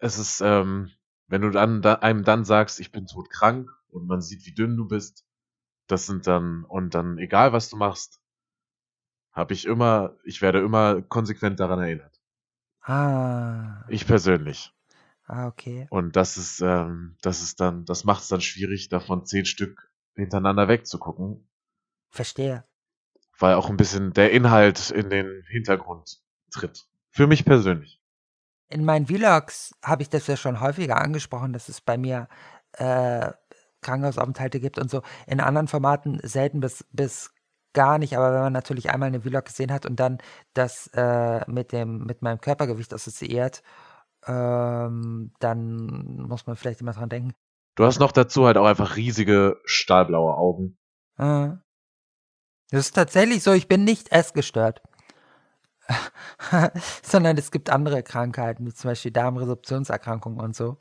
es 0.00 0.18
ist, 0.18 0.40
ähm, 0.40 0.90
wenn 1.28 1.42
du 1.42 1.50
dann 1.50 1.82
da, 1.82 1.94
einem 1.96 2.24
dann 2.24 2.44
sagst, 2.44 2.80
ich 2.80 2.90
bin 2.90 3.06
todkrank 3.06 3.70
und 3.90 4.06
man 4.06 4.20
sieht, 4.20 4.44
wie 4.46 4.52
dünn 4.54 4.76
du 4.76 4.86
bist, 4.88 5.24
das 5.86 6.06
sind 6.06 6.26
dann, 6.26 6.64
und 6.64 6.94
dann, 6.94 7.18
egal 7.18 7.52
was 7.52 7.70
du 7.70 7.76
machst, 7.76 8.20
habe 9.32 9.54
ich 9.54 9.66
immer, 9.66 10.16
ich 10.24 10.42
werde 10.42 10.58
immer 10.60 11.00
konsequent 11.02 11.60
daran 11.60 11.78
erinnert. 11.78 12.20
Ah, 12.82 13.84
Ich 13.88 14.06
persönlich. 14.06 14.72
ah, 15.26 15.46
okay. 15.46 15.86
Und 15.90 16.16
das 16.16 16.36
ist, 16.36 16.60
ähm, 16.60 17.16
das 17.22 17.42
ist 17.42 17.60
dann, 17.60 17.84
das 17.84 18.04
macht 18.04 18.22
es 18.22 18.28
dann 18.28 18.40
schwierig, 18.40 18.88
davon 18.88 19.24
zehn 19.26 19.44
Stück 19.44 19.90
hintereinander 20.14 20.68
wegzugucken, 20.68 21.46
Verstehe. 22.10 22.64
weil 23.38 23.54
auch 23.54 23.68
ein 23.70 23.76
bisschen 23.76 24.12
der 24.12 24.32
Inhalt 24.32 24.90
in 24.90 25.10
den 25.10 25.44
Hintergrund 25.48 26.20
tritt. 26.50 26.86
Für 27.10 27.26
mich 27.26 27.44
persönlich. 27.44 28.00
In 28.68 28.84
meinen 28.84 29.06
Vlogs 29.06 29.74
habe 29.82 30.02
ich 30.02 30.10
das 30.10 30.26
ja 30.26 30.36
schon 30.36 30.60
häufiger 30.60 31.00
angesprochen, 31.00 31.52
dass 31.52 31.68
es 31.68 31.80
bei 31.80 31.96
mir 31.96 32.28
äh, 32.72 33.30
Krankenhausaufenthalte 33.80 34.60
gibt 34.60 34.78
und 34.78 34.90
so. 34.90 35.02
In 35.26 35.40
anderen 35.40 35.68
Formaten 35.68 36.20
selten 36.22 36.60
bis, 36.60 36.84
bis 36.92 37.30
gar 37.72 37.98
nicht, 37.98 38.16
aber 38.16 38.32
wenn 38.32 38.40
man 38.40 38.52
natürlich 38.52 38.90
einmal 38.90 39.08
eine 39.08 39.20
Vlog 39.20 39.44
gesehen 39.44 39.72
hat 39.72 39.86
und 39.86 40.00
dann 40.00 40.18
das 40.54 40.88
äh, 40.94 41.48
mit 41.50 41.72
dem 41.72 42.04
mit 42.04 42.22
meinem 42.22 42.40
Körpergewicht 42.40 42.92
assoziiert, 42.92 43.62
ähm, 44.26 45.32
dann 45.38 46.26
muss 46.26 46.46
man 46.46 46.56
vielleicht 46.56 46.80
immer 46.80 46.92
dran 46.92 47.08
denken. 47.08 47.34
Du 47.76 47.84
hast 47.84 48.00
noch 48.00 48.12
dazu 48.12 48.46
halt 48.46 48.56
auch 48.56 48.66
einfach 48.66 48.96
riesige 48.96 49.60
stahlblaue 49.64 50.36
Augen. 50.36 50.76
Äh, 51.16 51.50
das 52.70 52.80
ist 52.86 52.94
tatsächlich 52.94 53.42
so, 53.42 53.52
ich 53.52 53.68
bin 53.68 53.84
nicht 53.84 54.12
essgestört. 54.12 54.82
Sondern 57.02 57.36
es 57.36 57.50
gibt 57.50 57.70
andere 57.70 58.02
Krankheiten, 58.02 58.66
wie 58.66 58.74
zum 58.74 58.90
Beispiel 58.90 59.10
Darmresorptionserkrankungen 59.10 60.40
und 60.40 60.54
so. 60.54 60.76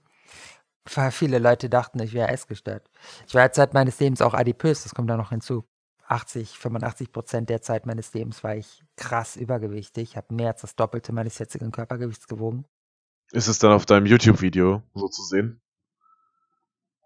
Weil 0.93 1.11
viele 1.11 1.39
Leute 1.39 1.69
dachten, 1.69 1.99
ich 1.99 2.13
wäre 2.13 2.29
essgestört. 2.29 2.89
Ich 3.27 3.35
war 3.35 3.51
Zeit 3.51 3.73
meines 3.73 3.99
Lebens 3.99 4.21
auch 4.21 4.33
adipös, 4.33 4.83
das 4.83 4.95
kommt 4.95 5.09
da 5.09 5.17
noch 5.17 5.29
hinzu. 5.29 5.65
80, 6.07 6.57
85 6.57 7.11
Prozent 7.11 7.49
der 7.49 7.61
Zeit 7.61 7.85
meines 7.85 8.13
Lebens 8.13 8.43
war 8.43 8.55
ich 8.55 8.83
krass 8.95 9.35
übergewichtig, 9.35 10.15
habe 10.15 10.33
mehr 10.33 10.49
als 10.49 10.61
das 10.61 10.75
Doppelte 10.75 11.11
meines 11.11 11.37
jetzigen 11.37 11.71
Körpergewichts 11.71 12.27
gewogen. 12.27 12.65
Ist 13.31 13.47
es 13.47 13.59
dann 13.59 13.73
auf 13.73 13.85
deinem 13.85 14.05
YouTube-Video 14.05 14.81
so 14.93 15.09
zu 15.09 15.23
sehen? 15.23 15.61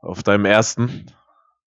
Auf 0.01 0.21
deinem 0.21 0.45
ersten? 0.45 1.07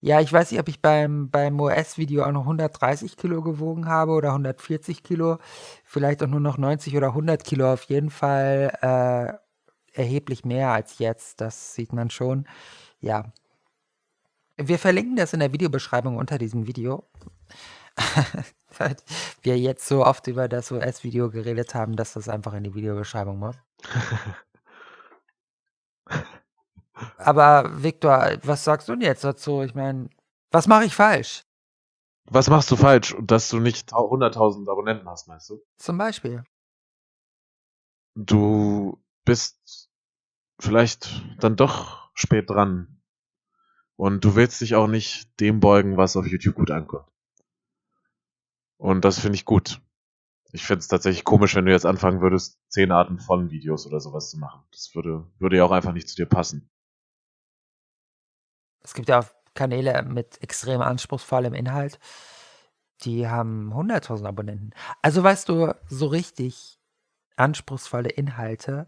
Ja, 0.05 0.21
ich 0.21 0.31
weiß 0.31 0.51
nicht, 0.51 0.61
ob 0.61 0.69
ich 0.69 0.83
beim, 0.83 1.31
beim 1.31 1.59
US-Video 1.59 2.25
auch 2.25 2.31
noch 2.31 2.43
130 2.43 3.17
Kilo 3.17 3.41
gewogen 3.41 3.89
habe 3.89 4.13
oder 4.13 4.33
140 4.33 5.03
Kilo, 5.03 5.39
vielleicht 5.83 6.23
auch 6.23 6.27
nur 6.27 6.41
noch 6.41 6.59
90 6.59 6.95
oder 6.95 7.07
100 7.09 7.43
Kilo, 7.43 7.73
auf 7.73 7.85
jeden 7.85 8.11
Fall 8.11 8.71
äh, 8.83 9.99
erheblich 9.99 10.45
mehr 10.45 10.73
als 10.73 10.99
jetzt, 10.99 11.41
das 11.41 11.75
sieht 11.75 11.95
man 11.95 12.11
schon. 12.11 12.47
Ja. 13.01 13.33
Wir 14.59 14.79
verlinken 14.79 15.17
das 15.17 15.33
in 15.33 15.41
der 15.41 15.55
Videobeschreibung 15.55 16.19
unter 16.19 16.37
diesem 16.37 16.67
Video. 16.67 17.05
Weil 18.77 18.97
wir 19.41 19.59
jetzt 19.59 19.89
so 19.89 20.05
oft 20.05 20.27
über 20.27 20.49
das 20.49 20.71
US-Video 20.71 21.31
geredet 21.31 21.75
haben, 21.75 21.97
dass 21.97 22.13
das 22.13 22.29
einfach 22.29 22.53
in 22.53 22.65
die 22.65 22.75
Videobeschreibung 22.75 23.39
muss. 23.39 23.57
Aber 27.19 27.83
Viktor, 27.83 28.39
was 28.43 28.65
sagst 28.65 28.89
du 28.89 28.93
denn 28.93 29.03
jetzt 29.03 29.25
dazu? 29.25 29.63
Ich 29.63 29.75
meine, 29.75 30.09
was 30.51 30.67
mache 30.67 30.85
ich 30.85 30.95
falsch? 30.95 31.45
Was 32.27 32.49
machst 32.49 32.71
du 32.71 32.77
falsch, 32.77 33.15
dass 33.21 33.49
du 33.51 33.59
nicht 33.61 33.89
tau- 33.91 34.11
100.000 34.11 34.69
Abonnenten 34.71 35.09
hast, 35.09 35.29
meinst 35.29 35.51
du? 35.51 35.61
Zum 35.77 35.99
Beispiel. 35.99 36.45
Du 38.15 39.03
bist 39.25 39.91
vielleicht 40.61 41.23
dann 41.41 41.57
doch 41.57 42.11
spät 42.15 42.49
dran. 42.49 43.01
Und 43.97 44.25
du 44.25 44.35
willst 44.35 44.61
dich 44.61 44.75
auch 44.75 44.87
nicht 44.89 45.39
dem 45.41 45.61
beugen, 45.61 45.97
was 45.97 46.17
auf 46.17 46.27
YouTube 46.27 46.57
gut 46.57 46.71
ankommt. 46.71 47.09
Und 48.77 49.05
das 49.05 49.19
finde 49.21 49.37
ich 49.37 49.45
gut. 49.45 49.81
Ich 50.53 50.65
finde 50.65 50.81
es 50.81 50.89
tatsächlich 50.89 51.25
komisch, 51.25 51.55
wenn 51.55 51.65
du 51.67 51.73
jetzt 51.73 51.87
anfangen 51.87 52.21
würdest, 52.21 52.59
zehn 52.69 52.91
Arten 52.93 53.19
von 53.19 53.51
Videos 53.51 53.87
oder 53.87 54.01
sowas 54.01 54.31
zu 54.31 54.39
machen. 54.39 54.63
Das 54.73 54.95
würde, 54.95 55.27
würde 55.39 55.57
ja 55.57 55.65
auch 55.65 55.71
einfach 55.71 55.93
nicht 55.93 56.09
zu 56.09 56.17
dir 56.17 56.27
passen. 56.27 56.71
Es 58.85 58.95
gibt 58.95 59.09
ja 59.09 59.25
Kanäle 59.55 60.03
mit 60.03 60.41
extrem 60.43 60.81
anspruchsvollem 60.81 61.55
Inhalt, 61.55 61.99
die 63.03 63.29
haben 63.29 63.73
100.000 63.73 64.27
Abonnenten. 64.27 64.71
Also 65.03 65.23
weißt 65.23 65.49
du, 65.49 65.75
so 65.89 66.07
richtig 66.07 66.79
anspruchsvolle 67.37 68.11
Inhalte, 68.11 68.87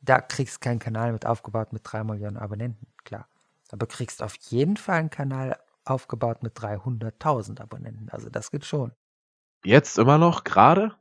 da 0.00 0.20
kriegst 0.20 0.56
du 0.56 0.60
keinen 0.60 0.78
Kanal 0.78 1.12
mit 1.12 1.24
aufgebaut 1.24 1.72
mit 1.72 1.82
3 1.84 2.04
Millionen 2.04 2.36
Abonnenten, 2.36 2.86
klar. 3.04 3.28
Aber 3.70 3.86
kriegst 3.86 4.22
auf 4.22 4.34
jeden 4.48 4.76
Fall 4.76 4.98
einen 4.98 5.10
Kanal 5.10 5.58
aufgebaut 5.84 6.42
mit 6.42 6.56
300.000 6.56 7.60
Abonnenten. 7.60 8.08
Also 8.10 8.30
das 8.30 8.50
geht 8.50 8.64
schon. 8.64 8.92
Jetzt 9.64 9.98
immer 9.98 10.18
noch, 10.18 10.44
gerade? 10.44 10.94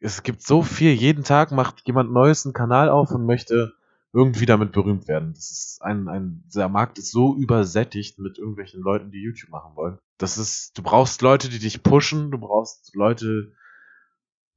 Es 0.00 0.22
gibt 0.22 0.42
so 0.42 0.62
viel, 0.62 0.92
jeden 0.92 1.24
Tag 1.24 1.50
macht 1.50 1.86
jemand 1.86 2.12
Neues 2.12 2.44
einen 2.44 2.54
Kanal 2.54 2.88
auf 2.88 3.10
und 3.10 3.26
möchte 3.26 3.74
irgendwie 4.12 4.46
damit 4.46 4.72
berühmt 4.72 5.06
werden. 5.06 5.34
Das 5.34 5.50
ist 5.50 5.82
ein, 5.82 6.08
ein, 6.08 6.44
der 6.54 6.68
Markt 6.68 6.98
ist 6.98 7.10
so 7.10 7.36
übersättigt 7.36 8.18
mit 8.18 8.38
irgendwelchen 8.38 8.80
Leuten, 8.80 9.10
die 9.10 9.22
YouTube 9.22 9.50
machen 9.50 9.76
wollen. 9.76 9.98
Das 10.16 10.38
ist, 10.38 10.76
du 10.78 10.82
brauchst 10.82 11.22
Leute, 11.22 11.48
die 11.48 11.58
dich 11.58 11.82
pushen, 11.82 12.30
du 12.30 12.38
brauchst 12.38 12.94
Leute, 12.94 13.52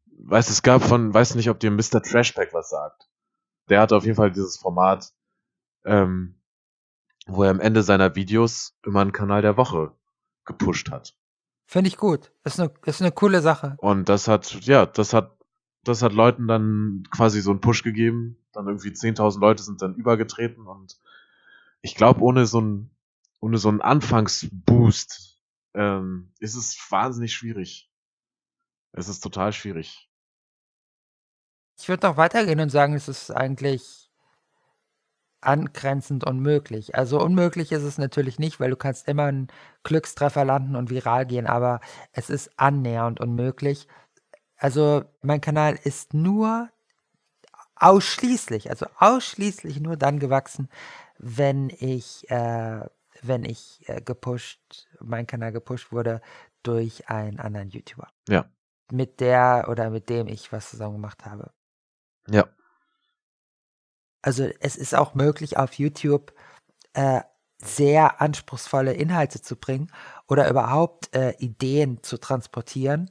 weißt, 0.05 0.49
es 0.49 0.63
gab 0.63 0.81
von, 0.81 1.13
weiß 1.13 1.35
nicht, 1.35 1.49
ob 1.49 1.59
dir 1.59 1.71
Mr. 1.71 2.01
Trashpack 2.01 2.53
was 2.53 2.69
sagt. 2.69 3.09
Der 3.69 3.81
hatte 3.81 3.95
auf 3.95 4.05
jeden 4.05 4.15
Fall 4.15 4.31
dieses 4.31 4.57
Format, 4.57 5.13
ähm, 5.85 6.41
wo 7.27 7.43
er 7.43 7.51
am 7.51 7.59
Ende 7.59 7.83
seiner 7.83 8.15
Videos 8.15 8.77
immer 8.85 9.01
einen 9.01 9.11
Kanal 9.11 9.41
der 9.41 9.57
Woche 9.57 9.93
gepusht 10.45 10.91
hat. 10.91 11.15
Finde 11.65 11.89
ich 11.89 11.97
gut. 11.97 12.33
Ist 12.43 12.59
eine, 12.59 12.71
ist 12.85 13.01
eine 13.01 13.11
coole 13.11 13.41
Sache. 13.41 13.75
Und 13.77 14.09
das 14.09 14.27
hat, 14.27 14.51
ja, 14.65 14.85
das 14.85 15.13
hat, 15.13 15.37
das 15.83 16.01
hat 16.01 16.13
Leuten 16.13 16.47
dann 16.47 17.03
quasi 17.11 17.41
so 17.41 17.51
einen 17.51 17.61
Push 17.61 17.83
gegeben. 17.83 18.40
Dann 18.51 18.67
irgendwie 18.67 18.89
10.000 18.89 19.39
Leute 19.39 19.63
sind 19.63 19.81
dann 19.81 19.95
übergetreten 19.95 20.67
und 20.67 20.99
ich 21.81 21.95
glaube, 21.95 22.21
ohne 22.21 22.45
so 22.45 22.59
einen, 22.59 22.95
ohne 23.39 23.57
so 23.57 23.69
einen 23.69 23.81
Anfangsboost 23.81 25.39
ähm, 25.73 26.33
ist 26.39 26.55
es 26.55 26.77
wahnsinnig 26.89 27.33
schwierig. 27.33 27.89
Es 28.91 29.07
ist 29.07 29.21
total 29.21 29.53
schwierig. 29.53 30.09
Ich 31.79 31.89
würde 31.89 32.07
noch 32.07 32.17
weitergehen 32.17 32.59
und 32.59 32.69
sagen, 32.69 32.93
es 32.93 33.07
ist 33.07 33.31
eigentlich 33.31 34.11
angrenzend 35.41 36.23
unmöglich. 36.23 36.95
Also 36.95 37.19
unmöglich 37.19 37.71
ist 37.71 37.81
es 37.81 37.97
natürlich 37.97 38.37
nicht, 38.37 38.59
weil 38.59 38.69
du 38.69 38.75
kannst 38.75 39.07
immer 39.07 39.25
einen 39.25 39.47
Glückstreffer 39.83 40.45
landen 40.45 40.75
und 40.75 40.91
viral 40.91 41.25
gehen, 41.25 41.47
aber 41.47 41.81
es 42.11 42.29
ist 42.29 42.51
annähernd 42.57 43.19
unmöglich. 43.19 43.87
Also 44.55 45.03
mein 45.23 45.41
Kanal 45.41 45.79
ist 45.83 46.13
nur 46.13 46.69
ausschließlich, 47.81 48.69
also 48.69 48.85
ausschließlich 48.97 49.79
nur 49.79 49.97
dann 49.97 50.19
gewachsen, 50.19 50.69
wenn 51.17 51.69
ich, 51.69 52.29
äh, 52.29 52.85
wenn 53.21 53.43
ich 53.43 53.83
äh, 53.87 54.01
gepusht, 54.01 54.87
mein 54.99 55.27
Kanal 55.27 55.51
gepusht 55.51 55.91
wurde 55.91 56.21
durch 56.63 57.09
einen 57.09 57.39
anderen 57.39 57.69
YouTuber. 57.69 58.07
Ja. 58.29 58.45
Mit 58.91 59.19
der 59.19 59.67
oder 59.69 59.89
mit 59.89 60.09
dem 60.09 60.27
ich 60.27 60.51
was 60.51 60.69
zusammen 60.69 60.95
gemacht 60.95 61.25
habe. 61.25 61.51
Ja. 62.29 62.47
Also 64.21 64.47
es 64.59 64.75
ist 64.75 64.93
auch 64.93 65.15
möglich 65.15 65.57
auf 65.57 65.73
YouTube 65.73 66.33
äh, 66.93 67.21
sehr 67.57 68.21
anspruchsvolle 68.21 68.93
Inhalte 68.93 69.41
zu 69.41 69.55
bringen 69.55 69.91
oder 70.27 70.49
überhaupt 70.49 71.15
äh, 71.15 71.31
Ideen 71.37 72.03
zu 72.03 72.19
transportieren 72.19 73.09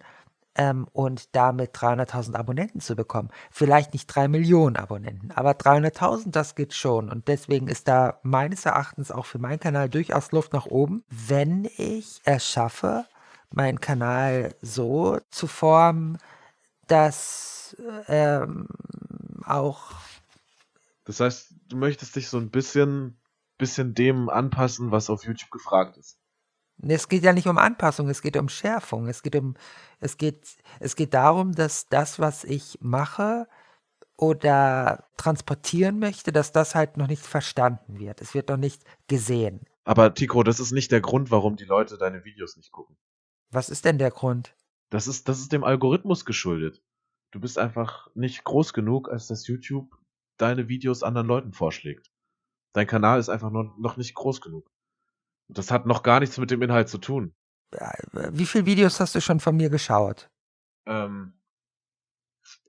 ähm, 0.61 0.86
und 0.92 1.34
damit 1.34 1.74
300.000 1.74 2.36
Abonnenten 2.36 2.80
zu 2.80 2.94
bekommen. 2.94 3.30
Vielleicht 3.50 3.94
nicht 3.94 4.06
3 4.08 4.28
Millionen 4.28 4.76
Abonnenten, 4.76 5.30
aber 5.30 5.52
300.000, 5.52 6.32
das 6.32 6.54
geht 6.54 6.74
schon. 6.74 7.08
Und 7.08 7.28
deswegen 7.28 7.66
ist 7.66 7.88
da 7.88 8.20
meines 8.22 8.66
Erachtens 8.66 9.11
auch 9.11 9.24
für 9.24 9.38
meinen 9.38 9.58
Kanal 9.58 9.88
durchaus 9.88 10.32
Luft 10.32 10.52
nach 10.52 10.66
oben, 10.66 11.02
wenn 11.08 11.64
ich 11.78 12.20
es 12.24 12.46
schaffe, 12.46 13.06
meinen 13.50 13.80
Kanal 13.80 14.54
so 14.61 15.18
zu 15.30 15.46
formen, 15.46 16.18
dass 16.88 17.74
ähm, 18.08 18.68
auch. 19.46 19.92
Das 21.06 21.20
heißt, 21.20 21.54
du 21.68 21.76
möchtest 21.78 22.16
dich 22.16 22.28
so 22.28 22.36
ein 22.36 22.50
bisschen, 22.50 23.18
bisschen 23.56 23.94
dem 23.94 24.28
anpassen, 24.28 24.90
was 24.90 25.08
auf 25.08 25.24
YouTube 25.24 25.50
gefragt 25.50 25.96
ist. 25.96 26.20
Es 26.83 27.09
geht 27.09 27.22
ja 27.22 27.33
nicht 27.33 27.47
um 27.47 27.59
Anpassung, 27.59 28.09
es 28.09 28.22
geht 28.22 28.37
um 28.37 28.49
Schärfung. 28.49 29.07
Es 29.09 29.22
geht 29.22 29.37
um, 29.37 29.55
es 30.01 30.16
geht, 30.16 30.57
es 30.78 30.97
geht 30.97 31.14
darum, 31.14 31.53
dass 31.53 31.89
das, 31.89 32.18
was 32.18 32.45
ich 32.45 32.78
mache 32.81 33.47
oder 34.16 35.09
transportieren 35.16 35.99
möchte, 35.99 36.33
dass 36.33 36.53
das 36.53 36.74
halt 36.74 36.97
noch 36.97 37.07
nicht 37.07 37.24
verstanden 37.24 37.99
wird. 37.99 38.20
Es 38.20 38.35
wird 38.35 38.49
noch 38.49 38.57
nicht 38.57 38.83
gesehen. 39.09 39.61
Aber 39.85 40.14
Tico, 40.14 40.43
das 40.43 40.61
ist 40.61 40.72
nicht 40.72 40.93
der 40.93 41.01
Grund, 41.01 41.31
warum 41.31 41.57
die 41.57 41.64
Leute 41.64 41.99
deine 41.99 42.24
Videos 42.24 42.57
nicht 42.57 42.70
gucken. 42.70 42.97
Was 43.51 43.70
ist 43.70 43.85
denn 43.85 43.99
der 43.99 44.11
Grund? 44.11 44.55
Das 44.91 45.07
ist, 45.07 45.28
das 45.28 45.41
ist 45.41 45.53
dem 45.53 45.64
Algorithmus 45.64 46.24
geschuldet. 46.24 46.83
Du 47.31 47.41
bist 47.41 47.59
einfach 47.59 48.09
nicht 48.14 48.45
groß 48.45 48.72
genug, 48.72 49.09
als 49.11 49.26
dass 49.26 49.47
YouTube 49.47 49.97
deine 50.37 50.68
Videos 50.68 51.03
anderen 51.03 51.26
Leuten 51.26 51.53
vorschlägt. 51.53 52.11
Dein 52.72 52.87
Kanal 52.87 53.20
ist 53.20 53.28
einfach 53.28 53.51
noch, 53.51 53.76
noch 53.78 53.97
nicht 53.97 54.14
groß 54.14 54.41
genug. 54.41 54.70
Das 55.55 55.70
hat 55.70 55.86
noch 55.86 56.03
gar 56.03 56.20
nichts 56.20 56.38
mit 56.38 56.51
dem 56.51 56.62
Inhalt 56.62 56.88
zu 56.88 56.98
tun. 56.98 57.34
Wie 58.12 58.46
viele 58.46 58.66
Videos 58.66 58.98
hast 59.01 59.14
du 59.14 59.20
schon 59.20 59.40
von 59.40 59.57
mir 59.57 59.70
geschaut? 59.70 60.28
Ähm, 60.86 61.34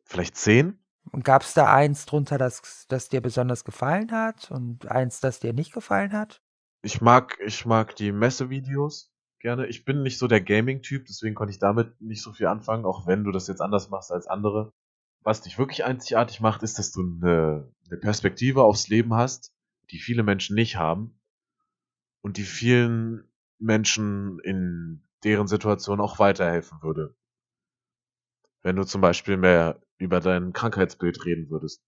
vielleicht 0.04 0.38
zehn? 0.38 0.78
Und 1.12 1.26
gab 1.26 1.42
es 1.42 1.54
da 1.54 1.74
eins 1.74 2.06
drunter, 2.06 2.38
das, 2.38 2.86
das 2.88 3.10
dir 3.10 3.22
besonders 3.22 3.64
gefallen 3.64 4.12
hat 4.12 4.52
und 4.52 4.86
eins, 4.86 5.20
das 5.20 5.40
dir 5.40 5.54
nicht 5.54 5.74
gefallen 5.74 6.14
hat? 6.14 6.42
Ich 6.84 7.02
mag, 7.02 7.38
ich 7.44 7.66
mag 7.66 7.96
die 7.96 8.12
Messevideos 8.12 9.12
gerne. 9.40 9.66
Ich 9.68 9.84
bin 9.84 10.04
nicht 10.04 10.20
so 10.20 10.28
der 10.28 10.42
Gaming-Typ, 10.42 11.06
deswegen 11.08 11.34
konnte 11.34 11.52
ich 11.52 11.60
damit 11.60 12.00
nicht 12.00 12.22
so 12.22 12.32
viel 12.32 12.48
anfangen, 12.48 12.86
auch 12.86 13.08
wenn 13.08 13.24
du 13.24 13.32
das 13.32 13.48
jetzt 13.48 13.62
anders 13.62 13.90
machst 13.90 14.12
als 14.12 14.28
andere. 14.28 14.72
Was 15.24 15.42
dich 15.42 15.58
wirklich 15.58 15.84
einzigartig 15.84 16.40
macht, 16.42 16.62
ist, 16.64 16.78
dass 16.78 16.92
du 16.92 17.02
eine, 17.02 17.72
eine 17.88 17.98
Perspektive 17.98 18.64
aufs 18.64 18.88
Leben 18.88 19.16
hast, 19.16 19.52
die 19.90 20.00
viele 20.00 20.24
Menschen 20.24 20.56
nicht 20.56 20.78
haben 20.78 21.20
und 22.22 22.38
die 22.38 22.44
vielen 22.44 23.30
Menschen 23.60 24.40
in 24.40 25.04
deren 25.24 25.48
Situation 25.48 26.00
auch 26.00 26.20
weiterhelfen 26.20 26.82
würde. 26.82 27.16
Wenn 28.64 28.76
du 28.76 28.84
zum 28.84 29.02
Beispiel 29.02 29.38
mehr 29.38 29.82
über 29.98 30.20
dein 30.20 30.54
Krankheitsbild 30.54 31.26
reden 31.26 31.50
würdest. 31.50 31.84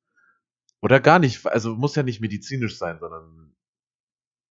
Oder 0.81 0.99
gar 0.99 1.19
nicht, 1.19 1.45
also 1.47 1.75
muss 1.75 1.95
ja 1.95 2.03
nicht 2.03 2.21
medizinisch 2.21 2.77
sein, 2.77 2.99
sondern, 2.99 3.55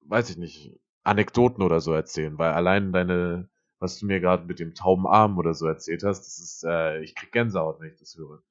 weiß 0.06 0.30
ich 0.30 0.36
nicht, 0.36 0.80
Anekdoten 1.04 1.62
oder 1.62 1.80
so 1.80 1.92
erzählen, 1.92 2.38
weil 2.38 2.52
allein 2.52 2.92
deine, 2.92 3.48
was 3.78 3.98
du 3.98 4.06
mir 4.06 4.20
gerade 4.20 4.46
mit 4.46 4.58
dem 4.58 4.74
tauben 4.74 5.06
Arm 5.06 5.38
oder 5.38 5.54
so 5.54 5.66
erzählt 5.66 6.02
hast, 6.04 6.20
das 6.20 6.38
ist, 6.38 6.64
äh, 6.64 7.00
ich 7.02 7.14
krieg 7.14 7.32
Gänsehaut, 7.32 7.80
wenn 7.80 7.90
ich 7.90 7.98
das 7.98 8.16
höre. 8.16 8.42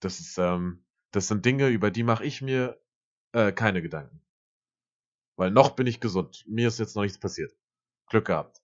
Das 0.00 0.20
ist, 0.20 0.38
ähm, 0.38 0.84
das 1.10 1.28
sind 1.28 1.44
Dinge, 1.44 1.68
über 1.68 1.90
die 1.90 2.04
mache 2.04 2.24
ich 2.24 2.42
mir 2.42 2.80
äh, 3.32 3.52
keine 3.52 3.82
Gedanken. 3.82 4.20
Weil 5.38 5.52
noch 5.52 5.70
bin 5.70 5.86
ich 5.86 6.00
gesund. 6.00 6.44
Mir 6.48 6.66
ist 6.66 6.80
jetzt 6.80 6.96
noch 6.96 7.04
nichts 7.04 7.18
passiert. 7.18 7.52
Glück 8.08 8.26
gehabt. 8.26 8.60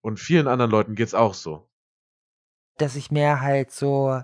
Und 0.00 0.18
vielen 0.18 0.48
anderen 0.48 0.72
Leuten 0.72 0.96
geht's 0.96 1.14
auch 1.14 1.34
so. 1.34 1.70
Dass 2.78 2.96
ich 2.96 3.12
mehr 3.12 3.40
halt 3.40 3.70
so 3.70 4.20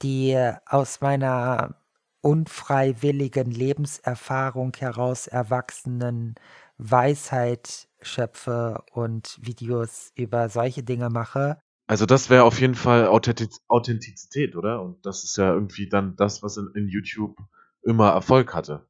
die 0.00 0.36
aus 0.64 1.02
meiner 1.02 1.82
unfreiwilligen 2.22 3.50
Lebenserfahrung 3.50 4.74
heraus 4.76 5.26
erwachsenen 5.26 6.34
Weisheit 6.78 7.88
schöpfe 8.00 8.82
und 8.92 9.38
Videos 9.42 10.12
über 10.14 10.48
solche 10.48 10.82
Dinge 10.82 11.10
mache. 11.10 11.60
Also 11.86 12.06
das 12.06 12.30
wäre 12.30 12.44
auf 12.44 12.58
jeden 12.60 12.74
Fall 12.74 13.06
Authentiz 13.06 13.60
Authentizität, 13.68 14.56
oder? 14.56 14.80
Und 14.80 15.04
das 15.04 15.24
ist 15.24 15.36
ja 15.36 15.52
irgendwie 15.52 15.90
dann 15.90 16.16
das, 16.16 16.42
was 16.42 16.56
in, 16.56 16.70
in 16.74 16.88
YouTube 16.88 17.36
immer 17.82 18.10
Erfolg 18.10 18.54
hatte. 18.54 18.86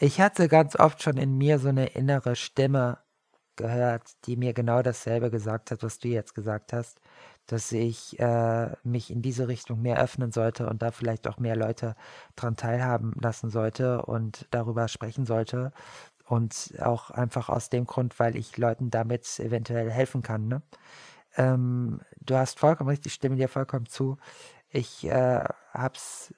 Ich 0.00 0.20
hatte 0.20 0.46
ganz 0.46 0.76
oft 0.76 1.02
schon 1.02 1.16
in 1.16 1.36
mir 1.36 1.58
so 1.58 1.68
eine 1.68 1.86
innere 1.86 2.36
Stimme 2.36 2.98
gehört, 3.56 4.12
die 4.26 4.36
mir 4.36 4.52
genau 4.54 4.80
dasselbe 4.80 5.28
gesagt 5.28 5.72
hat, 5.72 5.82
was 5.82 5.98
du 5.98 6.06
jetzt 6.06 6.36
gesagt 6.36 6.72
hast, 6.72 7.00
dass 7.46 7.72
ich 7.72 8.16
äh, 8.20 8.70
mich 8.84 9.10
in 9.10 9.22
diese 9.22 9.48
Richtung 9.48 9.82
mehr 9.82 10.00
öffnen 10.00 10.30
sollte 10.30 10.68
und 10.68 10.82
da 10.82 10.92
vielleicht 10.92 11.26
auch 11.26 11.38
mehr 11.38 11.56
Leute 11.56 11.96
dran 12.36 12.54
teilhaben 12.54 13.12
lassen 13.20 13.50
sollte 13.50 14.02
und 14.02 14.46
darüber 14.52 14.86
sprechen 14.86 15.26
sollte. 15.26 15.72
Und 16.26 16.74
auch 16.80 17.10
einfach 17.10 17.48
aus 17.48 17.68
dem 17.68 17.84
Grund, 17.86 18.20
weil 18.20 18.36
ich 18.36 18.56
Leuten 18.56 18.90
damit 18.90 19.40
eventuell 19.40 19.90
helfen 19.90 20.22
kann. 20.22 20.46
Ne? 20.46 20.62
Ähm, 21.36 22.02
du 22.20 22.36
hast 22.36 22.60
vollkommen 22.60 22.90
recht, 22.90 23.06
ich 23.06 23.14
stimme 23.14 23.34
dir 23.36 23.48
vollkommen 23.48 23.86
zu. 23.86 24.16
Ich 24.70 25.04
äh, 25.06 25.42
habe 25.72 25.94
es 25.96 26.32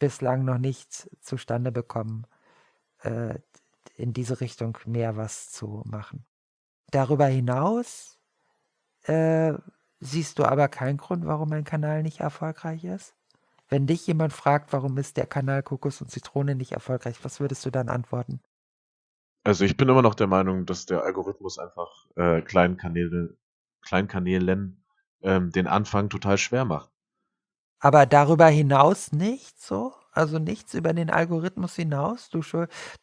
bislang 0.00 0.44
noch 0.44 0.58
nicht 0.58 1.08
zustande 1.20 1.70
bekommen, 1.70 2.26
äh, 3.04 3.38
in 3.96 4.12
diese 4.12 4.40
Richtung 4.40 4.76
mehr 4.86 5.16
was 5.16 5.50
zu 5.50 5.82
machen. 5.84 6.26
Darüber 6.90 7.26
hinaus 7.26 8.18
äh, 9.04 9.54
siehst 10.00 10.38
du 10.38 10.44
aber 10.44 10.68
keinen 10.68 10.96
Grund, 10.96 11.26
warum 11.26 11.48
mein 11.48 11.64
Kanal 11.64 12.02
nicht 12.02 12.20
erfolgreich 12.20 12.84
ist? 12.84 13.14
Wenn 13.68 13.86
dich 13.86 14.06
jemand 14.06 14.32
fragt, 14.32 14.72
warum 14.72 14.98
ist 14.98 15.16
der 15.16 15.26
Kanal 15.26 15.62
Kokos 15.62 16.00
und 16.00 16.10
Zitrone 16.10 16.54
nicht 16.54 16.72
erfolgreich, 16.72 17.16
was 17.22 17.40
würdest 17.40 17.64
du 17.64 17.70
dann 17.70 17.88
antworten? 17.88 18.40
Also 19.42 19.64
ich 19.64 19.76
bin 19.76 19.88
immer 19.88 20.02
noch 20.02 20.14
der 20.14 20.26
Meinung, 20.26 20.66
dass 20.66 20.86
der 20.86 21.02
Algorithmus 21.02 21.58
einfach 21.58 21.90
äh, 22.16 22.40
kleinen 22.42 22.76
Kanäle, 22.76 23.36
Kleinkanälen 23.82 24.84
ähm, 25.22 25.50
den 25.50 25.66
Anfang 25.66 26.08
total 26.08 26.38
schwer 26.38 26.64
macht. 26.64 26.90
Aber 27.78 28.06
darüber 28.06 28.46
hinaus 28.46 29.12
nicht 29.12 29.60
so? 29.60 29.94
Also 30.14 30.38
nichts 30.38 30.74
über 30.74 30.92
den 30.92 31.10
Algorithmus 31.10 31.74
hinaus? 31.74 32.30
Du, 32.30 32.40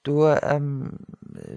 du 0.03 0.25
ähm, 0.25 0.97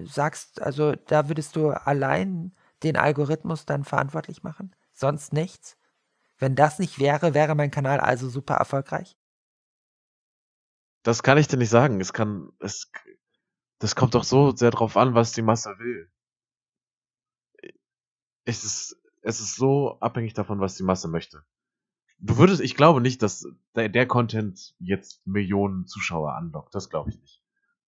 sagst, 0.03 0.61
also 0.61 0.95
da 1.07 1.29
würdest 1.29 1.55
du 1.55 1.69
allein 1.69 2.53
den 2.83 2.97
Algorithmus 2.97 3.65
dann 3.65 3.85
verantwortlich 3.85 4.43
machen? 4.43 4.75
Sonst 4.91 5.31
nichts? 5.31 5.77
Wenn 6.37 6.55
das 6.55 6.77
nicht 6.77 6.99
wäre, 6.99 7.33
wäre 7.33 7.55
mein 7.55 7.71
Kanal 7.71 8.01
also 8.01 8.27
super 8.27 8.55
erfolgreich? 8.55 9.15
Das 11.03 11.23
kann 11.23 11.37
ich 11.37 11.47
dir 11.47 11.57
nicht 11.57 11.69
sagen. 11.69 12.01
Es 12.01 12.11
kann, 12.11 12.51
es, 12.59 12.91
das 13.79 13.95
kommt 13.95 14.13
doch 14.13 14.25
so 14.25 14.53
sehr 14.53 14.71
drauf 14.71 14.97
an, 14.97 15.15
was 15.15 15.31
die 15.31 15.41
Masse 15.41 15.79
will. 15.79 16.11
Es 18.43 18.65
ist, 18.65 19.01
es 19.21 19.39
ist 19.39 19.55
so 19.55 19.97
abhängig 20.01 20.33
davon, 20.33 20.59
was 20.59 20.75
die 20.75 20.83
Masse 20.83 21.07
möchte. 21.07 21.45
Du 22.17 22.37
würdest, 22.37 22.61
ich 22.61 22.75
glaube 22.75 23.01
nicht, 23.01 23.21
dass 23.21 23.47
der, 23.75 23.89
der 23.89 24.07
Content 24.07 24.73
jetzt 24.79 25.25
Millionen 25.27 25.85
Zuschauer 25.85 26.33
anlockt. 26.35 26.73
Das 26.73 26.89
glaube 26.89 27.09
ich 27.09 27.19
nicht. 27.19 27.41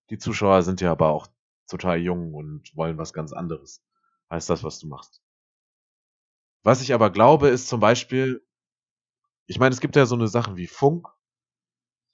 Die 0.09 0.17
Zuschauer 0.17 0.63
sind 0.63 0.81
ja 0.81 0.91
aber 0.91 1.09
auch 1.09 1.27
total 1.67 1.99
jung 1.99 2.33
und 2.33 2.75
wollen 2.75 2.97
was 2.97 3.13
ganz 3.13 3.33
anderes 3.33 3.83
als 4.29 4.45
das, 4.45 4.63
was 4.63 4.79
du 4.79 4.87
machst. 4.87 5.21
Was 6.63 6.81
ich 6.81 6.93
aber 6.93 7.09
glaube, 7.09 7.49
ist 7.49 7.67
zum 7.67 7.79
Beispiel, 7.79 8.45
ich 9.45 9.59
meine, 9.59 9.73
es 9.73 9.79
gibt 9.79 9.95
ja 9.95 10.05
so 10.05 10.15
eine 10.15 10.27
Sachen 10.27 10.57
wie 10.57 10.67
Funk, 10.67 11.07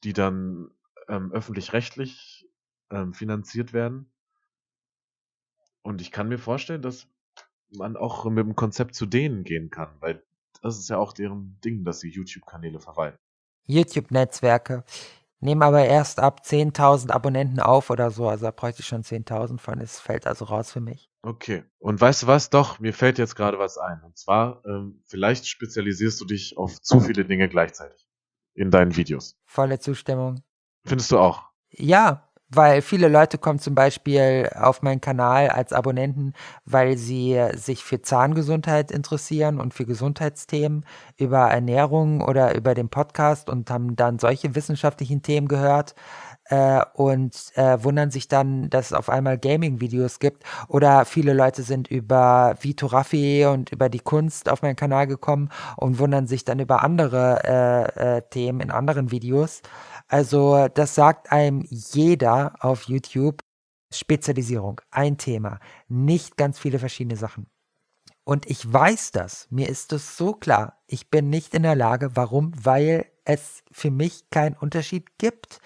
die 0.03 0.13
dann 0.13 0.69
ähm, 1.07 1.31
öffentlich-rechtlich 1.31 2.47
ähm, 2.91 3.13
finanziert 3.13 3.73
werden. 3.73 4.11
Und 5.81 6.01
ich 6.01 6.11
kann 6.11 6.29
mir 6.29 6.37
vorstellen, 6.37 6.81
dass 6.81 7.07
man 7.69 7.97
auch 7.97 8.25
mit 8.25 8.45
dem 8.45 8.55
Konzept 8.55 8.95
zu 8.95 9.05
denen 9.05 9.43
gehen 9.43 9.69
kann, 9.69 9.89
weil 9.99 10.23
das 10.63 10.79
ist 10.79 10.89
ja 10.89 10.97
auch 10.97 11.13
deren 11.13 11.59
Ding, 11.63 11.83
dass 11.83 11.99
sie 11.99 12.09
YouTube-Kanäle 12.09 12.79
verwalten. 12.79 13.17
YouTube-Netzwerke 13.67 14.83
nehmen 15.39 15.61
aber 15.61 15.85
erst 15.85 16.19
ab 16.19 16.41
10.000 16.43 17.11
Abonnenten 17.11 17.59
auf 17.59 17.89
oder 17.89 18.11
so. 18.11 18.29
Also 18.29 18.45
da 18.45 18.51
bräuchte 18.51 18.81
ich 18.81 18.87
schon 18.87 19.03
10.000 19.03 19.59
von. 19.59 19.79
Es 19.79 19.99
fällt 19.99 20.25
also 20.25 20.45
raus 20.45 20.71
für 20.71 20.79
mich. 20.79 21.09
Okay. 21.21 21.63
Und 21.79 21.99
weißt 21.99 22.23
du 22.23 22.27
was? 22.27 22.49
Doch, 22.49 22.79
mir 22.79 22.93
fällt 22.93 23.17
jetzt 23.17 23.35
gerade 23.35 23.59
was 23.59 23.77
ein. 23.77 24.01
Und 24.03 24.17
zwar, 24.17 24.63
ähm, 24.65 25.03
vielleicht 25.05 25.47
spezialisierst 25.47 26.19
du 26.21 26.25
dich 26.25 26.57
auf 26.57 26.81
zu 26.81 26.99
viele 27.01 27.25
Dinge 27.25 27.49
gleichzeitig 27.49 28.07
in 28.53 28.71
deinen 28.71 28.95
Videos. 28.95 29.37
Volle 29.45 29.79
Zustimmung. 29.79 30.43
Findest 30.85 31.11
du 31.11 31.19
auch? 31.19 31.43
Ja, 31.71 32.29
Weil 32.55 32.81
viele 32.81 33.07
Leute 33.07 33.37
kommen 33.37 33.59
zum 33.59 33.73
Beispiel 33.73 34.49
auf 34.55 34.81
meinen 34.81 35.01
Kanal 35.01 35.49
als 35.49 35.73
Abonnenten, 35.73 36.33
weil 36.65 36.97
sie 36.97 37.41
sich 37.55 37.83
für 37.83 38.01
Zahngesundheit 38.01 38.91
interessieren 38.91 39.59
und 39.59 39.73
für 39.73 39.85
Gesundheitsthemen 39.85 40.85
über 41.17 41.49
Ernährung 41.49 42.21
oder 42.21 42.55
über 42.55 42.75
den 42.75 42.89
Podcast 42.89 43.49
und 43.49 43.71
haben 43.71 43.95
dann 43.95 44.19
solche 44.19 44.55
wissenschaftlichen 44.55 45.21
Themen 45.21 45.47
gehört 45.47 45.95
äh, 46.45 46.83
und 46.93 47.35
äh, 47.55 47.83
wundern 47.83 48.11
sich 48.11 48.27
dann, 48.27 48.69
dass 48.69 48.87
es 48.87 48.93
auf 48.93 49.09
einmal 49.09 49.37
Gaming-Videos 49.37 50.19
gibt. 50.19 50.43
Oder 50.67 51.05
viele 51.05 51.33
Leute 51.33 51.63
sind 51.63 51.89
über 51.89 52.55
Vito 52.61 52.87
Raffi 52.87 53.45
und 53.45 53.71
über 53.71 53.89
die 53.89 53.99
Kunst 53.99 54.49
auf 54.49 54.61
meinen 54.61 54.75
Kanal 54.75 55.07
gekommen 55.07 55.49
und 55.77 55.99
wundern 55.99 56.27
sich 56.27 56.45
dann 56.45 56.59
über 56.59 56.83
andere 56.83 57.41
äh, 57.97 58.17
äh, 58.17 58.21
Themen 58.29 58.59
in 58.59 58.71
anderen 58.71 59.11
Videos. 59.11 59.61
Also 60.07 60.67
das 60.73 60.95
sagt 60.95 61.31
einem 61.31 61.65
jeder 61.69 62.55
auf 62.59 62.83
YouTube. 62.83 63.41
Spezialisierung, 63.95 64.81
ein 64.91 65.17
Thema, 65.17 65.59
nicht 65.87 66.35
ganz 66.35 66.59
viele 66.59 66.79
verschiedene 66.79 67.15
Sachen. 67.15 67.47
Und 68.25 68.49
ich 68.49 68.71
weiß 68.71 69.11
das, 69.11 69.47
mir 69.49 69.67
ist 69.67 69.91
das 69.91 70.15
so 70.15 70.33
klar. 70.33 70.81
Ich 70.87 71.09
bin 71.09 71.29
nicht 71.29 71.53
in 71.53 71.63
der 71.63 71.75
Lage. 71.75 72.15
Warum? 72.15 72.53
Weil 72.55 73.05
es 73.25 73.63
für 73.71 73.91
mich 73.91 74.29
keinen 74.29 74.55
Unterschied 74.55 75.17
gibt. 75.17 75.59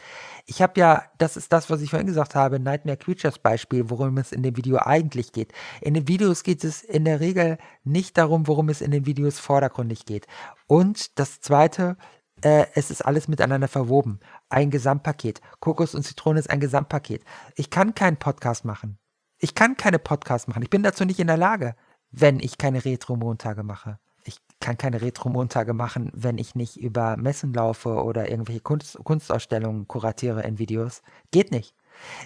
Ich 0.46 0.62
habe 0.62 0.80
ja, 0.80 1.04
das 1.20 1.38
ist 1.38 1.54
das, 1.54 1.70
was 1.70 1.82
ich 1.82 1.92
vorhin 1.92 2.08
gesagt 2.08 2.34
habe, 2.34 2.60
Nightmare 2.60 2.98
Creatures 2.98 3.40
Beispiel, 3.40 3.90
worum 3.90 4.18
es 4.18 4.32
in 4.32 4.42
dem 4.44 4.58
Video 4.58 4.78
eigentlich 4.78 5.34
geht. 5.34 5.54
In 5.82 5.94
den 5.94 6.08
Videos 6.08 6.44
geht 6.44 6.64
es 6.64 6.84
in 6.84 7.06
der 7.06 7.20
Regel 7.20 7.58
nicht 7.84 8.18
darum, 8.18 8.48
worum 8.48 8.70
es 8.70 8.82
in 8.82 8.92
den 8.92 9.06
Videos 9.06 9.40
vordergründig 9.40 10.06
geht. 10.06 10.26
Und 10.68 11.20
das 11.20 11.42
Zweite, 11.42 11.98
äh, 12.42 12.66
es 12.76 12.92
ist 12.92 13.02
alles 13.02 13.28
miteinander 13.28 13.68
verwoben. 13.68 14.20
Ein 14.50 14.70
Gesamtpaket. 14.70 15.42
Kokos 15.60 15.96
und 15.96 16.04
Zitrone 16.04 16.40
ist 16.40 16.50
ein 16.50 16.60
Gesamtpaket. 16.60 17.24
Ich 17.56 17.70
kann 17.70 17.96
keinen 17.96 18.18
Podcast 18.18 18.66
machen. 18.66 18.98
Ich 19.40 19.56
kann 19.56 19.78
keine 19.78 20.00
Podcasts 20.00 20.48
machen. 20.48 20.64
Ich 20.64 20.70
bin 20.70 20.84
dazu 20.84 21.06
nicht 21.06 21.20
in 21.20 21.28
der 21.28 21.38
Lage, 21.38 21.76
wenn 22.12 22.40
ich 22.40 22.58
keine 22.58 22.84
Retro-Montage 22.84 23.64
mache. 23.64 24.00
Ich 24.24 24.38
kann 24.60 24.78
keine 24.78 25.02
Retro-Montage 25.02 25.74
machen, 25.74 26.12
wenn 26.14 26.38
ich 26.38 26.56
nicht 26.56 26.78
über 26.78 27.18
Messen 27.18 27.54
laufe 27.54 28.04
oder 28.04 28.30
irgendwelche 28.30 28.62
Kunst 28.62 28.98
Kunstausstellungen 29.04 29.88
kuratiere 29.88 30.44
in 30.44 30.60
Videos. 30.60 31.02
Geht 31.32 31.52
nicht. 31.52 31.76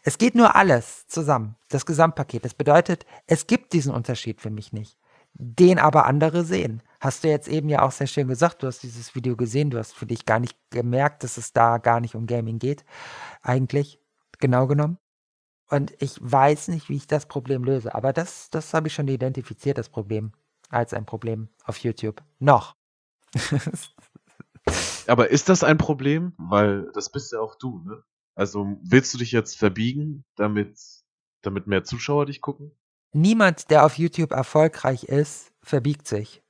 Es 0.04 0.18
geht 0.18 0.36
nur 0.36 0.56
alles 0.56 1.08
zusammen, 1.08 1.56
das 1.70 1.86
Gesamtpaket. 1.86 2.44
Das 2.44 2.54
bedeutet, 2.54 3.06
es 3.28 3.48
gibt 3.48 3.74
diesen 3.74 3.94
Unterschied 3.94 4.42
für 4.42 4.50
mich 4.50 4.74
nicht 4.74 4.98
den 5.34 5.80
aber 5.80 6.06
andere 6.06 6.44
sehen. 6.44 6.82
Hast 7.02 7.24
du 7.24 7.30
jetzt 7.30 7.48
eben 7.48 7.68
ja 7.68 7.82
auch 7.82 7.92
sehr 7.92 8.06
schön 8.06 8.28
gesagt, 8.28 8.62
du 8.62 8.68
hast 8.68 8.84
dieses 8.84 9.16
Video 9.16 9.36
gesehen, 9.36 9.72
du 9.72 9.80
hast 9.80 9.94
für 9.94 10.06
dich 10.06 10.28
gar 10.28 10.40
nicht 10.40 10.56
gemerkt, 10.70 11.24
dass 11.24 11.38
es 11.38 11.52
da 11.52 11.80
gar 11.80 12.00
nicht 12.00 12.14
um 12.14 12.28
Gaming 12.28 12.60
geht. 12.60 12.86
Eigentlich, 13.42 14.00
genau 14.40 14.68
genommen. 14.68 15.00
Und 15.68 15.94
ich 16.00 16.20
weiß 16.22 16.68
nicht, 16.68 16.90
wie 16.90 16.98
ich 16.98 17.08
das 17.08 17.26
Problem 17.26 17.64
löse. 17.64 17.96
Aber 17.96 18.14
das, 18.14 18.52
das 18.52 18.76
habe 18.76 18.88
ich 18.88 18.94
schon 18.94 19.08
identifiziert, 19.08 19.80
das 19.80 19.90
Problem, 19.90 20.34
als 20.70 20.94
ein 20.94 21.08
Problem 21.08 21.50
auf 21.64 21.78
YouTube. 21.78 22.22
Noch. 22.38 22.76
aber 25.08 25.32
ist 25.32 25.50
das 25.50 25.64
ein 25.64 25.80
Problem? 25.80 26.34
Weil 26.38 26.92
das 26.94 27.12
bist 27.12 27.32
ja 27.32 27.40
auch 27.40 27.56
du, 27.56 27.80
ne? 27.80 28.04
Also 28.36 28.78
willst 28.84 29.12
du 29.16 29.18
dich 29.18 29.32
jetzt 29.32 29.58
verbiegen, 29.58 30.24
damit, 30.36 30.80
damit 31.42 31.66
mehr 31.66 31.84
Zuschauer 31.84 32.28
dich 32.28 32.42
gucken? 32.42 32.72
Niemand, 33.12 33.72
der 33.72 33.86
auf 33.86 33.98
YouTube 33.98 34.32
erfolgreich 34.32 35.06
ist, 35.06 35.52
verbiegt 35.64 36.08
sich. 36.08 36.44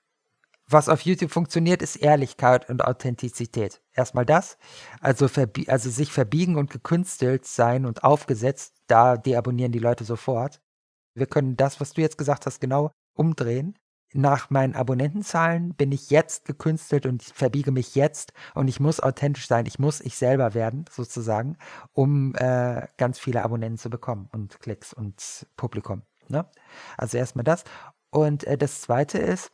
Was 0.72 0.88
auf 0.88 1.01
YouTube 1.01 1.32
funktioniert, 1.32 1.82
ist 1.82 1.97
Ehrlichkeit 1.97 2.69
und 2.69 2.86
Authentizität. 2.86 3.82
Erstmal 3.91 4.26
das. 4.26 4.57
Also, 5.01 5.28
also 5.67 5.89
sich 5.89 6.13
verbiegen 6.13 6.55
und 6.55 6.69
gekünstelt 6.69 7.45
sein 7.45 7.86
und 7.86 8.05
aufgesetzt, 8.05 8.76
da 8.88 9.17
deabonnieren 9.17 9.74
die 9.74 9.80
Leute 9.80 10.05
sofort. 10.05 10.61
Wir 11.13 11.26
können 11.26 11.57
das, 11.57 11.82
was 11.82 11.91
du 11.91 11.99
jetzt 11.99 12.17
gesagt 12.17 12.45
hast, 12.45 12.61
genau 12.61 12.91
umdrehen. 13.13 13.78
Nach 14.13 14.49
meinen 14.49 14.74
Abonnentenzahlen 14.74 15.76
bin 15.76 15.91
ich 15.91 16.09
jetzt 16.09 16.45
gekünstelt 16.45 17.05
und 17.05 17.22
verbiege 17.22 17.72
mich 17.72 17.95
jetzt 17.95 18.32
und 18.55 18.69
ich 18.69 18.80
muss 18.80 19.01
authentisch 19.01 19.47
sein. 19.47 19.65
Ich 19.65 19.78
muss 19.78 19.99
ich 19.99 20.15
selber 20.15 20.53
werden, 20.53 20.86
sozusagen, 20.89 21.57
um 21.91 22.34
äh, 22.36 22.88
ganz 22.95 23.19
viele 23.19 23.43
Abonnenten 23.43 23.78
zu 23.78 23.89
bekommen 23.89 24.30
und 24.32 24.61
Klicks 24.61 24.93
und 24.93 25.47
Publikum. 25.57 26.03
Ne? 26.30 26.45
Also 26.97 27.17
erstmal 27.17 27.43
das. 27.43 27.65
Und 28.09 28.45
äh, 28.45 28.57
das 28.57 28.80
Zweite 28.80 29.17
ist, 29.17 29.51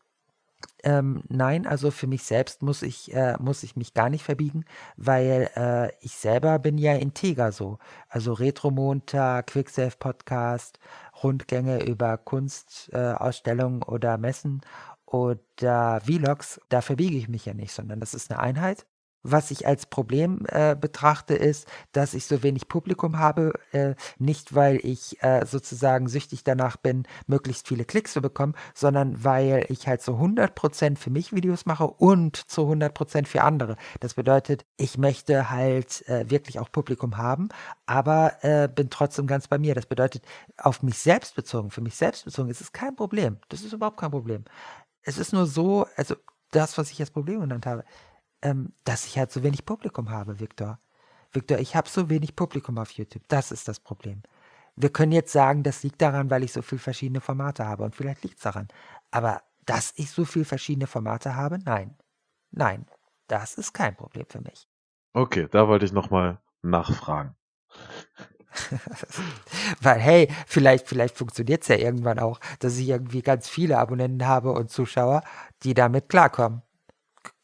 ähm, 0.84 1.24
nein, 1.28 1.68
also 1.68 1.91
für 1.91 2.08
mich 2.08 2.24
selbst 2.24 2.62
muss 2.62 2.82
ich, 2.82 3.14
äh, 3.14 3.36
muss 3.39 3.64
ich 3.64 3.76
mich 3.76 3.93
gar 3.93 4.10
nicht 4.10 4.24
verbiegen, 4.24 4.66
weil 4.95 5.49
äh, 5.55 5.91
ich 6.01 6.14
selber 6.16 6.60
bin 6.60 6.78
ja 6.78 6.93
integer 6.95 7.51
so. 7.51 7.80
Also 8.10 8.34
Retro-Montag, 8.34 9.47
Quicksave-Podcast, 9.47 10.80
Rundgänge 11.24 11.84
über 11.84 12.18
Kunstausstellungen 12.18 13.82
äh, 13.82 13.86
oder 13.86 14.18
Messen 14.18 14.62
oder 15.05 16.01
Vlogs, 16.01 16.62
da 16.70 16.82
verbiege 16.82 17.18
ich 17.18 17.30
mich 17.30 17.45
ja 17.45 17.53
nicht, 17.53 17.72
sondern 17.74 17.99
das 17.99 18.14
ist 18.14 18.32
eine 18.32 18.39
Einheit 18.39 18.86
was 19.24 19.51
ich 19.51 19.68
als 19.68 19.86
Problem 19.86 20.45
äh, 20.49 20.76
betrachte, 20.76 21.34
ist, 21.34 21.68
dass 21.91 22.13
ich 22.13 22.26
so 22.26 22.43
wenig 22.43 22.68
Publikum 22.68 23.20
habe. 23.20 23.53
Äh, 23.72 23.95
nicht, 24.18 24.55
weil 24.55 24.80
ich 24.84 25.22
äh, 25.24 25.45
sozusagen 25.45 26.07
süchtig 26.07 26.43
danach 26.43 26.78
bin, 26.78 27.03
möglichst 27.28 27.68
viele 27.68 27.86
Klicks 27.86 28.13
zu 28.13 28.22
bekommen, 28.22 28.55
sondern 28.74 29.24
weil 29.24 29.65
ich 29.70 29.88
halt 29.88 30.01
so 30.01 30.15
100% 30.15 30.97
für 30.97 31.09
mich 31.09 31.34
Videos 31.34 31.65
mache 31.65 31.88
und 31.88 32.38
zu 32.38 32.61
100% 32.61 33.26
für 33.26 33.43
andere. 33.43 33.76
Das 33.99 34.13
bedeutet, 34.13 34.65
ich 34.78 34.97
möchte 34.97 35.49
halt 35.49 36.07
äh, 36.07 36.30
wirklich 36.30 36.59
auch 36.59 36.72
Publikum 36.72 37.18
haben, 37.18 37.49
aber 37.86 38.43
äh, 38.43 38.68
bin 38.68 38.89
trotzdem 38.89 39.28
ganz 39.28 39.47
bei 39.47 39.57
mir. 39.57 39.76
Das 39.76 39.86
bedeutet, 39.86 40.24
auf 40.57 40.84
mich 40.84 40.99
selbst 40.99 41.36
bezogen, 41.36 41.72
für 41.72 41.82
mich 41.82 41.95
selbst 41.95 42.26
bezogen, 42.26 42.49
ist 42.49 42.61
es 42.61 42.72
kein 42.72 42.95
Problem. 42.95 43.38
Das 43.49 43.61
ist 43.61 43.74
überhaupt 43.74 43.97
kein 43.97 44.11
Problem. 44.11 44.45
Es 45.03 45.18
ist 45.18 45.34
nur 45.34 45.45
so, 45.45 45.86
also 45.95 46.15
das, 46.51 46.78
was 46.78 46.91
ich 46.91 46.99
als 46.99 47.11
Problem 47.11 47.41
genannt 47.41 47.65
habe 47.65 47.84
ähm, 48.41 48.73
dass 48.83 49.05
ich 49.05 49.17
halt 49.17 49.31
so 49.31 49.43
wenig 49.43 49.65
Publikum 49.65 50.09
habe, 50.09 50.39
Victor. 50.39 50.79
Victor, 51.31 51.59
ich 51.59 51.75
habe 51.75 51.89
so 51.89 52.09
wenig 52.09 52.35
Publikum 52.35 52.77
auf 52.77 52.91
YouTube. 52.91 53.23
Das 53.27 53.51
ist 53.51 53.67
das 53.67 53.79
Problem. 53.79 54.23
Wir 54.75 54.91
können 54.91 55.11
jetzt 55.11 55.31
sagen, 55.31 55.63
das 55.63 55.83
liegt 55.83 56.01
daran, 56.01 56.29
weil 56.29 56.43
ich 56.43 56.53
so 56.53 56.61
viele 56.61 56.79
verschiedene 56.79 57.21
Formate 57.21 57.65
habe. 57.65 57.83
Und 57.83 57.95
vielleicht 57.95 58.23
liegt 58.23 58.38
es 58.38 58.43
daran. 58.43 58.67
Aber 59.11 59.41
dass 59.65 59.93
ich 59.95 60.11
so 60.11 60.25
viele 60.25 60.45
verschiedene 60.45 60.88
Formate 60.88 61.35
habe, 61.35 61.59
nein. 61.65 61.95
Nein, 62.51 62.85
das 63.27 63.55
ist 63.55 63.73
kein 63.73 63.95
Problem 63.95 64.25
für 64.29 64.41
mich. 64.41 64.67
Okay, 65.13 65.47
da 65.51 65.67
wollte 65.67 65.85
ich 65.85 65.91
nochmal 65.91 66.39
nachfragen. 66.61 67.35
Weil, 69.81 69.99
hey, 69.99 70.31
vielleicht, 70.45 70.88
vielleicht 70.88 71.17
funktioniert 71.17 71.63
es 71.63 71.67
ja 71.67 71.75
irgendwann 71.75 72.19
auch, 72.19 72.39
dass 72.59 72.77
ich 72.77 72.88
irgendwie 72.88 73.21
ganz 73.21 73.49
viele 73.49 73.77
Abonnenten 73.77 74.27
habe 74.27 74.51
und 74.51 74.69
Zuschauer, 74.69 75.23
die 75.63 75.73
damit 75.73 76.09
klarkommen. 76.09 76.61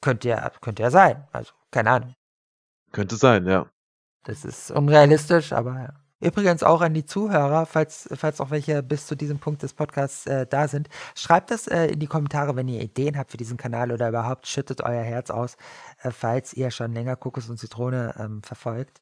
Könnte 0.03 0.27
ja, 0.27 0.51
könnte 0.59 0.83
ja 0.83 0.91
sein. 0.91 1.23
Also, 1.31 1.53
keine 1.71 1.89
Ahnung. 1.91 2.13
Könnte 2.91 3.15
sein, 3.15 3.47
ja. 3.47 3.67
Das 4.25 4.43
ist 4.43 4.69
unrealistisch, 4.69 5.53
aber 5.53 5.79
ja. 5.79 5.93
Übrigens 6.19 6.61
auch 6.61 6.81
an 6.81 6.93
die 6.93 7.05
Zuhörer, 7.05 7.65
falls, 7.65 8.09
falls 8.13 8.41
auch 8.41 8.51
welche 8.51 8.83
bis 8.83 9.07
zu 9.07 9.15
diesem 9.15 9.39
Punkt 9.39 9.63
des 9.63 9.73
Podcasts 9.73 10.27
äh, 10.27 10.45
da 10.45 10.67
sind, 10.67 10.89
schreibt 11.15 11.51
das 11.51 11.67
äh, 11.67 11.85
in 11.85 11.99
die 11.99 12.07
Kommentare, 12.07 12.57
wenn 12.57 12.67
ihr 12.67 12.81
Ideen 12.81 13.17
habt 13.17 13.31
für 13.31 13.37
diesen 13.37 13.55
Kanal 13.55 13.93
oder 13.93 14.09
überhaupt 14.09 14.45
schüttet 14.45 14.81
euer 14.81 15.03
Herz 15.03 15.29
aus, 15.29 15.55
äh, 16.01 16.11
falls 16.11 16.53
ihr 16.53 16.69
schon 16.69 16.91
länger 16.93 17.15
Kokos 17.15 17.49
und 17.49 17.57
Zitrone 17.57 18.13
ähm, 18.19 18.43
verfolgt. 18.43 19.01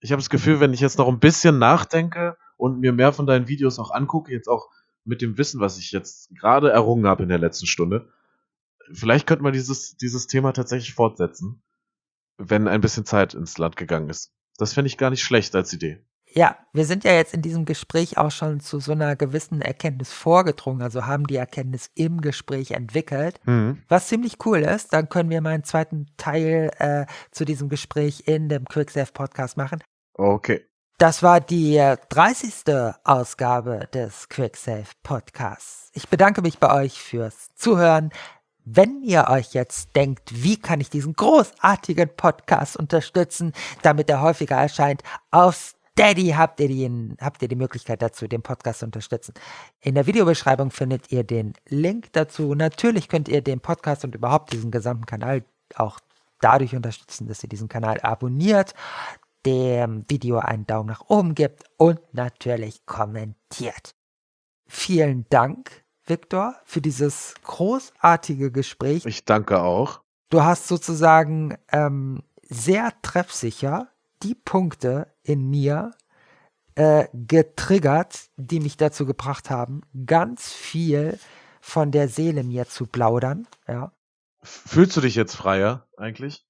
Ich 0.00 0.12
habe 0.12 0.20
das 0.20 0.28
Gefühl, 0.28 0.60
wenn 0.60 0.74
ich 0.74 0.80
jetzt 0.80 0.98
noch 0.98 1.08
ein 1.08 1.20
bisschen 1.20 1.58
nachdenke 1.58 2.36
und 2.58 2.80
mir 2.80 2.92
mehr 2.92 3.14
von 3.14 3.26
deinen 3.26 3.48
Videos 3.48 3.78
auch 3.78 3.92
angucke, 3.92 4.30
jetzt 4.30 4.48
auch 4.48 4.68
mit 5.04 5.22
dem 5.22 5.38
Wissen, 5.38 5.60
was 5.60 5.78
ich 5.78 5.90
jetzt 5.90 6.34
gerade 6.34 6.70
errungen 6.70 7.06
habe 7.06 7.22
in 7.22 7.30
der 7.30 7.38
letzten 7.38 7.66
Stunde, 7.66 8.10
vielleicht 8.92 9.26
könnte 9.26 9.42
man 9.42 9.52
dieses, 9.52 9.96
dieses 9.96 10.26
Thema 10.26 10.52
tatsächlich 10.52 10.94
fortsetzen, 10.94 11.62
wenn 12.38 12.68
ein 12.68 12.80
bisschen 12.80 13.04
Zeit 13.04 13.34
ins 13.34 13.58
Land 13.58 13.76
gegangen 13.76 14.08
ist. 14.08 14.32
Das 14.58 14.74
fände 14.74 14.88
ich 14.88 14.98
gar 14.98 15.10
nicht 15.10 15.22
schlecht 15.22 15.54
als 15.54 15.72
Idee. 15.72 16.04
Ja, 16.34 16.56
wir 16.72 16.86
sind 16.86 17.04
ja 17.04 17.12
jetzt 17.12 17.34
in 17.34 17.42
diesem 17.42 17.66
Gespräch 17.66 18.16
auch 18.16 18.30
schon 18.30 18.60
zu 18.60 18.80
so 18.80 18.92
einer 18.92 19.16
gewissen 19.16 19.60
Erkenntnis 19.60 20.12
vorgedrungen, 20.12 20.80
also 20.80 21.04
haben 21.06 21.26
die 21.26 21.36
Erkenntnis 21.36 21.90
im 21.94 22.22
Gespräch 22.22 22.70
entwickelt, 22.70 23.38
mhm. 23.44 23.82
was 23.88 24.08
ziemlich 24.08 24.38
cool 24.46 24.60
ist. 24.60 24.94
Dann 24.94 25.10
können 25.10 25.28
wir 25.28 25.42
mal 25.42 25.50
einen 25.50 25.64
zweiten 25.64 26.06
Teil 26.16 26.70
äh, 26.78 27.04
zu 27.32 27.44
diesem 27.44 27.68
Gespräch 27.68 28.22
in 28.26 28.48
dem 28.48 28.64
Quicksave 28.64 29.12
Podcast 29.12 29.58
machen. 29.58 29.82
Okay. 30.14 30.64
Das 30.96 31.22
war 31.22 31.40
die 31.40 31.76
30. 32.10 32.94
Ausgabe 33.04 33.88
des 33.92 34.28
Quicksave 34.28 34.86
Podcasts. 35.02 35.90
Ich 35.94 36.08
bedanke 36.08 36.40
mich 36.40 36.58
bei 36.58 36.72
euch 36.72 37.02
fürs 37.02 37.48
Zuhören. 37.56 38.10
Wenn 38.64 39.02
ihr 39.02 39.26
euch 39.28 39.54
jetzt 39.54 39.96
denkt, 39.96 40.30
wie 40.32 40.56
kann 40.56 40.80
ich 40.80 40.90
diesen 40.90 41.14
großartigen 41.14 42.10
Podcast 42.16 42.76
unterstützen, 42.76 43.52
damit 43.82 44.08
er 44.08 44.22
häufiger 44.22 44.56
erscheint, 44.56 45.02
auf 45.30 45.74
Steady 45.92 46.28
habt 46.28 46.58
ihr, 46.60 46.68
die, 46.68 47.16
habt 47.20 47.42
ihr 47.42 47.48
die 47.48 47.56
Möglichkeit 47.56 48.00
dazu, 48.00 48.26
den 48.26 48.42
Podcast 48.42 48.80
zu 48.80 48.86
unterstützen. 48.86 49.34
In 49.80 49.94
der 49.94 50.06
Videobeschreibung 50.06 50.70
findet 50.70 51.12
ihr 51.12 51.22
den 51.24 51.52
Link 51.68 52.12
dazu. 52.12 52.54
Natürlich 52.54 53.08
könnt 53.08 53.28
ihr 53.28 53.42
den 53.42 53.60
Podcast 53.60 54.04
und 54.04 54.14
überhaupt 54.14 54.52
diesen 54.52 54.70
gesamten 54.70 55.06
Kanal 55.06 55.44
auch 55.74 55.98
dadurch 56.40 56.74
unterstützen, 56.74 57.28
dass 57.28 57.42
ihr 57.42 57.48
diesen 57.48 57.68
Kanal 57.68 58.00
abonniert. 58.00 58.74
dem 59.44 60.04
Video 60.08 60.38
einen 60.38 60.66
Daumen 60.66 60.88
nach 60.88 61.08
oben 61.08 61.34
gibt 61.34 61.64
und 61.76 62.00
natürlich 62.12 62.86
kommentiert. 62.86 63.94
Vielen 64.66 65.26
Dank, 65.28 65.81
Viktor, 66.06 66.56
für 66.64 66.80
dieses 66.80 67.34
großartige 67.44 68.50
Gespräch. 68.50 69.06
Ich 69.06 69.24
danke 69.24 69.60
auch. 69.60 70.00
Du 70.30 70.42
hast 70.42 70.68
sozusagen 70.68 71.56
ähm, 71.70 72.22
sehr 72.42 72.92
treffsicher 73.02 73.88
die 74.22 74.34
Punkte 74.34 75.12
in 75.22 75.48
mir 75.50 75.92
äh, 76.74 77.06
getriggert, 77.12 78.30
die 78.36 78.60
mich 78.60 78.76
dazu 78.76 79.06
gebracht 79.06 79.50
haben, 79.50 79.82
ganz 80.06 80.52
viel 80.52 81.18
von 81.60 81.90
der 81.90 82.08
Seele 82.08 82.44
mir 82.44 82.66
zu 82.66 82.86
plaudern. 82.86 83.46
Ja. 83.68 83.92
Fühlst 84.42 84.96
du 84.96 85.00
dich 85.00 85.14
jetzt 85.14 85.36
freier 85.36 85.86
eigentlich? 85.96 86.44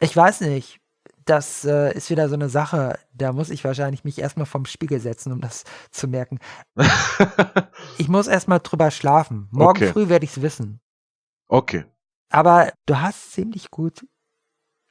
Ich 0.00 0.16
weiß 0.16 0.40
nicht. 0.42 0.81
Das 1.24 1.64
äh, 1.64 1.92
ist 1.94 2.10
wieder 2.10 2.28
so 2.28 2.34
eine 2.34 2.48
Sache, 2.48 2.98
da 3.14 3.32
muss 3.32 3.50
ich 3.50 3.62
wahrscheinlich 3.64 4.04
mich 4.04 4.18
erstmal 4.18 4.46
vom 4.46 4.64
Spiegel 4.64 5.00
setzen, 5.00 5.32
um 5.32 5.40
das 5.40 5.64
zu 5.90 6.08
merken. 6.08 6.38
ich 7.98 8.08
muss 8.08 8.26
erstmal 8.26 8.60
drüber 8.60 8.90
schlafen. 8.90 9.48
Morgen 9.50 9.82
Okay. 9.82 9.92
früh 9.92 10.08
werde 10.08 10.24
ich 10.24 10.32
es 10.36 10.42
wissen. 10.42 10.80
okay. 11.48 11.84
Aber 12.34 12.72
du 12.86 12.98
hast 12.98 13.32
ziemlich 13.32 13.70
gut 13.70 14.06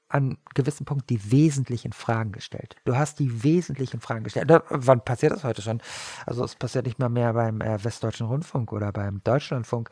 an 0.09 0.37
gewissen 0.53 0.85
Punkten 0.85 1.07
die 1.07 1.31
wesentlichen 1.31 1.91
Fragen 1.91 2.33
gestellt. 2.33 2.75
Du 2.85 2.95
hast 2.95 3.17
die 3.17 3.43
wesentlichen 3.43 3.99
Fragen 3.99 4.23
gestellt. 4.23 4.47
Da, 4.49 4.61
wann 4.69 5.03
passiert 5.03 5.31
das 5.31 5.43
heute 5.43 5.63
schon? 5.63 5.81
Also 6.27 6.43
es 6.43 6.55
passiert 6.55 6.85
nicht 6.85 6.99
mal 6.99 7.09
mehr 7.09 7.33
beim 7.33 7.59
äh, 7.61 7.83
Westdeutschen 7.83 8.27
Rundfunk 8.27 8.71
oder 8.73 8.91
beim 8.91 9.23
Deutschlandfunk 9.23 9.89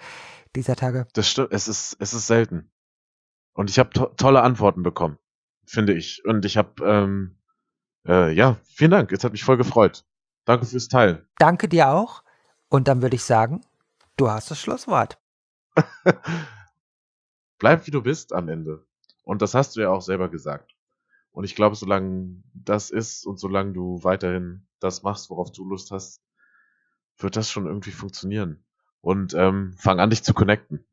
dieser 0.55 0.75
Tage. 0.75 1.07
Das 1.13 1.27
stimmt. 1.27 1.51
Es 1.51 1.67
ist, 1.67 1.97
es 1.99 2.13
ist 2.13 2.27
selten. 2.27 2.69
Und 3.53 3.71
ich 3.71 3.79
habe 3.79 3.89
to 3.89 4.05
tolle 4.17 4.43
Antworten 4.43 4.83
bekommen, 4.83 5.17
finde 5.69 5.93
ich. 5.93 6.25
Und 6.25 6.45
ich 6.45 6.57
habe, 6.57 6.83
ähm, 6.83 7.37
äh, 8.07 8.33
ja, 8.33 8.57
vielen 8.65 8.91
Dank. 8.91 9.11
Es 9.11 9.23
hat 9.23 9.31
mich 9.31 9.43
voll 9.43 9.57
gefreut. 9.57 10.03
Danke 10.45 10.65
fürs 10.65 10.87
Teilen. 10.87 11.27
Danke 11.37 11.69
dir 11.69 11.89
auch. 11.89 12.23
Und 12.69 12.87
dann 12.87 13.01
würde 13.01 13.15
ich 13.15 13.23
sagen, 13.23 13.61
du 14.17 14.29
hast 14.29 14.49
das 14.49 14.59
Schlusswort. 14.59 15.19
Bleib 17.59 17.85
wie 17.85 17.91
du 17.91 18.01
bist 18.01 18.33
am 18.33 18.49
Ende. 18.49 18.85
Und 19.23 19.41
das 19.41 19.53
hast 19.53 19.75
du 19.75 19.81
ja 19.81 19.89
auch 19.89 20.01
selber 20.01 20.29
gesagt. 20.29 20.75
Und 21.31 21.43
ich 21.43 21.55
glaube, 21.55 21.75
solange 21.75 22.41
das 22.53 22.89
ist 22.89 23.25
und 23.25 23.39
solange 23.39 23.73
du 23.73 24.03
weiterhin 24.03 24.67
das 24.79 25.03
machst, 25.03 25.29
worauf 25.29 25.51
du 25.51 25.67
Lust 25.69 25.91
hast, 25.91 26.21
wird 27.17 27.35
das 27.35 27.51
schon 27.51 27.67
irgendwie 27.67 27.91
funktionieren. 27.91 28.63
Und 29.01 29.33
ähm, 29.35 29.75
fang 29.77 29.99
an, 29.99 30.09
dich 30.09 30.23
zu 30.23 30.33
connecten. 30.33 30.83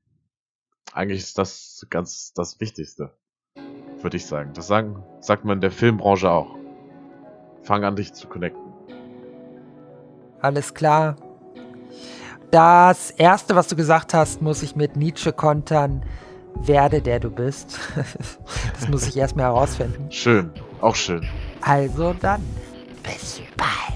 Eigentlich 0.92 1.22
ist 1.22 1.38
das 1.38 1.86
ganz 1.88 2.32
das 2.34 2.60
Wichtigste, 2.60 3.16
würde 4.06 4.18
ich 4.18 4.26
sagen. 4.26 4.52
Das 4.54 4.68
sagen, 4.68 5.02
sagt 5.18 5.44
man 5.44 5.56
in 5.56 5.60
der 5.60 5.72
Filmbranche 5.72 6.30
auch. 6.30 6.54
Fang 7.64 7.82
an, 7.82 7.96
dich 7.96 8.14
zu 8.14 8.28
connecten. 8.28 8.62
Alles 10.40 10.74
klar. 10.74 11.16
Das 12.52 13.10
erste, 13.10 13.56
was 13.56 13.66
du 13.66 13.74
gesagt 13.74 14.14
hast, 14.14 14.40
muss 14.42 14.62
ich 14.62 14.76
mit 14.76 14.94
Nietzsche 14.94 15.32
kontern. 15.32 16.04
Werde 16.54 17.02
der 17.02 17.18
du 17.18 17.30
bist. 17.30 17.80
das 18.78 18.88
muss 18.88 19.08
ich 19.08 19.16
erstmal 19.16 19.46
herausfinden. 19.46 20.06
Schön, 20.10 20.52
auch 20.80 20.94
schön. 20.94 21.26
Also 21.60 22.14
dann, 22.14 22.42
bis 23.02 23.42
bald. 23.56 23.95